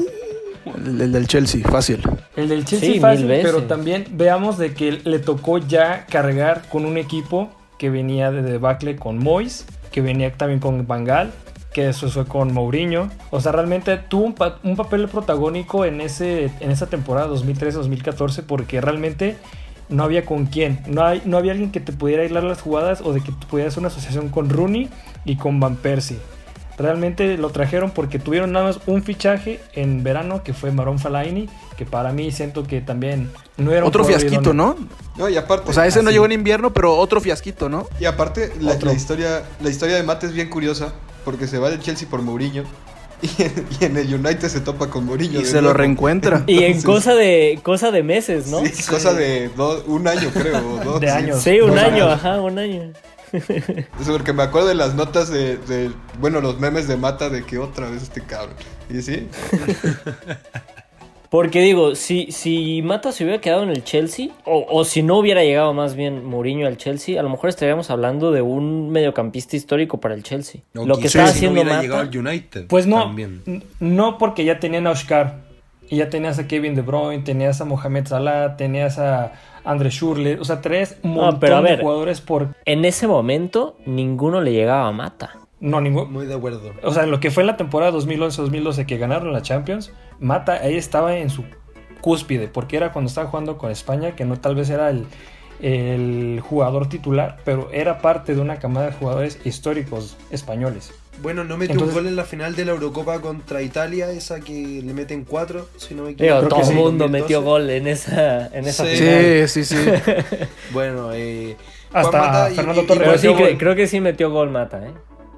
El, 0.66 1.02
el 1.02 1.12
del 1.12 1.28
Chelsea, 1.28 1.62
fácil. 1.70 2.02
El 2.36 2.50
del 2.50 2.66
Chelsea 2.66 2.94
Sí, 2.94 3.00
fácil, 3.00 3.28
pero 3.44 3.64
también 3.64 4.06
veamos 4.12 4.58
de 4.58 4.74
que 4.74 4.92
le 5.04 5.20
tocó 5.20 5.58
ya 5.58 6.06
cargar 6.08 6.64
con 6.70 6.86
un 6.86 6.98
equipo 6.98 7.50
que 7.78 7.90
venía 7.90 8.32
de 8.32 8.42
debacle 8.42 8.96
con 8.96 9.18
Moyes, 9.18 9.66
que 9.92 10.02
venía 10.02 10.32
también 10.34 10.60
con 10.60 10.86
Bangal, 10.86 11.32
que 11.74 11.88
eso 11.90 12.10
fue 12.10 12.26
con 12.26 12.54
Mourinho. 12.54 13.10
O 13.32 13.40
sea, 13.42 13.52
realmente 13.52 13.96
tuvo 13.98 14.26
un, 14.26 14.34
pa- 14.34 14.60
un 14.64 14.76
papel 14.76 15.08
protagónico 15.08 15.86
en, 15.86 16.02
ese, 16.02 16.52
en 16.60 16.72
esa 16.72 16.88
temporada 16.88 17.28
2013-2014 17.30 18.44
porque 18.46 18.82
realmente 18.82 19.38
no 19.88 20.04
había 20.04 20.26
con 20.26 20.46
quién. 20.48 20.82
No, 20.88 21.04
hay, 21.04 21.22
no 21.26 21.38
había 21.38 21.52
alguien 21.52 21.72
que 21.72 21.80
te 21.80 21.92
pudiera 21.94 22.24
aislar 22.24 22.44
las 22.44 22.62
jugadas 22.62 23.02
o 23.02 23.14
de 23.14 23.22
que 23.22 23.32
pudieras 23.32 23.74
hacer 23.74 23.82
una 23.82 23.88
asociación 23.88 24.30
con 24.30 24.50
Rooney 24.50 24.90
y 25.26 25.36
con 25.38 25.60
Van 25.60 25.76
Persie. 25.78 26.18
Realmente 26.80 27.38
lo 27.38 27.50
trajeron 27.50 27.92
porque 27.92 28.20
tuvieron 28.20 28.54
nada 28.54 28.68
más 28.68 28.80
un 28.88 29.04
fichaje 29.04 29.60
en 29.74 30.02
verano 30.02 30.44
que 30.44 30.54
fue 30.54 30.72
Maron 30.72 30.98
Falaini, 30.98 31.50
que 31.78 31.86
para 31.86 32.14
mí 32.14 32.32
siento 32.32 32.64
que 32.64 32.80
también 32.80 33.30
no 33.58 33.72
era 33.74 33.82
un 33.82 33.90
Otro 33.90 34.04
jugador 34.06 34.22
fiasquito. 34.22 34.54
¿no? 34.54 34.78
No, 35.18 35.28
y 35.28 35.36
aparte, 35.36 35.70
O 35.70 35.74
sea, 35.74 35.86
ese 35.86 36.02
no 36.02 36.10
llegó 36.10 36.26
en 36.26 36.32
invierno, 36.32 36.72
pero 36.74 36.96
otro 36.98 37.20
fiasquito, 37.20 37.68
¿no? 37.68 37.86
y 38.00 38.06
aparte 38.06 38.54
la, 38.62 38.74
historia, 38.94 39.44
la 39.60 39.70
historia 39.70 39.98
de 39.98 40.04
Mate 40.04 40.28
es 40.28 40.34
bien 40.34 40.50
curiosa 40.50 40.94
porque 41.26 41.48
se 41.48 41.60
va 41.60 41.70
del 41.70 41.82
Chelsea 41.82 42.08
por 42.10 42.22
Mourinho 42.22 42.64
y 43.22 43.44
en, 43.44 43.68
y 43.82 43.84
en 43.84 43.98
el 43.98 44.14
United 44.16 44.48
se 44.48 44.62
topa 44.62 44.90
con 44.90 45.06
Mourinho. 45.06 45.42
Y 45.42 45.46
se 45.46 45.62
lo 45.62 45.74
reencuentra. 45.74 46.44
Y 46.48 46.64
en 46.64 46.82
cosa 46.82 47.14
de, 47.14 47.60
cosa 47.62 47.92
de 47.92 48.04
meses, 48.04 48.48
¿no? 48.48 48.66
Sí, 48.66 48.84
cosa 48.90 49.14
de 49.14 49.50
do- 49.50 49.84
un 49.88 50.08
año 50.08 50.30
creo. 50.34 50.60
o 50.80 50.84
dos, 50.86 51.02
De 51.02 51.08
sí. 51.08 51.14
años. 51.14 51.42
Sí, 51.44 51.60
un 51.60 51.78
año, 51.78 52.06
años. 52.06 52.14
ajá, 52.14 52.40
un 52.40 52.58
año. 52.58 52.94
Eso 53.34 54.12
porque 54.14 54.34
me 54.34 54.44
acuerdo 54.44 54.68
de 54.70 54.76
las 54.76 54.96
notas 54.96 55.30
de, 55.30 55.58
de- 55.58 55.92
bueno, 56.20 56.42
los 56.42 56.60
memes 56.60 56.88
de 56.88 56.98
Mata 56.98 57.30
de 57.30 57.44
que 57.46 57.58
otra 57.58 57.90
vez 57.90 58.04
este 58.04 58.22
cabrón. 58.22 58.56
Y 58.90 59.02
sí, 59.02 59.28
Porque 61.30 61.62
digo, 61.62 61.94
si, 61.94 62.32
si 62.32 62.82
Mata 62.82 63.12
se 63.12 63.24
hubiera 63.24 63.40
quedado 63.40 63.62
en 63.62 63.70
el 63.70 63.84
Chelsea, 63.84 64.30
o, 64.46 64.66
o 64.68 64.84
si 64.84 65.04
no 65.04 65.20
hubiera 65.20 65.44
llegado 65.44 65.76
más 65.76 65.94
bien 65.96 66.26
Mourinho 66.26 66.66
al 66.66 66.78
Chelsea, 66.78 67.20
a 67.20 67.24
lo 67.24 67.30
mejor 67.30 67.50
estaríamos 67.50 67.92
hablando 67.92 68.32
de 68.32 68.42
un 68.42 68.90
mediocampista 68.90 69.56
histórico 69.56 70.00
para 70.00 70.16
el 70.16 70.24
Chelsea. 70.24 70.62
O 70.76 70.88
lo 70.88 70.98
que 70.98 71.06
está 71.06 71.28
si 71.28 71.46
no 71.46 71.52
haciendo 71.52 71.62
hubiera 71.62 71.70
Mata. 71.76 71.82
llegado 71.84 72.02
al 72.02 72.18
United. 72.18 72.66
Pues 72.66 72.88
no, 72.88 73.04
También. 73.04 73.64
no 73.80 74.18
porque 74.18 74.44
ya 74.44 74.60
tenían 74.60 74.88
a 74.88 74.92
Oscar, 74.92 75.36
y 75.88 75.98
ya 75.98 76.10
tenías 76.10 76.40
a 76.40 76.48
Kevin 76.48 76.74
De 76.74 76.82
Bruyne, 76.82 77.22
tenías 77.22 77.62
a 77.62 77.66
Mohamed 77.66 78.08
Salah, 78.08 78.58
tenías 78.58 78.98
a 78.98 79.34
André 79.64 79.90
Schürrle, 79.90 80.40
o 80.40 80.46
sea, 80.46 80.62
No, 81.04 81.10
montón 81.10 81.40
pero 81.40 81.56
a 81.58 81.62
ver. 81.62 81.78
de 81.78 81.84
jugadores 81.84 82.22
por 82.22 82.56
En 82.66 82.86
ese 82.86 83.08
momento, 83.08 83.78
ninguno 83.86 84.42
le 84.42 84.52
llegaba 84.54 84.88
a 84.88 84.92
Mata. 84.92 85.32
no 85.60 85.82
ningún 85.82 86.12
Muy 86.12 86.26
de 86.26 86.36
acuerdo. 86.36 86.72
O 86.84 86.92
sea, 86.94 87.04
en 87.04 87.12
lo 87.12 87.20
que 87.20 87.32
fue 87.32 87.44
en 87.44 87.48
la 87.48 87.58
temporada 87.58 87.92
2011-2012 87.92 88.86
que 88.86 88.98
ganaron 88.98 89.34
la 89.34 89.42
Champions, 89.42 89.92
Mata 90.20 90.54
ahí 90.54 90.76
estaba 90.76 91.18
en 91.18 91.30
su 91.30 91.44
cúspide, 92.02 92.48
porque 92.48 92.78
era 92.78 92.92
cuando 92.94 93.10
estaba 93.10 93.28
jugando 93.30 93.58
con 93.58 93.72
España, 93.72 94.16
que 94.16 94.24
no 94.26 94.38
tal 94.40 94.56
vez 94.56 94.70
era 94.70 94.90
el, 94.90 95.06
el 95.62 96.40
jugador 96.42 96.88
titular, 96.88 97.38
pero 97.44 97.70
era 97.72 98.00
parte 98.00 98.36
de 98.36 98.42
una 98.42 98.58
camada 98.58 98.88
de 98.88 98.94
jugadores 98.94 99.40
históricos 99.46 100.18
españoles. 100.32 100.94
Bueno, 101.22 101.44
no 101.44 101.58
metió 101.58 101.74
Entonces- 101.74 101.96
un 101.98 102.02
gol 102.04 102.08
en 102.10 102.16
la 102.16 102.24
final 102.26 102.56
de 102.56 102.66
la 102.66 102.72
Eurocopa 102.72 103.20
contra 103.22 103.62
Italia, 103.62 104.10
esa 104.12 104.40
que 104.40 104.82
le 104.84 104.94
meten 104.94 105.26
cuatro, 105.26 105.68
si 105.78 105.94
no 105.94 106.04
me 106.04 106.12
equivoco. 106.12 106.48
todo 106.48 106.62
el 106.62 106.76
mundo 106.76 107.06
2012. 107.06 107.10
metió 107.22 107.42
gol 107.42 107.70
en 107.70 107.88
esa, 107.88 108.48
en 108.48 108.66
esa 108.66 108.86
Sí. 108.86 108.96
final. 108.98 109.48
Sí, 109.50 109.64
sí, 109.66 109.76
sí. 109.76 109.76
Bueno, 110.72 111.12
eh, 111.14 111.58
Hasta 111.92 112.10
Juan 112.20 112.22
Mata 112.32 112.52
y- 112.52 112.56
Fernando 112.56 112.82
y- 112.84 112.86
Torres 112.86 113.24
y- 113.24 113.28
sí, 113.28 113.34
creo 113.58 113.76
que 113.76 113.88
sí 113.88 114.00
metió 114.00 114.30
gol 114.32 114.50
Mata, 114.50 114.86
¿eh? 114.88 114.92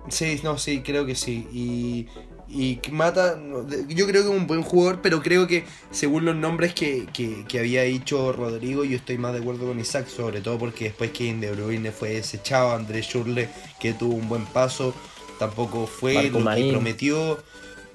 Sí, 0.10 0.40
no, 0.44 0.58
sí, 0.58 0.82
creo 0.82 1.06
que 1.06 1.16
sí. 1.16 1.48
Y, 1.54 2.08
y 2.50 2.80
Mata, 2.92 3.40
yo 3.88 4.06
creo 4.08 4.24
que 4.24 4.30
es 4.30 4.36
un 4.36 4.46
buen 4.48 4.62
jugador, 4.62 5.00
pero 5.02 5.22
creo 5.22 5.48
que 5.48 5.64
según 5.92 6.26
los 6.26 6.36
nombres 6.36 6.74
que, 6.74 7.06
que, 7.14 7.46
que 7.48 7.60
había 7.60 7.84
dicho 7.84 8.34
Rodrigo, 8.34 8.84
yo 8.84 8.98
estoy 8.98 9.18
más 9.18 9.32
de 9.34 9.40
acuerdo 9.40 9.68
con 9.68 9.80
Isaac, 9.80 10.08
sobre 10.08 10.42
todo 10.42 10.58
porque 10.58 10.86
después 10.86 11.12
que 11.12 11.34
De 11.34 11.52
Bruyne 11.52 11.92
fue 11.92 12.10
desechado, 12.10 12.72
Andrés 12.76 13.06
Schurle, 13.08 13.48
que 13.80 13.94
tuvo 13.94 14.16
un 14.16 14.28
buen 14.28 14.46
paso, 14.46 14.94
tampoco 15.42 15.88
fue 15.88 16.14
Marco 16.30 16.40
lo 16.40 16.56
que 16.56 16.70
prometió. 16.72 17.44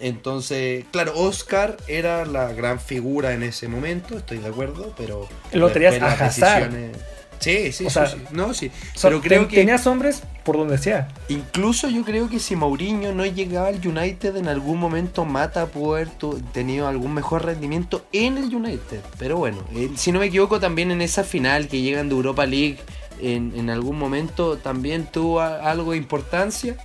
Entonces, 0.00 0.84
claro, 0.90 1.12
Oscar 1.16 1.76
era 1.88 2.24
la 2.26 2.52
gran 2.52 2.78
figura 2.80 3.32
en 3.32 3.42
ese 3.42 3.66
momento, 3.68 4.18
estoy 4.18 4.38
de 4.38 4.48
acuerdo, 4.48 4.92
pero... 4.96 5.26
Lo 5.52 5.70
tenías 5.70 5.94
a 5.94 5.98
las 6.00 6.20
Hazard. 6.20 6.70
decisiones- 6.72 6.96
Sí, 7.38 7.70
sí, 7.70 7.84
O 7.84 7.90
sí, 7.90 7.94
sea, 7.94 8.06
sí. 8.06 8.16
No, 8.30 8.54
sí. 8.54 8.70
Pero 9.02 9.20
creo 9.20 9.40
ten- 9.42 9.48
que... 9.48 9.56
tenías 9.56 9.86
hombres 9.86 10.22
por 10.42 10.56
donde 10.56 10.78
sea. 10.78 11.08
Incluso 11.28 11.88
yo 11.90 12.02
creo 12.02 12.30
que 12.30 12.40
si 12.40 12.56
Mourinho 12.56 13.12
no 13.12 13.26
llegaba 13.26 13.68
al 13.68 13.86
United, 13.86 14.36
en 14.36 14.48
algún 14.48 14.78
momento 14.80 15.26
Mata 15.26 15.66
pudo 15.66 15.96
haber 15.96 16.08
tu- 16.08 16.40
tenido 16.54 16.88
algún 16.88 17.12
mejor 17.12 17.44
rendimiento 17.44 18.06
en 18.12 18.38
el 18.38 18.54
United. 18.54 19.00
Pero 19.18 19.36
bueno, 19.36 19.58
eh, 19.74 19.90
si 19.96 20.12
no 20.12 20.20
me 20.20 20.26
equivoco, 20.26 20.60
también 20.60 20.90
en 20.90 21.02
esa 21.02 21.24
final 21.24 21.68
que 21.68 21.82
llegan 21.82 22.08
de 22.08 22.14
Europa 22.14 22.46
League, 22.46 22.78
en, 23.20 23.52
en 23.54 23.68
algún 23.68 23.98
momento 23.98 24.56
también 24.56 25.04
tuvo 25.06 25.40
a- 25.40 25.70
algo 25.70 25.92
de 25.92 25.98
importancia. 25.98 26.76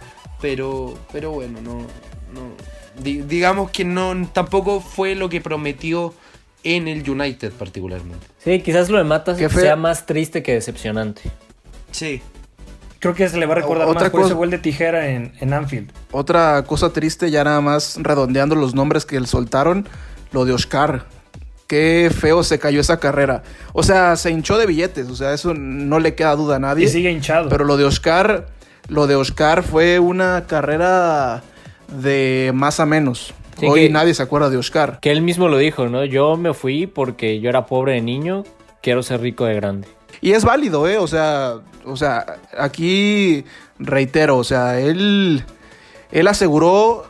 Pero, 0.42 0.98
pero 1.12 1.32
bueno, 1.32 1.60
no, 1.62 1.80
no, 2.34 2.52
di- 3.04 3.22
digamos 3.22 3.72
que 3.72 3.86
no 3.86 4.28
tampoco 4.34 4.82
fue 4.82 5.16
lo 5.16 5.30
que 5.30 5.39
prometió 5.42 6.14
en 6.64 6.88
el 6.88 7.08
United 7.10 7.52
particularmente. 7.54 8.26
Sí, 8.44 8.60
quizás 8.62 8.89
lo 8.89 8.98
de 8.98 9.50
feo. 9.50 9.62
sea 9.62 9.76
más 9.76 10.06
triste 10.06 10.44
que 10.44 10.54
decepcionante. 10.54 11.22
Sí. 11.92 12.22
Creo 13.00 13.16
que 13.16 13.28
se 13.30 13.38
le 13.38 13.48
va 13.48 13.54
a 13.54 13.56
recordar 13.56 13.88
Otra 13.88 14.02
más 14.04 14.12
por 14.12 14.22
cosa- 14.22 14.32
ese 14.32 14.38
gol 14.38 14.52
de 14.52 14.60
tijera 14.60 15.08
en, 15.10 15.34
en 15.39 15.54
Anfield. 15.54 15.92
Otra 16.12 16.64
cosa 16.68 16.94
triste, 16.94 17.32
ya 17.32 17.44
nada 17.44 17.60
más 17.62 17.98
redondeando 18.02 18.56
los 18.56 18.76
nombres 18.76 19.06
que 19.06 19.20
le 19.20 19.26
soltaron, 19.28 19.88
lo 20.32 20.46
de 20.46 20.54
Oscar. 20.54 21.08
Qué 21.66 22.12
feo 22.16 22.44
se 22.44 22.60
cayó 22.60 22.82
esa 22.82 23.00
carrera. 23.00 23.44
O 23.74 23.82
sea, 23.82 24.16
se 24.18 24.30
hinchó 24.30 24.58
de 24.58 24.66
billetes, 24.68 25.08
o 25.08 25.16
sea, 25.16 25.34
eso 25.34 25.54
no 25.56 26.00
le 26.00 26.14
queda 26.16 26.36
duda 26.36 26.58
a 26.58 26.60
nadie. 26.60 26.86
Y 26.86 26.89
sigue 26.89 27.10
hinchado. 27.10 27.50
Pero 27.50 27.64
lo 27.64 27.76
de 27.78 27.86
Oscar, 27.86 28.48
lo 28.92 29.08
de 29.08 29.16
Oscar 29.16 29.64
fue 29.64 30.00
una 30.00 30.48
carrera 30.48 31.42
de 31.88 32.52
más 32.54 32.82
a 32.82 32.86
menos. 32.86 33.34
Sí, 33.58 33.66
Hoy 33.66 33.88
nadie 33.88 34.14
se 34.14 34.22
acuerda 34.22 34.50
de 34.50 34.58
Oscar. 34.58 35.00
Que 35.00 35.12
él 35.12 35.22
mismo 35.22 35.48
lo 35.48 35.58
dijo, 35.58 35.88
¿no? 35.88 36.04
Yo 36.04 36.36
me 36.36 36.54
fui 36.54 36.88
porque 36.88 37.39
yo 37.39 37.50
era 37.50 37.66
pobre 37.66 37.94
de 37.94 38.02
niño, 38.02 38.44
quiero 38.82 39.02
ser 39.02 39.22
rico 39.22 39.46
de 39.46 39.56
grande. 39.56 39.88
Y 40.20 40.34
es 40.34 40.44
válido, 40.44 40.89
¿eh? 40.89 40.98
O 40.98 41.08
sea, 41.08 41.56
o 41.86 41.96
sea, 41.96 42.26
aquí 42.58 43.46
reitero, 43.80 44.38
o 44.38 44.44
sea, 44.44 44.82
él, 44.82 45.46
él 46.12 46.28
aseguró 46.28 47.06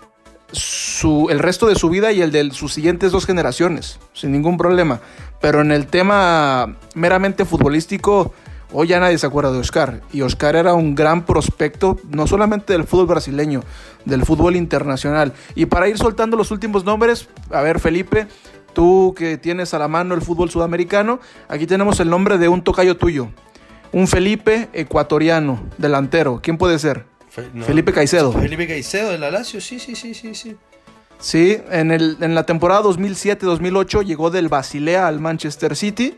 su, 0.52 1.30
el 1.32 1.40
resto 1.40 1.66
de 1.66 1.74
su 1.74 1.90
vida 1.90 2.12
y 2.12 2.22
el 2.22 2.32
de 2.32 2.52
sus 2.52 2.74
siguientes 2.74 3.12
dos 3.12 3.26
generaciones, 3.26 4.00
sin 4.14 4.32
ningún 4.32 4.58
problema. 4.58 5.02
Pero 5.40 5.62
en 5.62 5.72
el 5.72 5.88
tema 5.88 6.78
meramente 6.94 7.44
futbolístico, 7.44 8.36
hoy 8.72 8.88
ya 8.88 9.00
nadie 9.00 9.18
se 9.18 9.26
acuerda 9.28 9.52
de 9.52 9.60
Oscar. 9.60 10.02
Y 10.14 10.22
Oscar 10.22 10.56
era 10.56 10.74
un 10.74 10.96
gran 10.96 11.26
prospecto, 11.26 11.98
no 12.10 12.28
solamente 12.28 12.74
del 12.74 12.86
fútbol 12.86 13.08
brasileño, 13.08 13.64
del 14.06 14.26
fútbol 14.26 14.56
internacional. 14.56 15.34
Y 15.56 15.66
para 15.68 15.88
ir 15.88 15.98
soltando 15.98 16.38
los 16.38 16.52
últimos 16.52 16.86
nombres, 16.86 17.28
a 17.52 17.62
ver, 17.62 17.80
Felipe, 17.80 18.28
tú 18.74 19.14
que 19.18 19.38
tienes 19.38 19.74
a 19.74 19.80
la 19.80 19.88
mano 19.88 20.16
el 20.16 20.22
fútbol 20.22 20.50
sudamericano, 20.50 21.20
aquí 21.50 21.68
tenemos 21.68 22.00
el 22.00 22.10
nombre 22.10 22.38
de 22.38 22.48
un 22.48 22.64
tocayo 22.64 22.98
tuyo. 22.98 23.30
Un 23.94 24.08
Felipe 24.08 24.70
ecuatoriano, 24.72 25.60
delantero. 25.78 26.40
¿Quién 26.42 26.58
puede 26.58 26.80
ser? 26.80 27.06
Fe- 27.30 27.50
no. 27.54 27.66
Felipe 27.66 27.92
Caicedo. 27.94 28.32
Felipe 28.32 28.68
Caicedo 28.68 29.10
del 29.12 29.24
Alacio, 29.24 29.60
sí, 29.62 29.80
sí, 29.80 29.96
sí, 29.96 30.14
sí, 30.14 30.34
sí. 30.36 30.56
Sí, 31.20 31.58
en, 31.70 31.92
el, 31.92 32.18
en 32.22 32.34
la 32.34 32.46
temporada 32.48 32.82
2007-2008 32.84 34.04
llegó 34.06 34.32
del 34.32 34.50
Basilea 34.50 35.08
al 35.08 35.20
Manchester 35.20 35.76
City. 35.76 36.16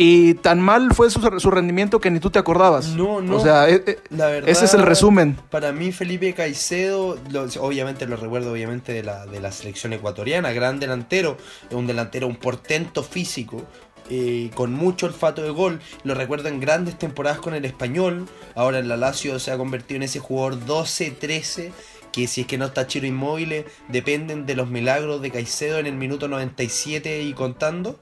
Y 0.00 0.34
tan 0.34 0.60
mal 0.60 0.94
fue 0.94 1.10
su, 1.10 1.20
su 1.40 1.50
rendimiento 1.50 2.00
que 2.00 2.08
ni 2.12 2.20
tú 2.20 2.30
te 2.30 2.38
acordabas. 2.38 2.90
No, 2.90 3.20
no. 3.20 3.36
O 3.36 3.40
sea, 3.40 3.68
e- 3.68 3.82
e- 3.84 3.98
La 4.10 4.28
verdad, 4.28 4.48
ese 4.48 4.66
es 4.66 4.74
el 4.74 4.82
resumen. 4.82 5.36
Para 5.50 5.72
mí 5.72 5.90
Felipe 5.90 6.32
Caicedo, 6.34 7.18
lo- 7.30 7.46
obviamente 7.60 8.06
lo 8.06 8.14
recuerdo 8.16 8.52
obviamente 8.52 8.92
de 8.92 9.02
la, 9.02 9.26
de 9.26 9.40
la 9.40 9.50
selección 9.50 9.92
ecuatoriana, 9.92 10.52
gran 10.52 10.78
delantero, 10.78 11.36
un 11.72 11.88
delantero, 11.88 12.28
un 12.28 12.36
portento 12.36 13.02
físico, 13.02 13.64
eh, 14.08 14.50
con 14.54 14.72
mucho 14.72 15.06
olfato 15.06 15.42
de 15.42 15.50
gol. 15.50 15.80
Lo 16.04 16.14
recuerdo 16.14 16.48
en 16.48 16.60
grandes 16.60 16.96
temporadas 16.96 17.40
con 17.40 17.54
el 17.54 17.64
español, 17.64 18.26
ahora 18.54 18.78
en 18.78 18.86
la 18.86 18.96
Lazio 18.96 19.40
se 19.40 19.50
ha 19.50 19.58
convertido 19.58 19.96
en 19.96 20.04
ese 20.04 20.20
jugador 20.20 20.60
12-13 20.64 21.72
que 22.12 22.26
si 22.26 22.42
es 22.42 22.46
que 22.46 22.58
no 22.58 22.66
está 22.66 22.86
Chiro 22.86 23.06
Inmóvil, 23.06 23.64
dependen 23.88 24.46
de 24.46 24.54
los 24.54 24.68
milagros 24.68 25.22
de 25.22 25.30
Caicedo 25.30 25.78
en 25.78 25.86
el 25.86 25.94
minuto 25.94 26.28
97 26.28 27.22
y 27.22 27.32
contando. 27.32 27.98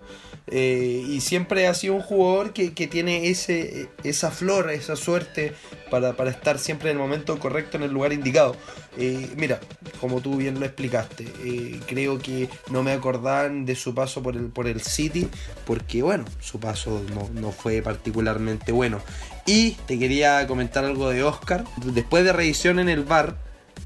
Eh, 0.48 1.04
y 1.08 1.20
siempre 1.22 1.66
ha 1.66 1.74
sido 1.74 1.94
un 1.94 2.02
jugador 2.02 2.52
que, 2.52 2.72
que 2.72 2.86
tiene 2.86 3.28
ese, 3.28 3.88
esa 4.04 4.30
flor, 4.30 4.70
esa 4.70 4.94
suerte 4.94 5.54
para, 5.90 6.12
para 6.12 6.30
estar 6.30 6.60
siempre 6.60 6.90
en 6.90 6.96
el 6.96 7.02
momento 7.02 7.36
correcto, 7.40 7.76
en 7.76 7.82
el 7.82 7.90
lugar 7.90 8.12
indicado. 8.12 8.56
Eh, 8.96 9.28
mira, 9.36 9.58
como 10.00 10.20
tú 10.20 10.36
bien 10.36 10.60
lo 10.60 10.66
explicaste, 10.66 11.24
eh, 11.44 11.80
creo 11.86 12.18
que 12.18 12.48
no 12.70 12.84
me 12.84 12.92
acordaban 12.92 13.66
de 13.66 13.74
su 13.74 13.94
paso 13.94 14.22
por 14.22 14.36
el, 14.36 14.46
por 14.46 14.68
el 14.68 14.80
City, 14.80 15.28
porque 15.66 16.02
bueno, 16.02 16.24
su 16.40 16.60
paso 16.60 17.02
no, 17.12 17.28
no 17.40 17.50
fue 17.50 17.82
particularmente 17.82 18.70
bueno. 18.70 19.00
Y 19.46 19.72
te 19.86 19.98
quería 19.98 20.46
comentar 20.46 20.84
algo 20.84 21.10
de 21.10 21.22
Oscar. 21.24 21.64
Después 21.76 22.24
de 22.24 22.32
revisión 22.32 22.78
en 22.78 22.88
el 22.88 23.04
bar, 23.04 23.36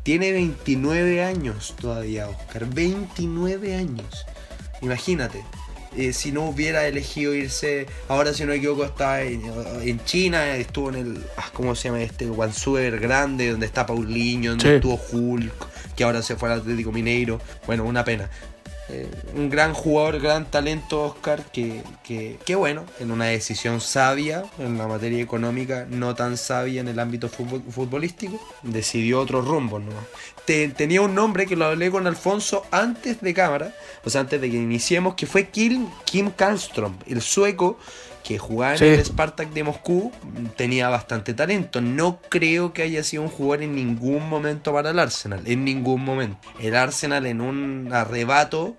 tiene 0.02 0.32
29 0.32 1.22
años 1.22 1.74
todavía 1.80 2.28
Oscar, 2.28 2.66
29 2.66 3.76
años. 3.76 4.26
Imagínate, 4.82 5.44
eh, 5.96 6.12
si 6.12 6.32
no 6.32 6.44
hubiera 6.48 6.86
elegido 6.86 7.34
irse, 7.34 7.86
ahora 8.08 8.32
si 8.32 8.42
no 8.44 8.48
me 8.50 8.56
equivoco 8.56 8.84
está 8.84 9.22
en, 9.22 9.42
en 9.82 10.02
China, 10.04 10.56
estuvo 10.56 10.88
en 10.90 10.94
el, 10.94 11.24
ah, 11.36 11.50
¿cómo 11.52 11.74
se 11.74 11.88
llama 11.88 12.00
este? 12.02 12.26
Guangzhou 12.26 12.76
grande, 12.98 13.50
donde 13.50 13.66
está 13.66 13.84
Paulinho, 13.86 14.52
donde 14.52 14.64
Sí. 14.66 14.74
estuvo 14.76 15.00
Hulk, 15.12 15.52
que 15.96 16.04
ahora 16.04 16.22
se 16.22 16.36
fue 16.36 16.50
al 16.52 16.60
Atlético 16.60 16.92
Mineiro. 16.92 17.40
Bueno, 17.66 17.84
una 17.84 18.04
pena. 18.04 18.30
Eh, 18.92 19.08
un 19.36 19.48
gran 19.50 19.72
jugador, 19.72 20.18
gran 20.20 20.50
talento 20.50 21.02
Oscar, 21.02 21.44
que, 21.52 21.82
que, 22.44 22.54
bueno, 22.56 22.84
en 22.98 23.12
una 23.12 23.26
decisión 23.26 23.80
sabia 23.80 24.42
en 24.58 24.78
la 24.78 24.88
materia 24.88 25.22
económica, 25.22 25.86
no 25.88 26.14
tan 26.16 26.36
sabia 26.36 26.80
en 26.80 26.88
el 26.88 26.98
ámbito 26.98 27.28
futbol- 27.28 27.62
futbolístico, 27.70 28.40
decidió 28.62 29.20
otro 29.20 29.42
rumbo. 29.42 29.78
¿no? 29.78 29.92
Te- 30.44 30.68
tenía 30.70 31.02
un 31.02 31.14
nombre 31.14 31.46
que 31.46 31.54
lo 31.54 31.66
hablé 31.66 31.90
con 31.90 32.06
Alfonso 32.08 32.64
antes 32.72 33.20
de 33.20 33.32
cámara, 33.32 33.72
o 34.04 34.10
sea, 34.10 34.22
antes 34.22 34.40
de 34.40 34.50
que 34.50 34.56
iniciemos, 34.56 35.14
que 35.14 35.26
fue 35.26 35.48
Kim, 35.50 35.86
Kim 36.04 36.30
Kallström, 36.36 36.94
el 37.06 37.22
sueco 37.22 37.78
que 38.30 38.38
jugaba 38.38 38.76
en 38.76 38.78
el 38.94 39.04
Spartak 39.04 39.50
de 39.52 39.64
Moscú, 39.64 40.12
tenía 40.56 40.88
bastante 40.88 41.34
talento. 41.34 41.80
No 41.80 42.20
creo 42.28 42.72
que 42.72 42.82
haya 42.82 43.02
sido 43.02 43.24
un 43.24 43.28
jugador 43.28 43.64
en 43.64 43.74
ningún 43.74 44.28
momento 44.28 44.72
para 44.72 44.90
el 44.90 45.00
Arsenal, 45.00 45.42
en 45.46 45.64
ningún 45.64 46.04
momento. 46.04 46.38
El 46.60 46.76
Arsenal 46.76 47.26
en 47.26 47.40
un 47.40 47.88
arrebato, 47.92 48.76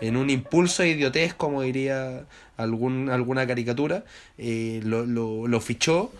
en 0.00 0.16
un 0.16 0.30
impulso 0.30 0.84
de 0.84 0.90
idiotez, 0.90 1.34
como 1.34 1.62
diría 1.62 2.26
algún, 2.56 3.10
alguna 3.10 3.44
caricatura, 3.44 4.04
eh, 4.38 4.80
lo, 4.84 5.04
lo- 5.04 5.48
lo 5.48 5.60
fichó 5.60 6.12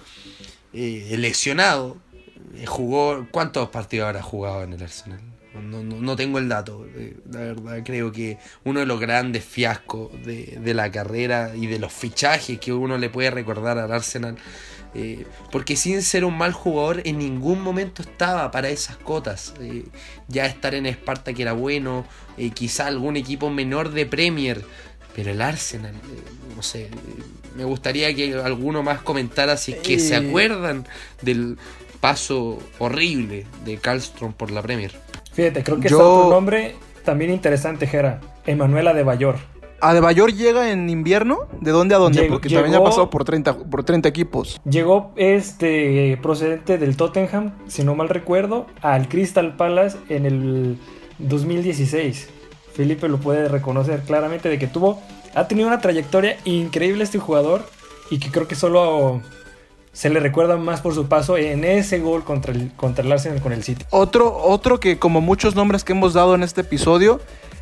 eh, 0.75 1.15
lesionado. 1.19 1.99
Eh, 2.57 2.67
jugó, 2.67 3.29
¿cuántos 3.31 3.69
partidos 3.69 4.09
habrá 4.09 4.23
jugado 4.23 4.65
en 4.65 4.73
el 4.73 4.83
Arsenal? 4.83 5.21
No, 5.61 5.83
no- 5.83 6.01
no 6.01 6.17
tengo 6.17 6.39
el 6.39 6.49
dato. 6.49 6.87
eh, 6.97 7.15
la 7.31 7.41
verdad, 7.41 7.83
creo 7.85 8.11
que 8.13 8.39
uno 8.65 8.81
de 8.81 8.87
los 8.87 8.99
grandes 9.01 9.45
fiascos 9.45 10.11
de, 10.25 10.59
de 10.63 10.75
la 10.75 10.91
carrera 10.91 11.53
y 11.55 11.67
de 11.67 11.79
los 11.79 11.93
fichajes 11.93 12.59
que 12.59 12.73
uno 12.73 12.97
le 12.99 13.11
puede 13.11 13.31
recordar 13.31 13.79
al 13.79 13.93
Arsenal. 13.93 14.37
eh, 14.95 15.25
porque 15.51 15.75
sin 15.77 16.03
ser 16.03 16.25
un 16.27 16.37
mal 16.37 16.53
jugador, 16.53 17.01
en 17.05 17.17
ningún 17.19 17.63
momento 17.63 18.03
estaba 18.03 18.51
para 18.51 18.69
esas 18.71 18.97
cotas. 18.99 19.55
eh, 19.61 19.85
ya 20.29 20.45
estar 20.47 20.75
en 20.75 20.85
Esparta 20.87 21.33
que 21.33 21.43
era 21.43 21.53
bueno, 21.55 22.07
eh, 22.37 22.51
quizá 22.51 22.87
algún 22.89 23.17
equipo 23.17 23.49
menor 23.51 23.91
de 23.93 24.05
Premier. 24.07 24.63
Pero 25.15 25.31
el 25.31 25.43
Arsenal, 25.43 25.95
no 26.57 26.63
sé, 26.63 26.89
me 27.57 27.65
gustaría 27.65 28.15
que 28.15 28.35
alguno 28.35 28.83
más 28.83 29.03
comentara 29.03 29.57
si 29.59 29.73
es 29.73 29.79
que 29.81 29.99
se 29.99 30.17
acuerdan 30.17 30.87
del 31.21 31.59
paso 32.01 32.59
horrible 32.79 33.47
de 33.65 33.77
Karlstrom 33.79 34.33
por 34.33 34.51
la 34.51 34.63
Premier. 34.63 34.93
Fíjate, 35.33 35.63
creo 35.63 35.81
que 35.81 35.89
Yo- 35.89 35.97
está 35.97 36.09
otro 36.09 36.31
nombre 36.31 36.75
también 37.05 37.31
interesante, 37.33 37.87
Jera. 37.87 38.21
Emanuela 38.47 38.93
de 38.95 39.03
Bayor. 39.03 39.37
¿Adebayor 39.81 40.33
llega 40.33 40.71
en 40.71 40.89
invierno? 40.89 41.49
¿De 41.61 41.73
dónde 41.73 41.97
a 41.97 41.99
dónde? 41.99 42.21
Llegó- 42.23 42.35
Porque 42.35 42.49
también 42.49 42.75
ha 42.75 42.79
llegó- 42.79 42.85
pasado 42.85 43.11
por 43.11 43.25
30, 43.25 43.57
por 43.59 43.83
30 43.83 44.09
equipos. 44.09 44.61
Llegó 44.65 45.13
este 45.17 46.17
procedente 46.23 46.79
del 46.79 46.97
Tottenham, 46.97 47.53
si 47.67 47.83
no 47.83 47.97
mal 47.97 48.09
recuerdo, 48.09 48.67
al 48.81 49.09
Crystal 49.09 49.57
Palace 49.57 49.99
en 50.09 50.27
el 50.27 50.79
2016. 51.19 52.29
Felipe 52.75 53.09
lo 53.09 53.19
puede 53.19 53.49
reconocer 53.49 54.03
claramente 54.03 54.49
de 54.49 54.59
que 54.59 54.67
tuvo, 54.69 55.01
ha 55.35 55.49
tenido 55.49 55.67
una 55.69 55.81
trayectoria 55.81 56.37
increíble 56.45 57.03
este 57.05 57.19
jugador 57.19 57.65
y 58.11 58.19
que 58.19 58.31
creo 58.31 58.47
que 58.47 58.55
solo 58.55 59.21
se 59.93 60.09
le 60.11 60.21
recuerda 60.21 60.57
más 60.57 60.81
por 60.81 60.95
su 60.95 61.07
paso 61.07 61.37
en 61.37 61.65
ese 61.65 61.99
gol 62.01 62.25
contra 62.25 62.53
el, 62.53 62.73
contra 62.77 63.05
el 63.05 63.13
Arsenal 63.13 63.41
con 63.43 63.53
el 63.53 63.63
City. 63.63 63.85
Otro, 63.91 64.35
otro 64.37 64.81
que 64.81 64.99
como 64.99 65.21
muchos 65.21 65.55
nombres 65.55 65.85
que 65.85 65.93
hemos 65.93 66.15
dado 66.15 66.35
en 66.35 66.43
este 66.43 66.63
episodio, 66.63 67.21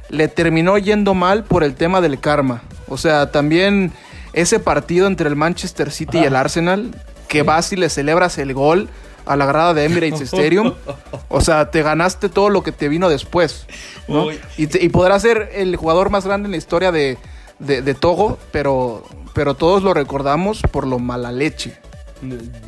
le 0.09 0.29
terminó 0.29 0.79
yendo 0.79 1.15
mal 1.15 1.45
por 1.45 1.65
el 1.65 1.75
tema 1.75 2.01
del 2.01 2.19
karma. 2.21 2.63
O 2.89 2.97
sea, 2.99 3.31
también 3.33 3.93
ese 4.33 4.61
partido 4.61 5.07
entre 5.07 5.29
el 5.29 5.37
Manchester 5.37 5.91
City 5.91 6.19
y 6.19 6.25
el 6.25 6.37
Arsenal, 6.37 6.95
que 7.29 7.43
vas 7.43 7.73
y 7.73 7.77
le 7.77 7.89
celebras 7.89 8.39
el 8.39 8.55
gol 8.55 8.89
a 9.27 9.37
la 9.37 9.47
grada 9.47 9.75
de 9.75 9.85
Emirates 9.85 10.21
Stadium. 10.23 10.75
O 11.33 11.41
sea, 11.41 11.71
te 11.71 11.83
ganaste 11.83 12.29
todo 12.29 12.49
lo 12.51 12.65
que 12.65 12.73
te 12.73 12.89
vino 12.89 13.09
después. 13.09 13.67
¿no? 14.09 14.27
Y, 14.57 14.67
te- 14.67 14.83
y 14.85 14.89
podrá 14.89 15.19
ser 15.21 15.51
el 15.55 15.77
jugador 15.77 16.11
más 16.11 16.27
grande 16.27 16.47
en 16.47 16.51
la 16.51 16.57
historia 16.57 16.91
de, 16.91 17.19
de, 17.61 17.83
de 17.83 17.95
Togo, 17.95 18.37
pero, 18.51 19.05
pero 19.33 19.55
todos 19.55 19.85
lo 19.85 19.95
recordamos 19.95 20.61
por 20.73 20.89
lo 20.89 20.99
mala 20.99 21.31
leche. 21.31 21.79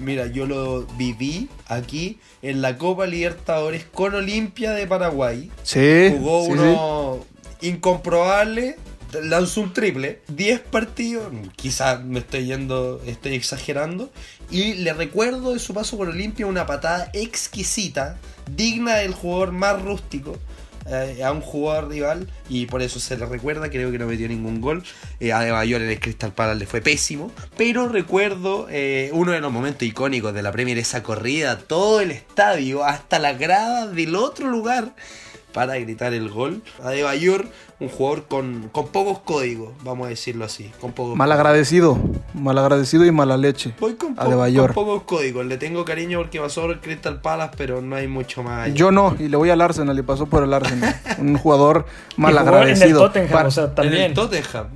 Mira, 0.00 0.26
yo 0.26 0.46
lo 0.46 0.86
viví 0.96 1.48
aquí 1.66 2.18
en 2.42 2.62
la 2.62 2.78
Copa 2.78 3.06
Libertadores 3.06 3.84
con 3.84 4.14
Olimpia 4.14 4.72
de 4.72 4.86
Paraguay. 4.86 5.50
Sí. 5.62 6.08
Jugó 6.16 6.44
sí, 6.44 6.46
sí. 6.46 6.52
uno 6.52 7.26
incomprobable, 7.60 8.76
lanzó 9.22 9.60
un 9.60 9.72
triple, 9.72 10.20
10 10.28 10.60
partidos, 10.60 11.32
quizás 11.56 12.04
me 12.04 12.20
estoy 12.20 12.46
yendo, 12.46 13.00
estoy 13.06 13.34
exagerando, 13.34 14.10
y 14.50 14.74
le 14.74 14.92
recuerdo 14.92 15.52
de 15.52 15.58
su 15.58 15.74
paso 15.74 15.96
por 15.96 16.08
Olimpia 16.08 16.46
una 16.46 16.66
patada 16.66 17.10
exquisita, 17.12 18.18
digna 18.54 18.96
del 18.96 19.14
jugador 19.14 19.52
más 19.52 19.80
rústico, 19.80 20.38
eh, 20.86 21.22
a 21.24 21.32
un 21.32 21.40
jugador 21.40 21.88
rival 21.88 22.28
y 22.48 22.66
por 22.66 22.82
eso 22.82 23.00
se 23.00 23.16
le 23.16 23.26
recuerda, 23.26 23.70
creo 23.70 23.90
que 23.90 23.98
no 23.98 24.06
metió 24.06 24.28
ningún 24.28 24.60
gol. 24.60 24.82
Eh, 25.20 25.32
a 25.32 25.40
De 25.40 25.50
Bayor 25.50 25.82
en 25.82 25.90
el 25.90 26.00
Crystal 26.00 26.32
Palace 26.32 26.58
le 26.58 26.66
fue 26.66 26.80
pésimo, 26.80 27.30
pero 27.56 27.88
recuerdo 27.88 28.66
eh, 28.70 29.10
uno 29.12 29.32
de 29.32 29.40
los 29.40 29.52
momentos 29.52 29.82
icónicos 29.82 30.34
de 30.34 30.42
la 30.42 30.52
Premier, 30.52 30.78
esa 30.78 31.02
corrida, 31.02 31.58
todo 31.58 32.00
el 32.00 32.10
estadio, 32.10 32.84
hasta 32.84 33.18
la 33.18 33.32
grada 33.34 33.86
del 33.86 34.16
otro 34.16 34.48
lugar 34.48 34.94
para 35.52 35.76
gritar 35.78 36.12
el 36.14 36.28
gol. 36.30 36.62
A 36.82 36.90
De 36.90 37.02
Bayor, 37.02 37.46
un 37.80 37.88
jugador 37.88 38.24
con, 38.26 38.68
con 38.72 38.88
pocos 38.88 39.18
códigos, 39.20 39.70
vamos 39.84 40.06
a 40.06 40.10
decirlo 40.10 40.44
así, 40.44 40.70
con 40.80 40.92
pocos 40.92 41.16
Malagradecido, 41.16 41.98
malagradecido 42.34 43.04
y 43.04 43.10
mala 43.10 43.36
leche. 43.36 43.74
Voy 43.80 43.94
con, 43.94 44.14
po- 44.14 44.22
Adebayor. 44.22 44.72
con 44.74 44.84
pocos 44.84 45.02
códigos. 45.04 45.46
Le 45.46 45.58
tengo 45.58 45.84
cariño 45.84 46.18
porque 46.18 46.40
pasó 46.40 46.62
por 46.62 46.70
el 46.72 46.80
Crystal 46.80 47.20
Palace, 47.20 47.54
pero 47.56 47.80
no 47.82 47.96
hay 47.96 48.08
mucho 48.08 48.42
más. 48.42 48.66
allá. 48.66 48.74
Yo 48.74 48.90
no, 48.90 49.14
y 49.18 49.28
le 49.28 49.36
voy 49.36 49.50
al 49.50 49.60
Arsenal 49.60 49.98
y 49.98 50.02
pasó 50.02 50.26
por 50.26 50.42
el 50.44 50.52
Arsenal. 50.52 50.94
Un 51.18 51.36
jugador 51.38 51.84
jugó 52.16 52.28
en 52.28 52.28
el 52.28 52.34
malagradecido. 52.44 53.00
Tottenham, 53.00 53.30
Para- 53.30 53.48
o 53.48 53.50
sea, 53.50 53.64
En 53.64 53.68
el 53.70 53.74
también. 53.74 54.14
Tottenham. 54.14 54.66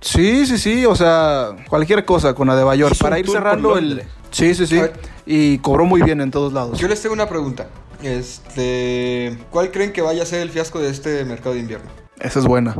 Sí, 0.00 0.46
sí, 0.46 0.58
sí, 0.58 0.86
o 0.86 0.94
sea, 0.94 1.56
cualquier 1.68 2.04
cosa 2.04 2.32
con 2.34 2.48
Adebayor. 2.50 2.96
Para 2.98 3.18
ir 3.18 3.28
cerrando 3.28 3.76
el... 3.76 4.04
Sí, 4.30 4.54
sí, 4.54 4.66
sí. 4.66 4.80
Y 5.26 5.58
cobró 5.58 5.84
muy 5.84 6.02
bien 6.02 6.20
en 6.20 6.30
todos 6.30 6.52
lados. 6.52 6.78
Yo 6.78 6.88
les 6.88 7.00
tengo 7.00 7.14
una 7.14 7.28
pregunta. 7.28 7.68
Este, 8.02 9.36
¿cuál 9.50 9.70
creen 9.70 9.92
que 9.92 10.02
vaya 10.02 10.22
a 10.22 10.26
ser 10.26 10.40
el 10.40 10.50
fiasco 10.50 10.78
de 10.78 10.90
este 10.90 11.24
mercado 11.24 11.54
de 11.54 11.60
invierno? 11.60 11.90
Esa 12.20 12.38
es 12.38 12.46
buena. 12.46 12.76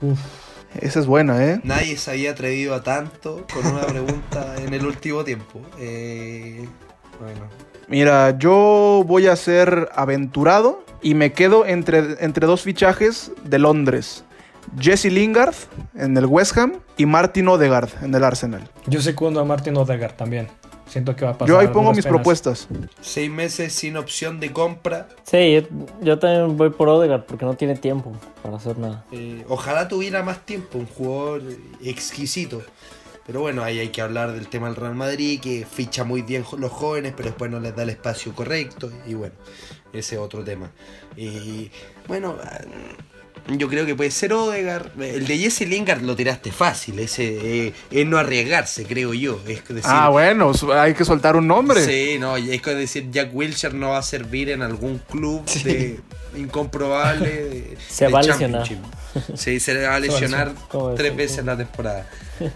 Uf. 0.00 0.18
Esa 0.80 1.00
es 1.00 1.06
buena, 1.06 1.44
¿eh? 1.44 1.60
Nadie 1.64 1.96
se 1.96 2.10
había 2.10 2.32
atrevido 2.32 2.74
a 2.74 2.82
tanto 2.82 3.46
con 3.52 3.66
una 3.66 3.86
pregunta 3.86 4.54
en 4.64 4.74
el 4.74 4.84
último 4.86 5.24
tiempo. 5.24 5.60
Eh, 5.78 6.68
bueno. 7.20 7.48
Mira, 7.88 8.36
yo 8.38 9.04
voy 9.06 9.26
a 9.26 9.36
ser 9.36 9.88
aventurado 9.94 10.84
y 11.02 11.14
me 11.14 11.32
quedo 11.32 11.66
entre, 11.66 12.22
entre 12.24 12.46
dos 12.46 12.62
fichajes 12.62 13.32
de 13.44 13.58
Londres. 13.58 14.24
Jesse 14.78 15.06
Lingard 15.06 15.54
en 15.94 16.16
el 16.16 16.26
West 16.26 16.56
Ham 16.58 16.80
y 16.96 17.06
Martin 17.06 17.48
Odegaard 17.48 17.88
en 18.02 18.14
el 18.14 18.24
Arsenal. 18.24 18.68
Yo 18.86 19.00
secundo 19.00 19.40
a 19.40 19.44
Martin 19.44 19.76
Odegaard 19.76 20.16
también. 20.16 20.48
Siento 20.88 21.16
que 21.16 21.24
va 21.24 21.32
a 21.32 21.38
pasar. 21.38 21.48
Yo 21.48 21.58
ahí 21.58 21.68
pongo 21.68 21.92
mis 21.92 22.04
penas. 22.04 22.16
propuestas. 22.16 22.68
Seis 23.00 23.30
meses 23.30 23.72
sin 23.72 23.96
opción 23.96 24.38
de 24.40 24.52
compra. 24.52 25.08
Sí, 25.24 25.54
yo, 25.54 25.62
yo 26.00 26.18
también 26.18 26.56
voy 26.56 26.70
por 26.70 26.88
Odegaard 26.88 27.24
porque 27.24 27.44
no 27.44 27.54
tiene 27.54 27.74
tiempo 27.74 28.12
para 28.42 28.56
hacer 28.56 28.78
nada. 28.78 29.04
Eh, 29.10 29.44
ojalá 29.48 29.88
tuviera 29.88 30.22
más 30.22 30.46
tiempo, 30.46 30.78
un 30.78 30.86
jugador 30.86 31.42
exquisito. 31.82 32.62
Pero 33.26 33.40
bueno, 33.40 33.64
ahí 33.64 33.80
hay 33.80 33.88
que 33.88 34.00
hablar 34.00 34.32
del 34.32 34.46
tema 34.46 34.68
del 34.68 34.76
Real 34.76 34.94
Madrid, 34.94 35.40
que 35.40 35.66
ficha 35.68 36.04
muy 36.04 36.22
bien 36.22 36.44
los 36.58 36.70
jóvenes, 36.70 37.12
pero 37.16 37.30
después 37.30 37.50
no 37.50 37.58
les 37.58 37.74
da 37.74 37.82
el 37.82 37.90
espacio 37.90 38.32
correcto. 38.32 38.92
Y 39.04 39.14
bueno, 39.14 39.34
ese 39.92 40.14
es 40.14 40.20
otro 40.20 40.44
tema. 40.44 40.70
Y 41.16 41.72
bueno, 42.06 42.36
yo 43.48 43.68
creo 43.68 43.86
que 43.86 43.94
puede 43.94 44.10
ser 44.10 44.32
Odegaard. 44.32 45.00
El 45.00 45.26
de 45.26 45.38
Jesse 45.38 45.62
Lingard 45.68 46.02
lo 46.02 46.16
tiraste 46.16 46.50
fácil, 46.52 46.98
ese 46.98 47.66
eh, 47.68 47.72
es 47.90 48.06
no 48.06 48.18
arriesgarse, 48.18 48.84
creo 48.84 49.14
yo. 49.14 49.40
Es 49.46 49.66
decir, 49.68 49.82
Ah, 49.84 50.08
bueno, 50.08 50.52
hay 50.74 50.94
que 50.94 51.04
soltar 51.04 51.36
un 51.36 51.46
nombre. 51.46 51.84
Sí, 51.84 52.16
no, 52.18 52.36
y 52.38 52.52
es 52.52 52.60
que 52.62 52.74
decir 52.74 53.10
Jack 53.10 53.30
Wilshere 53.34 53.74
no 53.74 53.90
va 53.90 53.98
a 53.98 54.02
servir 54.02 54.50
en 54.50 54.62
algún 54.62 54.98
club 54.98 55.44
de 55.64 56.00
incomprobable. 56.36 57.28
de- 57.28 57.76
Se 57.88 58.06
de 58.06 58.12
va 58.12 58.20
a 58.20 58.22
lesionar. 58.22 58.66
Sí, 59.34 59.60
se 59.60 59.74
le 59.74 59.86
va 59.86 59.94
a 59.96 60.00
lesionar 60.00 60.52
tres 60.96 61.16
veces 61.16 61.38
en 61.38 61.46
la 61.46 61.56
temporada. 61.56 62.06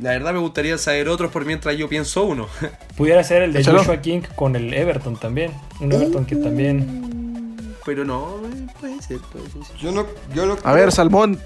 La 0.00 0.12
verdad 0.12 0.32
me 0.32 0.38
gustaría 0.38 0.78
saber 0.78 1.10
otros 1.10 1.30
por 1.30 1.44
mientras 1.44 1.76
yo 1.76 1.86
pienso 1.86 2.24
uno. 2.24 2.48
Pudiera 2.96 3.22
ser 3.22 3.42
el 3.42 3.52
de 3.52 3.60
Échalo. 3.60 3.80
Joshua 3.80 4.00
King 4.00 4.22
con 4.34 4.56
el 4.56 4.72
Everton 4.72 5.18
también. 5.20 5.52
Un 5.78 5.92
Everton 5.92 6.24
que 6.24 6.36
también. 6.36 7.19
Pero 7.84 8.04
no, 8.04 8.36
puede 8.80 9.00
ser, 9.02 9.18
puede 9.32 9.48
ser. 9.50 9.62
Yo 9.78 9.92
no, 9.92 10.06
yo 10.34 10.46
no 10.46 10.56
A 10.64 10.72
ver, 10.72 10.92
Salmón 10.92 11.38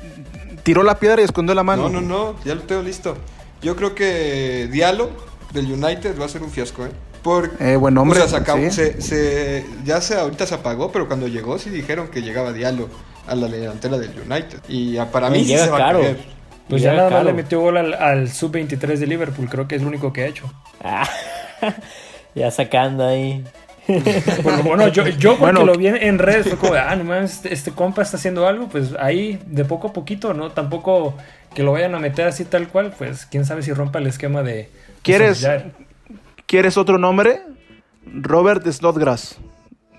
tiró 0.63 0.83
la 0.83 0.99
piedra 0.99 1.21
y 1.23 1.25
escondió 1.25 1.55
la 1.55 1.63
mano. 1.63 1.89
No, 1.89 2.01
no, 2.01 2.33
no, 2.33 2.35
ya 2.45 2.55
lo 2.55 2.63
tengo 2.63 2.83
listo. 2.83 3.17
Yo 3.63 3.77
creo 3.77 3.95
que 3.95 4.69
Diallo 4.71 5.11
del 5.53 5.71
United 5.73 6.19
va 6.21 6.27
a 6.27 6.29
ser 6.29 6.43
un 6.43 6.51
fiasco, 6.51 6.85
¿eh? 6.87 6.91
Porque, 7.23 7.73
Eh, 7.73 7.77
buen 7.77 7.97
hombre, 7.97 8.21
o 8.21 8.29
sea, 8.29 8.39
se 8.39 8.45
acabó- 8.45 8.63
sí. 8.65 8.71
se- 8.71 9.01
se- 9.01 9.67
ya 9.85 10.01
se, 10.03 10.15
ahorita 10.17 10.47
se 10.47 10.55
apagó, 10.57 10.93
pero 10.93 11.07
cuando 11.07 11.27
llegó 11.29 11.59
sí 11.59 11.71
dijeron 11.71 12.09
que 12.09 12.21
llegaba 12.21 12.53
Diallo 12.53 12.89
a 13.27 13.35
la 13.35 13.49
delantera 13.49 13.97
del 13.97 14.11
United. 14.31 14.59
Y 14.69 14.97
para 15.11 15.31
mí 15.31 15.39
Y 15.39 15.45
sí 15.45 15.51
llega 15.53 15.65
se 15.65 15.71
va 15.71 15.79
caro. 15.79 15.99
a 16.01 16.03
caer. 16.03 16.19
Pues 16.69 16.83
Ya 16.83 16.93
nada 16.95 17.11
más 17.11 17.25
le 17.25 17.33
metió 17.33 17.61
gol 17.61 17.77
al, 17.79 17.95
al 17.95 18.31
sub-23 18.31 18.99
de 18.99 19.07
Liverpool. 19.07 19.49
Creo 19.51 19.69
que 19.69 19.77
es 19.77 19.83
lo 19.83 19.89
único 19.89 20.13
que 20.13 20.23
ha 20.25 20.27
hecho. 20.27 20.51
Ah, 20.83 21.09
ya 22.35 22.51
sacando 22.51 23.07
ahí. 23.07 23.45
Por 24.43 24.57
lo 24.57 24.63
bueno, 24.63 24.89
yo, 24.89 25.07
yo 25.09 25.31
porque 25.37 25.41
Bueno. 25.41 25.65
lo 25.65 25.75
vi 25.77 25.89
en- 25.89 26.19
redes 26.19 26.49
fue 26.49 26.57
como, 26.57 26.75
ah, 26.75 26.95
no 26.97 27.05
mames, 27.05 27.35
este, 27.35 27.53
este 27.53 27.71
compa 27.73 28.03
está 28.03 28.17
haciendo 28.17 28.47
algo, 28.47 28.69
pues 28.69 28.93
ahí 28.99 29.39
de 29.47 29.65
poco 29.65 29.89
a 29.89 29.93
poquito, 29.93 30.33
¿no? 30.35 30.51
Tampoco 30.53 31.15
que 31.55 31.63
lo 31.63 31.73
vayan 31.73 31.95
a 31.95 31.99
meter 31.99 32.27
así 32.27 32.45
tal 32.45 32.69
cual, 32.69 32.95
pues 32.97 33.27
quién 33.27 33.45
sabe 33.45 33.63
si 33.63 33.73
rompa 33.73 33.99
el 33.99 34.07
esquema 34.07 34.43
de... 34.43 34.69
¿Quieres-. 35.03 35.47
¿Quieres 36.47 36.77
otro 36.77 36.99
nombre? 36.99 37.41
Robert 38.07 38.67
Snodgrass. 38.67 39.39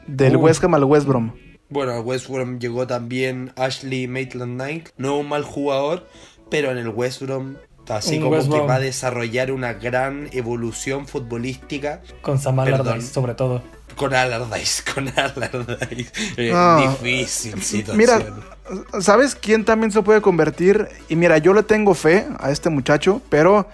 Del 0.08 0.36
Uy. 0.38 0.44
West 0.44 0.64
Ham 0.64 0.76
al 0.76 0.84
West 0.84 1.08
Brom. 1.08 1.32
Bueno, 1.70 1.94
al 1.94 2.02
West 2.02 2.28
Brom 2.30 2.60
llegó 2.60 2.86
también 2.86 3.52
Ashley 3.56 4.08
Maitland 4.08 4.56
Knight. 4.56 4.90
No 4.98 5.18
un 5.18 5.30
mal 5.30 5.44
jugador, 5.44 6.08
pero 6.52 6.72
en 6.72 6.78
el 6.78 6.90
West 6.90 7.22
Brom, 7.24 7.56
así 7.90 8.18
Un 8.18 8.24
como 8.24 8.36
West 8.36 8.50
que 8.50 8.56
Brom. 8.58 8.70
va 8.70 8.76
a 8.76 8.80
desarrollar 8.80 9.52
una 9.52 9.74
gran 9.74 10.30
evolución 10.32 11.08
futbolística. 11.08 12.02
Con 12.22 12.38
Sam 12.40 12.58
Perdón. 12.58 12.82
Allardyce, 12.88 13.12
sobre 13.14 13.34
todo. 13.34 13.64
Con 13.96 14.14
Allardyce, 14.14 14.84
con 14.94 15.08
Allardyce. 15.08 16.12
Eh. 16.38 16.54
Difícil 17.02 17.62
situación. 17.62 17.98
Mira, 17.98 19.02
¿sabes 19.02 19.36
quién 19.36 19.66
también 19.66 19.92
se 19.92 20.02
puede 20.02 20.22
convertir? 20.22 20.88
Y 21.08 21.16
mira, 21.16 21.38
yo 21.38 21.54
le 21.54 21.64
tengo 21.64 21.94
fe 21.94 22.28
a 22.40 22.52
este 22.52 22.70
muchacho, 22.70 23.22
pero 23.30 23.68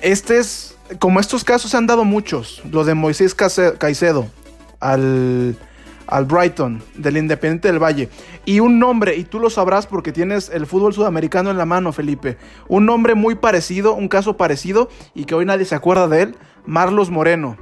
este 0.00 0.38
es, 0.38 0.76
como 0.98 1.20
estos 1.20 1.44
casos 1.44 1.70
se 1.70 1.76
han 1.76 1.86
dado 1.86 2.04
muchos, 2.04 2.62
lo 2.70 2.84
de 2.84 2.94
Moisés 2.94 3.34
Caicedo 3.34 4.26
al, 4.80 5.56
al 6.06 6.24
Brighton, 6.24 6.82
del 6.94 7.16
Independiente 7.16 7.68
del 7.68 7.82
Valle, 7.82 8.08
y 8.44 8.60
un 8.60 8.78
nombre, 8.78 9.16
y 9.16 9.24
tú 9.24 9.40
lo 9.40 9.50
sabrás 9.50 9.86
porque 9.86 10.12
tienes 10.12 10.50
el 10.50 10.66
fútbol 10.66 10.92
sudamericano 10.92 11.50
en 11.50 11.58
la 11.58 11.66
mano, 11.66 11.92
Felipe, 11.92 12.36
un 12.68 12.86
nombre 12.86 13.14
muy 13.14 13.34
parecido, 13.34 13.94
un 13.94 14.08
caso 14.08 14.36
parecido, 14.36 14.88
y 15.14 15.24
que 15.24 15.34
hoy 15.34 15.44
nadie 15.44 15.64
se 15.64 15.74
acuerda 15.74 16.08
de 16.08 16.22
él, 16.22 16.36
Marlos 16.66 17.10
Moreno 17.10 17.56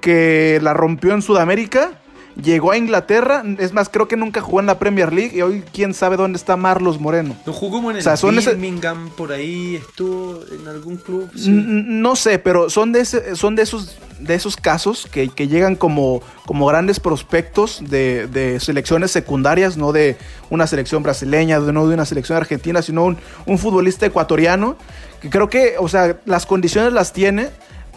que 0.00 0.58
la 0.62 0.74
rompió 0.74 1.12
en 1.14 1.22
Sudamérica, 1.22 1.92
llegó 2.40 2.70
a 2.70 2.76
Inglaterra, 2.78 3.42
es 3.58 3.72
más, 3.72 3.88
creo 3.88 4.08
que 4.08 4.16
nunca 4.16 4.40
jugó 4.40 4.60
en 4.60 4.66
la 4.66 4.78
Premier 4.78 5.12
League 5.12 5.36
y 5.36 5.42
hoy 5.42 5.62
quién 5.74 5.92
sabe 5.94 6.16
dónde 6.16 6.36
está 6.38 6.56
Marlos 6.56 6.98
Moreno. 7.00 7.36
¿No 7.44 7.52
jugó 7.52 7.78
en 7.90 7.96
el 7.96 7.98
O 7.98 8.02
sea, 8.02 8.16
son 8.16 8.38
ese- 8.38 8.50
Birmingham 8.50 9.10
por 9.16 9.32
ahí? 9.32 9.76
¿Estuvo 9.76 10.40
en 10.50 10.66
algún 10.68 10.96
club? 10.96 11.28
Sí. 11.36 11.50
No 11.50 12.16
sé, 12.16 12.38
pero 12.38 12.70
son 12.70 12.92
de, 12.92 13.00
ese- 13.00 13.36
son 13.36 13.56
de 13.56 13.62
esos 13.62 13.96
de 14.20 14.34
esos 14.34 14.56
casos 14.58 15.08
que, 15.10 15.30
que 15.30 15.48
llegan 15.48 15.76
como, 15.76 16.20
como 16.44 16.66
grandes 16.66 17.00
prospectos 17.00 17.82
de, 17.88 18.26
de 18.26 18.60
selecciones 18.60 19.10
secundarias, 19.10 19.78
no 19.78 19.92
de 19.92 20.18
una 20.50 20.66
selección 20.66 21.02
brasileña, 21.02 21.58
no 21.58 21.88
de 21.88 21.94
una 21.94 22.04
selección 22.04 22.36
argentina, 22.36 22.82
sino 22.82 23.04
un, 23.06 23.16
un 23.46 23.56
futbolista 23.58 24.04
ecuatoriano, 24.04 24.76
que 25.22 25.30
creo 25.30 25.48
que, 25.48 25.76
o 25.78 25.88
sea, 25.88 26.18
las 26.26 26.44
condiciones 26.44 26.92
las 26.92 27.14
tiene, 27.14 27.48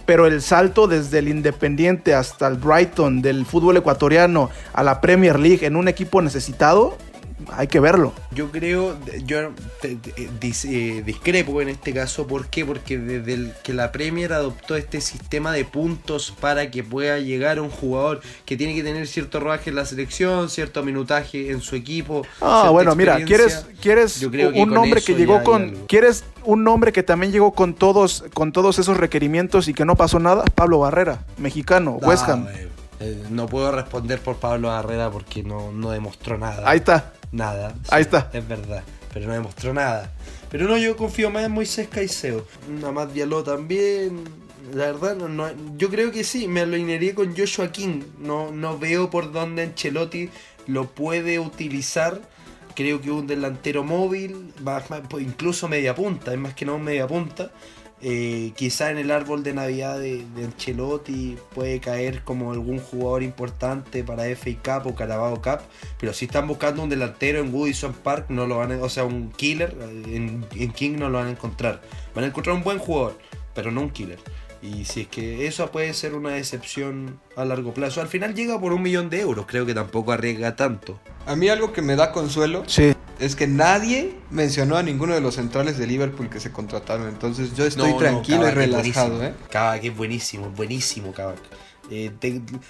pero 0.05 0.25
el 0.27 0.41
salto 0.41 0.87
desde 0.87 1.19
el 1.19 1.27
Independiente 1.27 2.13
hasta 2.13 2.47
el 2.47 2.55
Brighton, 2.55 3.21
del 3.21 3.45
fútbol 3.45 3.77
ecuatoriano 3.77 4.49
a 4.73 4.83
la 4.83 5.01
Premier 5.01 5.39
League 5.39 5.65
en 5.65 5.75
un 5.75 5.87
equipo 5.87 6.21
necesitado, 6.21 6.97
hay 7.51 7.67
que 7.67 7.79
verlo. 7.79 8.13
Yo 8.31 8.51
creo, 8.51 8.97
yo 9.25 9.51
te- 9.81 9.95
te- 9.95 10.29
dis- 10.39 10.65
eh, 10.69 11.03
discrepo 11.05 11.61
en 11.61 11.69
este 11.69 11.93
caso, 11.93 12.27
¿por 12.27 12.47
qué? 12.47 12.65
Porque 12.65 12.97
desde 12.97 13.33
el 13.33 13.53
que 13.63 13.73
la 13.73 13.91
Premier 13.91 14.33
adoptó 14.33 14.75
este 14.75 15.01
sistema 15.01 15.51
de 15.51 15.65
puntos 15.65 16.33
para 16.39 16.71
que 16.71 16.83
pueda 16.83 17.19
llegar 17.19 17.59
un 17.59 17.69
jugador 17.69 18.21
que 18.45 18.57
tiene 18.57 18.75
que 18.75 18.83
tener 18.83 19.07
cierto 19.07 19.39
rodaje 19.39 19.69
en 19.69 19.75
la 19.75 19.85
selección, 19.85 20.49
cierto 20.49 20.83
minutaje 20.83 21.51
en 21.51 21.61
su 21.61 21.75
equipo. 21.75 22.25
Ah, 22.41 22.69
bueno, 22.71 22.95
mira, 22.95 23.23
quieres, 23.23 23.65
quieres 23.81 24.19
Yo 24.19 24.29
creo 24.31 24.51
que 24.51 24.61
un 24.61 24.69
nombre 24.69 25.01
que 25.01 25.15
llegó 25.15 25.43
con, 25.43 25.75
quieres 25.87 26.23
un 26.43 26.63
nombre 26.63 26.91
que 26.91 27.03
también 27.03 27.31
llegó 27.31 27.53
con 27.53 27.73
todos, 27.73 28.25
con 28.33 28.51
todos 28.51 28.79
esos 28.79 28.97
requerimientos 28.97 29.67
y 29.67 29.73
que 29.73 29.85
no 29.85 29.95
pasó 29.95 30.19
nada. 30.19 30.43
Pablo 30.55 30.79
Barrera, 30.79 31.23
mexicano, 31.37 31.97
No, 32.01 32.07
West 32.07 32.27
Ham. 32.29 32.47
eh, 32.53 32.67
eh, 32.99 33.23
no 33.29 33.47
puedo 33.47 33.71
responder 33.71 34.19
por 34.19 34.37
Pablo 34.37 34.67
Barrera 34.69 35.09
porque 35.09 35.43
no, 35.43 35.71
no 35.71 35.89
demostró 35.91 36.37
nada. 36.37 36.63
Ahí 36.69 36.77
está. 36.79 37.13
Nada. 37.33 37.75
Ahí 37.89 38.03
está. 38.03 38.29
Es 38.31 38.47
verdad. 38.47 38.83
Pero 39.13 39.27
no 39.27 39.33
demostró 39.33 39.73
nada. 39.73 40.11
Pero 40.49 40.67
no, 40.67 40.77
yo 40.77 40.95
confío 40.95 41.29
más 41.29 41.43
en 41.43 41.51
Moisés 41.51 41.87
Caicedo. 41.89 42.47
Más 42.93 43.13
Diallo 43.13 43.43
también. 43.43 44.23
La 44.73 44.85
verdad, 44.85 45.15
no, 45.17 45.27
no- 45.27 45.51
yo 45.77 45.89
creo 45.89 46.11
que 46.11 46.23
sí. 46.23 46.47
Me 46.47 46.61
alinearía 46.61 47.13
con 47.13 47.35
Joshua 47.35 47.71
King. 47.71 48.01
No, 48.19 48.51
no 48.51 48.77
veo 48.79 49.09
por 49.09 49.31
dónde 49.33 49.63
Ancelotti 49.63 50.29
lo 50.67 50.85
puede 50.87 51.39
utilizar. 51.39 52.21
Creo 52.75 53.01
que 53.01 53.11
un 53.11 53.27
delantero 53.27 53.83
móvil, 53.83 54.53
más- 54.63 54.89
más- 54.89 55.01
incluso 55.19 55.67
media 55.67 55.93
punta, 55.93 56.31
es 56.33 56.39
más 56.39 56.53
que 56.55 56.65
no 56.65 56.75
un 56.75 56.83
media 56.83 57.05
punta. 57.07 57.51
Eh, 58.05 58.51
quizá 58.57 58.91
en 58.91 58.97
el 58.97 59.11
árbol 59.11 59.43
de 59.43 59.53
Navidad 59.53 59.97
de, 59.97 60.25
Ancelotti 60.43 61.37
puede 61.55 61.79
caer 61.79 62.21
como 62.23 62.51
algún 62.51 62.79
jugador 62.79 63.23
importante 63.23 64.03
para 64.03 64.25
FA 64.35 64.51
Cup 64.61 64.91
o 64.91 64.95
Carabao 64.95 65.41
Cup, 65.41 65.59
pero 66.01 66.11
si 66.11 66.25
están 66.25 66.45
buscando 66.45 66.83
un 66.83 66.89
delantero 66.89 67.39
en 67.39 67.53
Woodison 67.53 67.93
Park, 67.93 68.25
no 68.27 68.45
lo 68.45 68.57
van 68.57 68.73
a, 68.73 68.83
o 68.83 68.89
sea, 68.89 69.05
un 69.05 69.31
killer, 69.31 69.77
eh, 69.79 70.15
en, 70.17 70.45
en 70.53 70.71
King 70.73 70.97
no 70.99 71.09
lo 71.09 71.19
van 71.19 71.27
a 71.27 71.31
encontrar. 71.31 71.81
Van 72.13 72.25
a 72.25 72.27
encontrar 72.27 72.57
un 72.57 72.63
buen 72.63 72.77
jugador, 72.77 73.17
pero 73.55 73.71
no 73.71 73.79
un 73.79 73.89
killer. 73.89 74.19
Y 74.63 74.85
si 74.85 75.01
es 75.01 75.07
que 75.09 75.45
eso 75.45 75.69
puede 75.71 75.93
ser 75.93 76.13
una 76.15 76.29
decepción 76.29 77.19
a 77.35 77.43
largo 77.43 77.73
plazo, 77.73 77.99
al 77.99 78.07
final 78.07 78.33
llega 78.33 78.57
por 78.61 78.71
un 78.71 78.81
millón 78.81 79.09
de 79.09 79.19
euros, 79.19 79.45
creo 79.45 79.65
que 79.65 79.73
tampoco 79.73 80.13
arriesga 80.13 80.55
tanto. 80.55 80.99
A 81.25 81.35
mí 81.35 81.49
algo 81.49 81.73
que 81.73 81.81
me 81.81 81.97
da 81.97 82.13
consuelo 82.13 82.63
Sí. 82.65 82.93
es 83.19 83.35
que 83.35 83.45
nadie 83.45 84.15
mencionó 84.31 84.77
a 84.77 84.83
ninguno 84.83 85.13
de 85.15 85.19
los 85.19 85.35
centrales 85.35 85.77
de 85.77 85.85
Liverpool 85.85 86.29
que 86.29 86.39
se 86.39 86.51
contrataron. 86.53 87.09
Entonces 87.09 87.53
yo 87.57 87.65
estoy 87.65 87.89
No, 87.89 87.95
no, 87.95 87.99
tranquilo 87.99 88.45
y 88.45 88.47
es 88.47 88.53
relajado, 88.53 89.09
buenísimo. 89.17 89.23
¿eh? 89.43 89.49
Kabak 89.51 89.83
es 89.83 89.97
buenísimo, 89.97 90.49
buenísimo 90.51 91.11
Kabak. 91.11 91.39
Eh, 91.91 92.11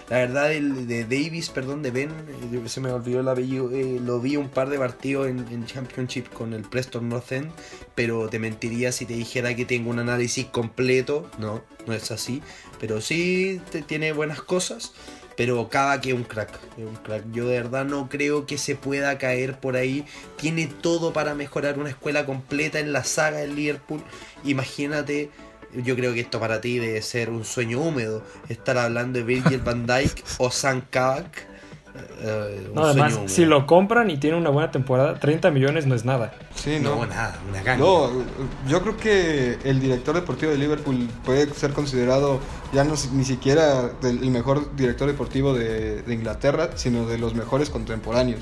la 0.09 0.17
verdad, 0.17 0.51
el 0.53 0.87
de 0.87 1.03
Davis, 1.03 1.49
perdón, 1.49 1.83
de 1.83 1.91
Ben, 1.91 2.09
eh, 2.09 2.67
se 2.67 2.81
me 2.81 2.91
olvidó 2.91 3.19
el 3.19 3.27
apellido, 3.27 3.69
eh, 3.71 3.99
lo 4.03 4.19
vi 4.19 4.37
un 4.37 4.49
par 4.49 4.69
de 4.69 4.79
partidos 4.79 5.27
en, 5.27 5.65
Championship 5.65 6.29
con 6.29 6.53
el 6.53 6.63
Preston 6.63 7.09
North 7.09 7.31
End, 7.31 7.51
pero 7.93 8.27
te 8.27 8.39
mentiría 8.39 8.91
si 8.91 9.05
te 9.05 9.13
dijera 9.13 9.55
que 9.55 9.65
tengo 9.65 9.91
un 9.91 9.99
análisis 9.99 10.45
completo, 10.47 11.29
no, 11.37 11.63
no 11.85 11.93
es 11.93 12.09
así, 12.11 12.41
pero 12.79 13.01
sí 13.01 13.61
tiene 13.85 14.13
buenas 14.13 14.41
cosas, 14.41 14.93
pero 15.37 15.69
Kabak 15.69 16.07
es 16.07 16.13
un 16.13 16.23
crack, 16.23 16.59
es 16.77 16.85
un 16.85 16.95
crack. 16.95 17.23
Yo 17.31 17.47
de 17.47 17.59
verdad 17.59 17.85
no 17.85 18.09
creo 18.09 18.45
que 18.45 18.57
se 18.57 18.75
pueda 18.75 19.17
caer 19.19 19.59
por 19.59 19.75
ahí, 19.75 20.05
tiene 20.37 20.67
todo 20.67 21.13
para 21.13 21.35
mejorar 21.35 21.77
una 21.77 21.89
escuela 21.89 22.25
completa 22.25 22.79
en 22.79 22.91
la 22.93 23.03
saga 23.03 23.37
del 23.37 23.55
Liverpool, 23.55 24.01
imagínate 24.43 25.29
yo 25.83 25.95
creo 25.95 26.13
que 26.13 26.19
esto 26.21 26.39
para 26.39 26.61
ti 26.61 26.79
debe 26.79 27.01
ser 27.01 27.29
un 27.29 27.45
sueño 27.45 27.79
húmedo. 27.81 28.23
Estar 28.49 28.77
hablando 28.77 29.19
de 29.19 29.25
Virgil 29.25 29.59
van 29.63 29.85
Dijk 29.85 30.23
o 30.37 30.51
Sam 30.51 30.83
Kabak. 30.89 31.47
eh, 32.21 32.67
un 32.69 32.73
No, 32.73 32.85
además, 32.85 33.13
sueño 33.13 33.29
si 33.29 33.45
lo 33.45 33.65
compran 33.67 34.09
y 34.09 34.17
tiene 34.17 34.37
una 34.37 34.49
buena 34.49 34.71
temporada, 34.71 35.19
30 35.19 35.51
millones 35.51 35.85
no 35.85 35.95
es 35.95 36.05
nada. 36.05 36.33
Sí, 36.55 36.79
No, 36.79 36.95
no. 36.97 37.05
nada, 37.05 37.39
una 37.49 37.61
gana. 37.63 37.77
No, 37.83 38.09
yo 38.67 38.81
creo 38.81 38.97
que 38.97 39.57
el 39.63 39.79
director 39.79 40.15
deportivo 40.15 40.51
de 40.51 40.57
Liverpool 40.57 41.09
puede 41.23 41.53
ser 41.53 41.71
considerado 41.73 42.39
ya 42.71 42.83
no 42.83 42.95
ni 43.13 43.25
siquiera 43.25 43.91
el 44.03 44.29
mejor 44.31 44.75
director 44.75 45.07
deportivo 45.07 45.53
de, 45.53 46.01
de 46.01 46.13
Inglaterra, 46.13 46.71
sino 46.75 47.05
de 47.05 47.17
los 47.17 47.35
mejores 47.35 47.69
contemporáneos. 47.69 48.41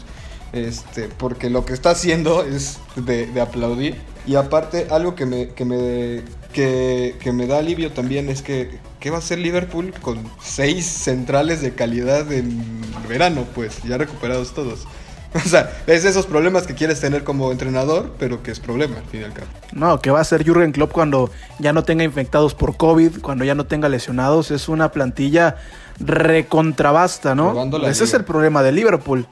Este, 0.54 1.08
porque 1.08 1.50
lo 1.50 1.64
que 1.66 1.74
está 1.74 1.92
haciendo 1.92 2.44
es 2.44 2.80
de, 2.96 3.28
de 3.28 3.42
aplaudir. 3.42 4.02
Y 4.26 4.36
aparte, 4.36 4.88
algo 4.92 5.16
que 5.16 5.26
me, 5.26 5.50
que 5.54 5.66
me, 5.66 6.24
que, 6.52 7.16
que 7.20 7.32
me 7.32 7.48
da 7.48 7.60
alivio 7.60 7.92
también 7.92 8.30
es 8.30 8.42
que, 8.42 8.80
¿qué 9.00 9.10
va 9.10 9.18
a 9.18 9.20
hacer 9.20 9.40
Liverpool 9.40 9.94
con 10.02 10.22
seis 10.42 10.86
centrales 10.86 11.62
de 11.62 11.74
calidad 11.74 12.32
en 12.32 12.62
verano? 13.08 13.46
Pues 13.56 13.82
ya 13.84 13.98
recuperados 13.98 14.54
todos. 14.54 14.88
O 15.34 15.40
sea, 15.40 15.72
es 15.88 16.04
esos 16.04 16.26
problemas 16.26 16.68
que 16.68 16.76
quieres 16.76 17.00
tener 17.00 17.24
como 17.24 17.52
entrenador, 17.52 18.14
pero 18.20 18.44
que 18.44 18.52
es 18.52 18.60
problema 18.60 18.98
al 18.98 19.06
fin 19.06 19.22
y 19.22 19.24
al 19.24 19.34
cabo. 19.34 19.48
No, 19.72 20.02
¿qué 20.02 20.12
va 20.12 20.20
a 20.20 20.22
hacer 20.22 20.46
Jurgen 20.46 20.74
Klopp 20.74 20.92
cuando 20.92 21.32
ya 21.60 21.72
no 21.72 21.84
tenga 21.84 22.04
infectados 22.04 22.54
por 22.54 22.76
COVID, 22.76 23.22
cuando 23.22 23.46
ya 23.46 23.56
no 23.56 23.66
tenga 23.66 23.88
lesionados? 23.88 24.52
Es 24.52 24.68
una 24.68 24.92
plantilla 24.92 25.56
recontrabasta, 26.00 27.34
¿no? 27.34 27.56
Ese 27.86 28.04
es 28.04 28.14
el 28.14 28.26
problema 28.26 28.62
de 28.62 28.74
Liverpool. 28.74 29.26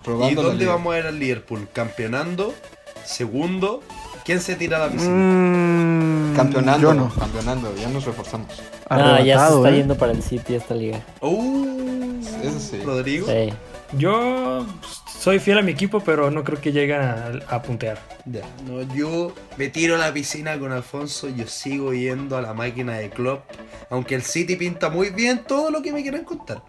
¿Y 0.00 0.04
Probando 0.04 0.42
dónde 0.42 0.66
vamos 0.66 0.92
a 0.92 0.96
ver 0.96 1.06
al 1.06 1.18
Liverpool? 1.18 1.68
¿Campeonando? 1.72 2.54
¿Segundo? 3.04 3.82
¿Quién 4.24 4.40
se 4.40 4.54
tira 4.56 4.76
a 4.76 4.86
la 4.86 4.92
piscina? 4.92 5.14
Mm, 5.14 6.34
Campeonando, 6.36 6.80
Yo 6.88 6.94
no. 6.94 7.08
campeonando, 7.10 7.74
ya 7.76 7.88
nos 7.88 8.04
reforzamos. 8.04 8.48
Ah, 8.88 9.20
ya 9.20 9.48
se 9.48 9.54
está 9.56 9.70
¿eh? 9.70 9.76
yendo 9.78 9.96
para 9.96 10.12
el 10.12 10.22
City 10.22 10.54
esta 10.54 10.74
liga. 10.74 11.00
Uh, 11.20 12.20
Eso 12.42 12.58
sí. 12.60 12.80
Rodrigo. 12.84 13.26
Sí. 13.26 13.52
Yo 13.98 14.64
soy 15.18 15.38
fiel 15.38 15.58
a 15.58 15.62
mi 15.62 15.72
equipo, 15.72 16.00
pero 16.00 16.30
no 16.30 16.44
creo 16.44 16.60
que 16.60 16.72
lleguen 16.72 17.00
a, 17.02 17.32
a 17.48 17.62
puntear. 17.62 17.98
Ya, 18.24 18.42
no, 18.66 18.80
yo 18.94 19.34
me 19.58 19.68
tiro 19.68 19.96
a 19.96 19.98
la 19.98 20.12
piscina 20.12 20.58
con 20.58 20.72
Alfonso, 20.72 21.28
yo 21.28 21.46
sigo 21.46 21.92
yendo 21.92 22.36
a 22.36 22.42
la 22.42 22.54
máquina 22.54 22.94
de 22.94 23.10
club, 23.10 23.40
aunque 23.90 24.14
el 24.14 24.22
City 24.22 24.56
pinta 24.56 24.88
muy 24.88 25.10
bien 25.10 25.42
todo 25.46 25.70
lo 25.70 25.82
que 25.82 25.92
me 25.92 26.02
quieran 26.02 26.24
contar. 26.24 26.62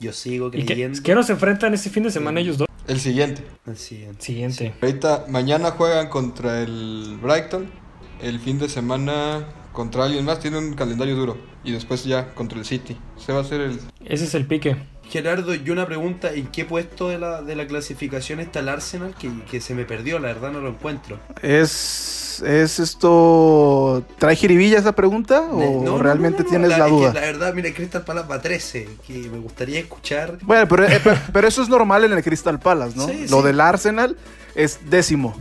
Yo 0.00 0.12
sigo 0.12 0.48
¿Y 0.48 0.50
que, 0.52 0.66
creyendo. 0.66 1.00
que 1.02 1.14
nos 1.14 1.30
enfrentan 1.30 1.72
este 1.74 1.90
fin 1.90 2.02
de 2.02 2.10
semana 2.10 2.40
ellos 2.40 2.58
dos? 2.58 2.66
El 2.86 3.00
siguiente. 3.00 3.44
al 3.66 3.76
siguiente. 3.78 4.22
Siguiente. 4.22 4.74
Ahorita, 4.82 5.24
mañana 5.28 5.70
juegan 5.70 6.08
contra 6.08 6.60
el 6.60 7.18
Brighton. 7.20 7.70
El 8.20 8.38
fin 8.40 8.58
de 8.58 8.68
semana 8.68 9.46
contra 9.72 10.04
alguien 10.04 10.24
más. 10.24 10.40
Tiene 10.40 10.58
un 10.58 10.74
calendario 10.74 11.16
duro. 11.16 11.38
Y 11.64 11.72
después 11.72 12.04
ya 12.04 12.34
contra 12.34 12.58
el 12.58 12.66
City. 12.66 12.98
Se 13.16 13.32
va 13.32 13.38
a 13.38 13.42
hacer 13.42 13.62
el. 13.62 13.80
Ese 14.04 14.24
es 14.24 14.34
el 14.34 14.46
pique. 14.46 14.76
Gerardo, 15.10 15.54
y 15.54 15.70
una 15.70 15.86
pregunta, 15.86 16.32
¿en 16.32 16.46
qué 16.48 16.64
puesto 16.64 17.08
de 17.08 17.18
la, 17.18 17.40
de 17.42 17.54
la 17.54 17.66
clasificación 17.66 18.40
está 18.40 18.60
el 18.60 18.68
Arsenal? 18.68 19.14
Que, 19.18 19.30
que 19.50 19.60
se 19.60 19.74
me 19.74 19.84
perdió, 19.84 20.18
la 20.18 20.28
verdad 20.28 20.50
no 20.50 20.60
lo 20.60 20.68
encuentro. 20.70 21.18
¿Es, 21.42 22.42
¿Es 22.44 22.78
esto. 22.80 24.02
¿Trae 24.18 24.34
jiribilla 24.34 24.78
esa 24.78 24.92
pregunta? 24.92 25.42
¿O 25.42 25.58
Ne- 25.58 25.70
no, 25.76 25.82
no, 25.82 25.98
realmente 25.98 26.38
no, 26.38 26.44
no, 26.44 26.50
tienes 26.50 26.68
la, 26.70 26.78
es 26.78 26.84
que 26.84 26.90
duda? 26.90 27.12
la 27.14 27.20
verdad, 27.20 27.54
mira, 27.54 27.72
Crystal 27.72 28.02
Palace 28.04 28.28
va 28.28 28.40
13, 28.42 28.88
que 29.06 29.12
me 29.30 29.38
gustaría 29.38 29.78
escuchar. 29.80 30.38
Bueno, 30.42 30.66
pero, 30.66 30.84
eh, 30.86 31.00
pero- 31.02 31.16
pero 31.32 31.48
eso 31.48 31.62
es 31.62 31.68
normal 31.68 32.04
en 32.04 32.12
el 32.12 32.22
Crystal 32.24 32.58
Palace, 32.58 32.96
¿no? 32.96 33.06
Sí, 33.06 33.26
lo 33.28 33.38
sí. 33.40 33.46
del 33.46 33.60
Arsenal 33.60 34.16
es 34.56 34.80
décimo. 34.90 35.36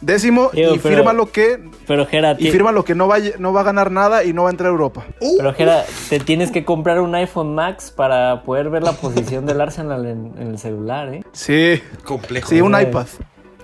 Décimo 0.00 0.50
y 0.52 0.62
pero- 0.62 0.80
firma 0.80 1.12
lo 1.12 1.32
que 1.32 1.58
Pero 1.86 2.04
Jera, 2.06 2.32
y 2.32 2.36
ti- 2.44 2.50
firma 2.50 2.72
lo 2.72 2.84
que 2.84 2.94
no 2.94 3.06
va, 3.06 3.16
a 3.16 3.20
no 3.38 3.52
va 3.52 3.60
a 3.60 3.64
ganar 3.64 3.90
nada 3.90 4.24
y 4.24 4.32
no 4.32 4.42
va 4.42 4.48
a 4.48 4.52
entrar 4.52 4.68
a 4.68 4.72
Europa. 4.72 5.04
Uh, 5.20 5.36
pero 5.36 5.54
Jera, 5.54 5.84
te 6.08 6.18
tienes 6.18 6.50
que 6.50 6.64
comprar 6.64 7.00
un 7.00 7.14
iPhone 7.14 7.54
Max 7.54 7.92
para 7.94 8.42
poder 8.42 8.70
ver 8.70 8.82
la 8.82 8.92
posición 8.92 9.46
del 9.46 9.60
Arsenal 9.60 10.04
en, 10.06 10.32
en 10.38 10.48
el 10.48 10.58
celular, 10.58 11.08
¿eh? 11.14 11.22
Sí, 11.32 11.80
complejo. 12.04 12.48
sí, 12.48 12.60
un 12.60 12.74
Eh, 12.74 12.82
iPad. 12.82 13.06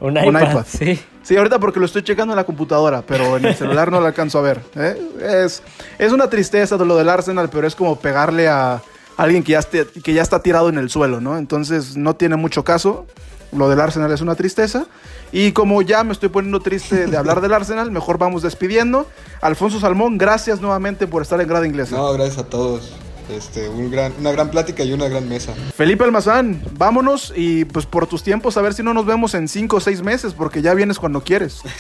Un 0.01 0.19
Un 0.19 0.25
iPad, 0.37 0.51
iPad. 0.51 0.67
sí. 0.67 1.01
Sí, 1.23 1.37
ahorita 1.37 1.61
porque 1.61 1.79
lo 1.79 1.87
estoy 1.87 2.03
checando 2.03 2.33
en 2.33 2.37
la 2.37 2.43
computadora, 2.45 3.03
pero 3.07 3.37
en 3.37 3.45
el 3.45 3.55
celular 3.55 3.93
no 3.93 4.01
lo 4.01 4.07
alcanzo 4.07 4.41
a 4.41 4.43
ver. 4.43 4.61
¿eh? 4.75 5.01
Es, 5.45 5.63
es 5.99 6.13
una 6.13 6.29
tristeza 6.29 6.77
de 6.77 6.85
lo 6.85 6.97
del 6.97 7.09
Arsenal, 7.09 7.49
pero 7.49 7.67
es 7.69 7.77
como 7.77 7.95
pegarle 7.97 8.49
a 8.49 8.83
alguien 9.17 9.45
que 9.45 9.53
ya, 9.53 9.61
esté- 9.61 9.87
que 10.03 10.13
ya 10.15 10.23
está 10.23 10.43
tirado 10.43 10.69
en 10.69 10.79
el 10.79 10.91
suelo, 10.91 11.21
¿no? 11.21 11.39
Entonces 11.39 11.97
no 11.97 12.15
tiene 12.17 12.35
mucho 12.35 12.65
caso. 12.65 13.07
Lo 13.53 13.69
del 13.69 13.81
Arsenal 13.81 14.11
es 14.11 14.21
una 14.23 14.35
tristeza. 14.35 14.87
Y 15.33 15.53
como 15.53 15.81
ya 15.81 16.05
me 16.05 16.13
estoy 16.13 16.29
poniendo 16.29 16.61
triste 16.61 17.07
de 17.07 17.17
hablar 17.17 17.41
del 17.41 17.55
Arsenal, 17.55 17.91
mejor 17.91 18.19
vamos 18.19 18.43
despidiendo. 18.43 19.07
Alfonso 19.41 19.81
Salmón, 19.81 20.19
gracias 20.19 20.61
nuevamente 20.61 21.07
por 21.07 21.23
estar 21.23 21.41
en 21.41 21.49
Grada 21.49 21.67
Inglesa. 21.67 21.97
No, 21.97 22.13
gracias 22.13 22.39
a 22.39 22.45
todos. 22.45 22.93
Este, 23.29 23.69
un 23.69 23.91
gran, 23.91 24.13
una 24.19 24.33
gran 24.33 24.51
plática 24.51 24.85
y 24.85 24.93
una 24.93 25.09
gran 25.09 25.29
mesa. 25.29 25.55
Felipe 25.75 26.05
Almazán, 26.05 26.63
vámonos 26.73 27.33
y 27.35 27.65
pues 27.65 27.87
por 27.87 28.07
tus 28.07 28.23
tiempos 28.23 28.57
a 28.57 28.63
ver 28.63 28.75
si 28.75 28.83
no 28.83 28.93
nos 28.95 29.07
vemos 29.07 29.35
en 29.35 29.49
cinco 29.49 29.77
o 29.77 29.81
seis 29.81 30.03
meses, 30.03 30.35
porque 30.35 30.63
ya 30.63 30.75
vienes 30.75 30.99
cuando 30.99 31.23
quieres. 31.23 31.63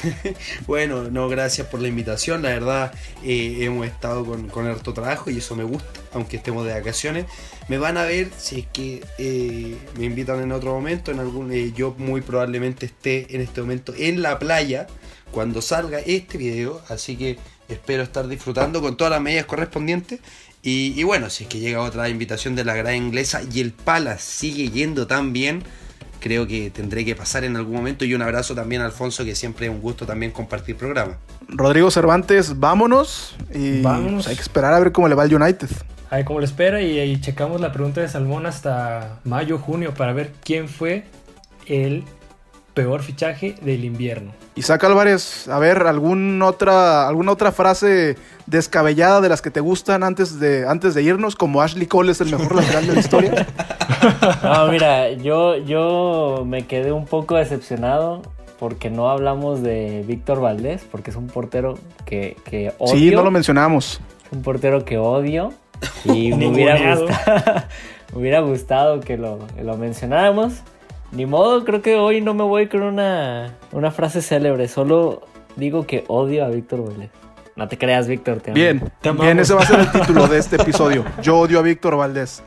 Bueno, 0.66 1.10
no, 1.10 1.28
gracias 1.28 1.66
por 1.66 1.80
la 1.80 1.88
invitación. 1.88 2.42
La 2.42 2.50
verdad, 2.50 2.92
eh, 3.24 3.58
hemos 3.60 3.86
estado 3.86 4.24
con, 4.24 4.48
con 4.48 4.66
harto 4.66 4.92
trabajo 4.92 5.30
y 5.30 5.38
eso 5.38 5.54
me 5.56 5.64
gusta, 5.64 6.00
aunque 6.12 6.36
estemos 6.36 6.66
de 6.66 6.72
vacaciones. 6.72 7.26
Me 7.68 7.78
van 7.78 7.96
a 7.96 8.04
ver 8.04 8.30
si 8.36 8.60
es 8.60 8.66
que 8.66 9.04
eh, 9.18 9.76
me 9.98 10.04
invitan 10.04 10.40
en 10.40 10.52
otro 10.52 10.72
momento. 10.72 11.10
En 11.10 11.20
algún, 11.20 11.52
eh, 11.52 11.72
yo 11.74 11.94
muy 11.98 12.20
probablemente 12.20 12.86
esté 12.86 13.34
en 13.34 13.40
este 13.40 13.60
momento 13.60 13.94
en 13.96 14.22
la 14.22 14.38
playa 14.38 14.86
cuando 15.30 15.62
salga 15.62 15.98
este 16.00 16.38
video. 16.38 16.80
Así 16.88 17.16
que 17.16 17.38
espero 17.68 18.02
estar 18.02 18.28
disfrutando 18.28 18.80
con 18.80 18.96
todas 18.96 19.12
las 19.12 19.20
medidas 19.20 19.46
correspondientes. 19.46 20.20
Y, 20.62 20.94
y 20.98 21.02
bueno, 21.02 21.28
si 21.28 21.44
es 21.44 21.50
que 21.50 21.58
llega 21.58 21.80
otra 21.82 22.08
invitación 22.08 22.54
de 22.54 22.64
la 22.64 22.74
gran 22.74 22.94
inglesa 22.94 23.40
y 23.52 23.60
el 23.60 23.72
Palace 23.72 24.22
sigue 24.22 24.70
yendo 24.70 25.06
tan 25.08 25.32
bien, 25.32 25.64
creo 26.20 26.46
que 26.46 26.70
tendré 26.70 27.04
que 27.04 27.16
pasar 27.16 27.42
en 27.44 27.56
algún 27.56 27.74
momento. 27.74 28.04
Y 28.04 28.14
un 28.14 28.22
abrazo 28.22 28.54
también 28.54 28.80
a 28.80 28.86
Alfonso, 28.86 29.24
que 29.24 29.34
siempre 29.34 29.66
es 29.66 29.72
un 29.72 29.80
gusto 29.80 30.06
también 30.06 30.30
compartir 30.30 30.76
programa. 30.76 31.18
Rodrigo 31.48 31.90
Cervantes, 31.90 32.58
vámonos 32.60 33.34
y 33.52 33.82
Vámonos. 33.82 34.28
hay 34.28 34.36
que 34.36 34.42
esperar 34.42 34.72
a 34.72 34.78
ver 34.78 34.92
cómo 34.92 35.08
le 35.08 35.14
va 35.16 35.24
al 35.24 35.34
United. 35.34 35.68
A 36.10 36.16
ver 36.16 36.24
cómo 36.24 36.38
le 36.40 36.46
espera 36.46 36.80
y, 36.80 37.00
y 37.00 37.20
checamos 37.20 37.60
la 37.60 37.72
pregunta 37.72 38.00
de 38.00 38.08
Salmón 38.08 38.46
hasta 38.46 39.18
mayo, 39.24 39.58
junio 39.58 39.94
para 39.94 40.12
ver 40.12 40.32
quién 40.44 40.68
fue 40.68 41.04
el 41.66 42.04
peor 42.74 43.02
fichaje 43.02 43.54
del 43.62 43.84
invierno. 43.84 44.32
Isaac 44.54 44.84
Álvarez, 44.84 45.48
a 45.48 45.58
ver, 45.58 45.86
¿algún 45.86 46.40
otra, 46.42 47.08
¿alguna 47.08 47.32
otra 47.32 47.52
frase 47.52 48.16
descabellada 48.46 49.20
de 49.20 49.28
las 49.28 49.42
que 49.42 49.50
te 49.50 49.60
gustan 49.60 50.02
antes 50.02 50.38
de, 50.40 50.66
antes 50.66 50.94
de 50.94 51.02
irnos? 51.02 51.36
Como 51.36 51.62
Ashley 51.62 51.86
Cole 51.86 52.12
es 52.12 52.20
el 52.20 52.30
mejor 52.30 52.56
lateral 52.56 52.86
de 52.86 52.94
la 52.94 53.00
historia. 53.00 53.46
No, 54.42 54.66
mira, 54.66 55.12
yo, 55.12 55.56
yo 55.58 56.42
me 56.44 56.66
quedé 56.66 56.90
un 56.90 57.06
poco 57.06 57.36
decepcionado 57.36 58.22
porque 58.58 58.90
no 58.90 59.10
hablamos 59.10 59.62
de 59.62 60.04
Víctor 60.06 60.40
Valdés, 60.40 60.84
porque 60.90 61.10
es 61.10 61.16
un 61.16 61.28
portero 61.28 61.78
que, 62.04 62.36
que 62.44 62.72
odio. 62.78 62.94
Sí, 62.94 63.10
no 63.12 63.22
lo 63.22 63.30
mencionamos. 63.30 64.00
un 64.32 64.42
portero 64.42 64.84
que 64.84 64.98
odio 64.98 65.52
y 66.04 66.32
me 66.32 66.48
hubiera, 66.48 66.96
gustado, 66.96 67.62
me 68.12 68.20
hubiera 68.20 68.40
gustado 68.40 69.00
que 69.00 69.16
lo, 69.16 69.38
lo 69.62 69.76
mencionáramos. 69.76 70.62
Ni 71.12 71.26
modo, 71.26 71.64
creo 71.64 71.82
que 71.82 71.96
hoy 71.96 72.20
no 72.20 72.32
me 72.34 72.42
voy 72.44 72.68
con 72.68 72.82
una, 72.82 73.54
una 73.72 73.90
frase 73.90 74.22
célebre, 74.22 74.66
solo 74.68 75.22
digo 75.56 75.86
que 75.86 76.04
odio 76.08 76.44
a 76.44 76.48
Víctor 76.48 76.84
Valdés. 76.86 77.10
No 77.54 77.68
te 77.68 77.76
creas, 77.76 78.08
Víctor. 78.08 78.40
te 78.40 78.50
amo. 78.50 78.54
Bien, 78.54 78.92
Te 79.02 79.10
amamos. 79.10 79.26
bien, 79.26 79.38
ese 79.38 79.52
va 79.52 79.60
a 79.60 79.66
ser 79.66 79.80
el 79.80 79.90
título 79.90 80.26
de 80.26 80.38
este 80.38 80.56
episodio. 80.56 81.04
Yo 81.20 81.38
odio 81.38 81.58
a 81.58 81.62
Víctor 81.62 81.96
Valdés. 81.96 82.42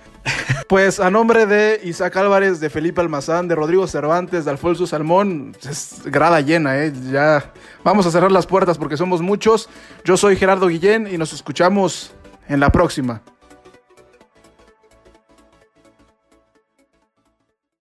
Pues 0.67 0.99
a 0.99 1.11
nombre 1.11 1.45
de 1.45 1.79
Isaac 1.83 2.17
Álvarez, 2.17 2.59
de 2.59 2.71
Felipe 2.71 2.99
Almazán, 2.99 3.47
de 3.47 3.53
Rodrigo 3.53 3.85
Cervantes, 3.85 4.45
de 4.45 4.51
Alfonso 4.51 4.87
Salmón, 4.87 5.55
es 5.69 6.01
grada 6.05 6.41
llena, 6.41 6.83
¿eh? 6.83 6.91
Ya 7.11 7.53
vamos 7.83 8.07
a 8.07 8.11
cerrar 8.11 8.31
las 8.31 8.47
puertas 8.47 8.79
porque 8.79 8.97
somos 8.97 9.21
muchos. 9.21 9.69
Yo 10.03 10.17
soy 10.17 10.35
Gerardo 10.37 10.67
Guillén 10.67 11.07
y 11.11 11.19
nos 11.19 11.33
escuchamos 11.33 12.15
en 12.47 12.59
la 12.59 12.71
próxima. 12.71 13.21